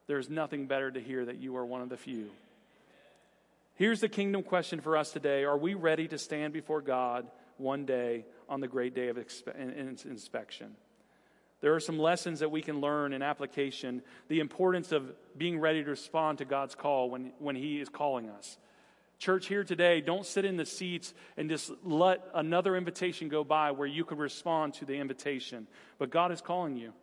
there's 0.08 0.28
nothing 0.28 0.66
better 0.66 0.90
to 0.90 1.00
hear 1.00 1.24
that 1.24 1.38
you 1.38 1.56
are 1.56 1.64
one 1.64 1.80
of 1.80 1.90
the 1.90 1.96
few. 1.96 2.28
Here's 3.76 4.00
the 4.00 4.08
kingdom 4.08 4.42
question 4.42 4.80
for 4.80 4.96
us 4.96 5.12
today 5.12 5.44
Are 5.44 5.56
we 5.56 5.74
ready 5.74 6.08
to 6.08 6.18
stand 6.18 6.52
before 6.52 6.80
God 6.80 7.30
one 7.56 7.86
day 7.86 8.24
on 8.48 8.60
the 8.60 8.66
great 8.66 8.96
day 8.96 9.10
of 9.10 9.16
inspection? 9.16 10.74
There 11.60 11.74
are 11.74 11.80
some 11.80 11.98
lessons 11.98 12.40
that 12.40 12.50
we 12.50 12.62
can 12.62 12.80
learn 12.80 13.12
in 13.12 13.22
application. 13.22 14.02
The 14.28 14.40
importance 14.40 14.92
of 14.92 15.12
being 15.36 15.58
ready 15.58 15.84
to 15.84 15.90
respond 15.90 16.38
to 16.38 16.44
God's 16.44 16.74
call 16.74 17.10
when, 17.10 17.32
when 17.38 17.56
He 17.56 17.80
is 17.80 17.88
calling 17.88 18.28
us. 18.30 18.56
Church, 19.18 19.46
here 19.48 19.64
today, 19.64 20.00
don't 20.00 20.24
sit 20.24 20.46
in 20.46 20.56
the 20.56 20.64
seats 20.64 21.12
and 21.36 21.50
just 21.50 21.70
let 21.84 22.26
another 22.34 22.74
invitation 22.74 23.28
go 23.28 23.44
by 23.44 23.70
where 23.70 23.86
you 23.86 24.02
could 24.02 24.18
respond 24.18 24.72
to 24.74 24.86
the 24.86 24.94
invitation. 24.94 25.66
But 25.98 26.08
God 26.08 26.32
is 26.32 26.40
calling 26.40 26.78
you. 26.78 26.94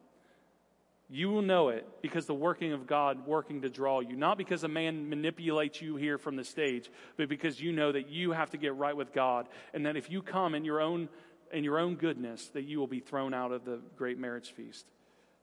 You 1.09 1.29
will 1.29 1.43
know 1.43 1.69
it 1.69 1.87
because 2.01 2.25
the 2.25 2.33
working 2.33 2.73
of 2.73 2.85
God 2.85 3.25
working 3.25 3.61
to 3.61 3.69
draw 3.69 4.01
you. 4.01 4.15
Not 4.15 4.37
because 4.37 4.63
a 4.63 4.67
man 4.67 5.07
manipulates 5.07 5.81
you 5.81 5.95
here 5.95 6.17
from 6.17 6.35
the 6.35 6.43
stage, 6.43 6.89
but 7.15 7.29
because 7.29 7.61
you 7.61 7.71
know 7.71 7.91
that 7.91 8.09
you 8.09 8.31
have 8.31 8.49
to 8.49 8.57
get 8.57 8.75
right 8.75 8.97
with 8.97 9.13
God. 9.13 9.47
And 9.73 9.85
that 9.85 9.95
if 9.95 10.09
you 10.09 10.21
come 10.21 10.53
in 10.53 10.65
your 10.65 10.81
own 10.81 11.07
in 11.51 11.63
your 11.63 11.79
own 11.79 11.95
goodness 11.95 12.47
that 12.49 12.63
you 12.63 12.79
will 12.79 12.87
be 12.87 12.99
thrown 12.99 13.33
out 13.33 13.51
of 13.51 13.65
the 13.65 13.79
great 13.95 14.17
marriage 14.17 14.51
feast. 14.51 14.85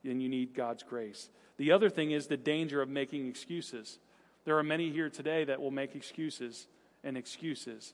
And 0.03 0.21
you 0.21 0.29
need 0.29 0.53
God's 0.53 0.83
grace. 0.83 1.29
The 1.57 1.71
other 1.71 1.89
thing 1.89 2.11
is 2.11 2.27
the 2.27 2.37
danger 2.37 2.81
of 2.81 2.89
making 2.89 3.27
excuses. 3.27 3.97
There 4.43 4.57
are 4.57 4.63
many 4.63 4.91
here 4.91 5.09
today 5.09 5.45
that 5.45 5.59
will 5.59 5.71
make 5.71 5.95
excuses 5.95 6.67
and 7.03 7.17
excuses. 7.17 7.93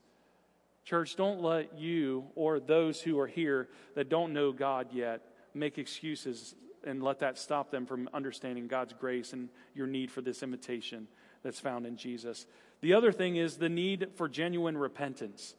Church, 0.83 1.15
don't 1.15 1.41
let 1.41 1.77
you 1.77 2.25
or 2.35 2.59
those 2.59 2.99
who 3.01 3.19
are 3.19 3.27
here 3.27 3.69
that 3.95 4.09
don't 4.09 4.33
know 4.33 4.51
God 4.51 4.87
yet 4.91 5.21
make 5.53 5.77
excuses 5.77 6.55
and 6.85 7.03
let 7.03 7.19
that 7.19 7.37
stop 7.37 7.71
them 7.71 7.85
from 7.85 8.09
understanding 8.13 8.67
God's 8.67 8.93
grace 8.93 9.33
and 9.33 9.49
your 9.75 9.87
need 9.87 10.11
for 10.11 10.21
this 10.21 10.41
invitation 10.41 11.07
that's 11.43 11.59
found 11.59 11.85
in 11.85 11.97
Jesus. 11.97 12.47
The 12.81 12.93
other 12.93 13.11
thing 13.11 13.35
is 13.35 13.57
the 13.57 13.69
need 13.69 14.09
for 14.15 14.27
genuine 14.27 14.77
repentance. 14.77 15.55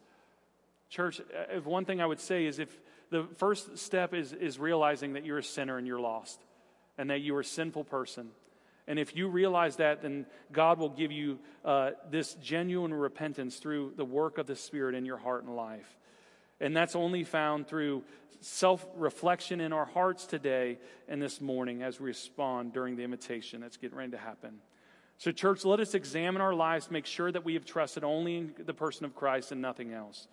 Church, 0.93 1.21
uh, 1.21 1.57
if 1.57 1.65
one 1.65 1.87
thing 1.87 2.03
I 2.03 2.07
would 2.07 2.21
say 2.21 2.45
is 2.45 2.59
if 2.59 2.69
the 3.09 3.27
first 3.39 3.79
step 3.79 4.13
is, 4.13 4.35
is 4.35 4.59
realizing 4.59 5.15
that 5.15 5.25
you're 5.25 5.39
a 5.39 5.43
sinner 5.43 5.79
and 5.79 5.87
you're 5.87 5.99
lost 5.99 6.39
and 6.99 7.09
that 7.09 7.23
you're 7.23 7.41
a 7.41 7.45
sinful 7.45 7.85
person. 7.85 8.29
And 8.87 8.99
if 8.99 9.17
you 9.17 9.29
realize 9.29 9.77
that, 9.77 10.03
then 10.03 10.27
God 10.53 10.79
will 10.79 10.91
give 10.91 11.11
you 11.11 11.39
uh, 11.65 11.93
this 12.11 12.35
genuine 12.35 12.93
repentance 12.93 13.57
through 13.57 13.95
the 13.97 14.05
work 14.05 14.37
of 14.37 14.47
the 14.47 14.55
Spirit 14.55 14.95
in 14.95 15.07
your 15.07 15.17
heart 15.17 15.45
and 15.45 15.57
life. 15.57 15.97
And 16.61 16.77
that's 16.77 16.95
only 16.95 17.25
found 17.25 17.67
through 17.67 18.05
self 18.43 18.85
reflection 18.95 19.63
in 19.63 19.73
our 19.73 19.87
hearts 19.87 20.27
today 20.27 20.79
and 21.09 21.23
this 21.23 21.41
morning 21.41 21.83
as 21.83 22.01
we 22.01 22.09
respond 22.09 22.75
during 22.75 22.97
the 22.97 23.03
invitation 23.03 23.63
that's 23.63 23.79
getting 23.79 23.97
ready 23.97 24.11
to 24.11 24.19
happen. 24.19 24.59
So, 25.17 25.33
church, 25.33 25.65
let 25.65 25.81
us 25.81 25.95
examine 25.95 26.43
our 26.43 26.55
lives, 26.55 26.91
make 26.91 27.07
sure 27.07 27.33
that 27.33 27.47
we 27.47 27.55
have 27.55 27.65
trusted 27.65 28.05
only 28.05 28.37
in 28.37 28.55
the 28.59 28.75
person 28.75 29.07
of 29.07 29.15
Christ 29.15 29.53
and 29.53 29.63
nothing 29.63 29.95
else. 29.95 30.29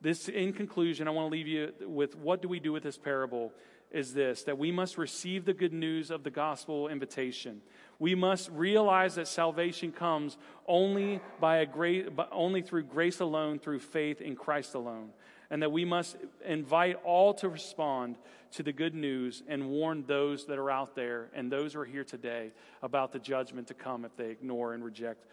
This, 0.00 0.28
in 0.28 0.52
conclusion, 0.52 1.08
I 1.08 1.10
want 1.10 1.30
to 1.30 1.36
leave 1.36 1.48
you 1.48 1.72
with 1.80 2.16
what 2.16 2.42
do 2.42 2.48
we 2.48 2.60
do 2.60 2.72
with 2.72 2.82
this 2.82 2.98
parable 2.98 3.52
is 3.90 4.12
this 4.12 4.42
that 4.42 4.58
we 4.58 4.70
must 4.70 4.98
receive 4.98 5.44
the 5.44 5.54
good 5.54 5.72
news 5.72 6.10
of 6.10 6.22
the 6.22 6.30
gospel 6.30 6.88
invitation. 6.88 7.62
We 7.98 8.14
must 8.14 8.50
realize 8.50 9.14
that 9.14 9.28
salvation 9.28 9.92
comes 9.92 10.36
only 10.66 11.20
by 11.40 11.58
a 11.58 11.66
great, 11.66 12.08
only 12.30 12.62
through 12.62 12.84
grace 12.84 13.20
alone, 13.20 13.58
through 13.58 13.80
faith 13.80 14.20
in 14.20 14.36
Christ 14.36 14.74
alone. 14.74 15.10
And 15.48 15.62
that 15.62 15.70
we 15.70 15.84
must 15.84 16.16
invite 16.44 16.98
all 17.04 17.32
to 17.34 17.48
respond 17.48 18.16
to 18.52 18.64
the 18.64 18.72
good 18.72 18.94
news 18.94 19.44
and 19.46 19.70
warn 19.70 20.04
those 20.06 20.44
that 20.46 20.58
are 20.58 20.70
out 20.70 20.96
there 20.96 21.30
and 21.34 21.50
those 21.50 21.74
who 21.74 21.80
are 21.80 21.84
here 21.84 22.04
today 22.04 22.50
about 22.82 23.12
the 23.12 23.20
judgment 23.20 23.68
to 23.68 23.74
come 23.74 24.04
if 24.04 24.16
they 24.16 24.30
ignore 24.30 24.74
and 24.74 24.84
reject 24.84 25.24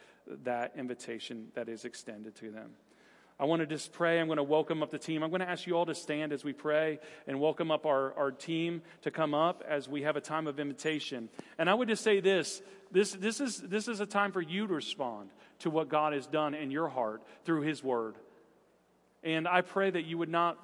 that 0.44 0.74
invitation 0.78 1.48
that 1.56 1.68
is 1.68 1.84
extended 1.84 2.36
to 2.36 2.52
them. 2.52 2.70
I 3.44 3.46
want 3.46 3.60
to 3.60 3.66
just 3.66 3.92
pray. 3.92 4.22
I'm 4.22 4.28
going 4.28 4.38
to 4.38 4.44
welcome 4.44 4.82
up 4.82 4.90
the 4.90 4.98
team. 4.98 5.22
I'm 5.22 5.30
going 5.30 5.42
to 5.42 5.50
ask 5.50 5.68
you 5.68 5.74
all 5.74 5.86
to 5.88 5.94
stand 5.94 6.32
as 6.32 6.46
we 6.46 6.54
pray 6.54 7.00
and 7.28 7.42
welcome 7.42 7.72
up 7.72 7.86
our, 7.86 8.14
our 8.14 8.32
team 8.32 8.82
to 9.02 9.12
come 9.12 9.34
up 9.34 9.62
as 9.68 9.90
we 9.90 10.04
have 10.04 10.16
a 10.16 10.22
time 10.22 10.48
of 10.48 10.62
invitation. 10.62 11.28
And 11.58 11.70
I 11.70 11.74
would 11.74 11.90
just 11.90 12.06
say 12.06 12.22
this 12.22 12.62
this, 12.94 13.12
this, 13.12 13.42
is, 13.42 13.58
this 13.58 13.90
is 13.90 14.00
a 14.00 14.06
time 14.06 14.32
for 14.32 14.42
you 14.42 14.66
to 14.66 14.74
respond 14.74 15.30
to 15.60 15.70
what 15.70 15.90
God 15.90 16.14
has 16.14 16.26
done 16.26 16.54
in 16.54 16.72
your 16.72 16.88
heart 16.88 17.22
through 17.44 17.64
His 17.64 17.84
Word. 17.84 18.16
And 19.26 19.46
I 19.46 19.60
pray 19.60 19.90
that 19.90 20.06
you 20.06 20.18
would 20.20 20.30
not 20.30 20.58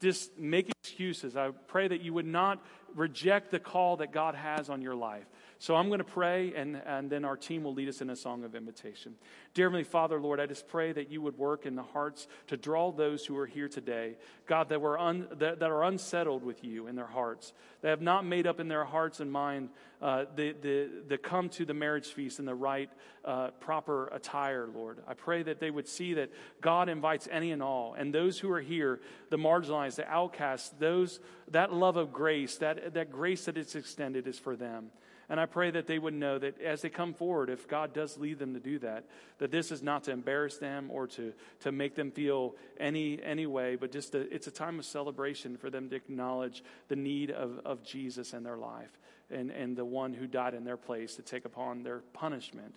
just 0.00 0.38
make 0.38 0.70
excuses. 0.70 1.36
I 1.36 1.50
pray 1.66 1.88
that 1.88 2.00
you 2.00 2.14
would 2.14 2.26
not 2.26 2.64
reject 2.94 3.50
the 3.50 3.58
call 3.58 3.96
that 3.98 4.12
God 4.12 4.34
has 4.34 4.70
on 4.70 4.82
your 4.82 4.94
life. 4.94 5.24
So 5.58 5.74
I'm 5.76 5.88
going 5.88 5.98
to 5.98 6.04
pray, 6.04 6.52
and, 6.54 6.80
and 6.84 7.08
then 7.08 7.24
our 7.24 7.36
team 7.36 7.64
will 7.64 7.72
lead 7.72 7.88
us 7.88 8.00
in 8.00 8.10
a 8.10 8.16
song 8.16 8.44
of 8.44 8.54
invitation. 8.54 9.14
Dear 9.54 9.66
Heavenly 9.66 9.84
Father, 9.84 10.20
Lord, 10.20 10.38
I 10.40 10.46
just 10.46 10.68
pray 10.68 10.92
that 10.92 11.10
you 11.10 11.22
would 11.22 11.38
work 11.38 11.64
in 11.64 11.74
the 11.74 11.82
hearts 11.82 12.26
to 12.48 12.56
draw 12.56 12.92
those 12.92 13.24
who 13.24 13.36
are 13.38 13.46
here 13.46 13.68
today, 13.68 14.16
God, 14.46 14.68
that, 14.68 14.80
were 14.80 14.98
un, 14.98 15.26
that, 15.38 15.60
that 15.60 15.70
are 15.70 15.84
unsettled 15.84 16.44
with 16.44 16.64
you 16.64 16.86
in 16.86 16.96
their 16.96 17.06
hearts, 17.06 17.52
that 17.80 17.88
have 17.88 18.02
not 18.02 18.26
made 18.26 18.46
up 18.46 18.60
in 18.60 18.68
their 18.68 18.84
hearts 18.84 19.20
and 19.20 19.30
mind 19.32 19.70
uh, 20.02 20.26
the, 20.36 20.54
the, 20.60 20.90
the 21.08 21.18
come 21.18 21.48
to 21.50 21.64
the 21.64 21.72
marriage 21.72 22.08
feast 22.08 22.38
in 22.38 22.44
the 22.44 22.54
right, 22.54 22.90
uh, 23.24 23.50
proper 23.60 24.08
attire, 24.08 24.68
Lord. 24.72 24.98
I 25.06 25.14
pray 25.14 25.42
that 25.42 25.60
they 25.60 25.70
would 25.70 25.88
see 25.88 26.14
that 26.14 26.30
God 26.60 26.88
invites 26.88 27.28
any 27.30 27.52
and 27.52 27.62
all, 27.62 27.94
and 27.94 28.14
those 28.14 28.38
who 28.38 28.50
are 28.50 28.60
here, 28.60 29.00
the 29.30 29.38
marginalized, 29.38 29.96
the 29.96 30.08
outcasts, 30.08 30.70
those, 30.78 31.20
that 31.50 31.72
love 31.72 31.96
of 31.96 32.12
grace, 32.12 32.58
that, 32.58 32.94
that 32.94 33.10
grace 33.10 33.46
that 33.46 33.56
is 33.56 33.74
extended 33.74 34.26
is 34.26 34.38
for 34.38 34.56
them. 34.56 34.90
And 35.28 35.40
I 35.40 35.46
pray 35.46 35.70
that 35.70 35.86
they 35.86 35.98
would 35.98 36.12
know 36.12 36.38
that 36.38 36.60
as 36.60 36.82
they 36.82 36.90
come 36.90 37.14
forward, 37.14 37.48
if 37.48 37.66
God 37.66 37.94
does 37.94 38.18
lead 38.18 38.38
them 38.38 38.52
to 38.52 38.60
do 38.60 38.78
that, 38.80 39.04
that 39.38 39.50
this 39.50 39.72
is 39.72 39.82
not 39.82 40.04
to 40.04 40.10
embarrass 40.10 40.58
them 40.58 40.90
or 40.90 41.06
to, 41.08 41.32
to 41.60 41.72
make 41.72 41.94
them 41.94 42.10
feel 42.10 42.54
any, 42.78 43.22
any 43.22 43.46
way, 43.46 43.76
but 43.76 43.90
just 43.90 44.14
a, 44.14 44.20
it's 44.32 44.48
a 44.48 44.50
time 44.50 44.78
of 44.78 44.84
celebration 44.84 45.56
for 45.56 45.70
them 45.70 45.88
to 45.88 45.96
acknowledge 45.96 46.62
the 46.88 46.96
need 46.96 47.30
of, 47.30 47.58
of 47.64 47.82
Jesus 47.82 48.34
in 48.34 48.42
their 48.42 48.58
life 48.58 48.98
and, 49.30 49.50
and 49.50 49.76
the 49.76 49.84
one 49.84 50.12
who 50.12 50.26
died 50.26 50.54
in 50.54 50.64
their 50.64 50.76
place 50.76 51.16
to 51.16 51.22
take 51.22 51.44
upon 51.44 51.82
their 51.82 52.00
punishment, 52.12 52.74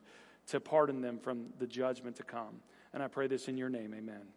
to 0.48 0.60
pardon 0.60 1.02
them 1.02 1.20
from 1.20 1.48
the 1.60 1.68
judgment 1.68 2.16
to 2.18 2.24
come. 2.24 2.62
And 2.94 3.04
I 3.04 3.08
pray 3.08 3.28
this 3.28 3.48
in 3.48 3.58
your 3.58 3.70
name. 3.70 3.94
Amen. 3.94 4.28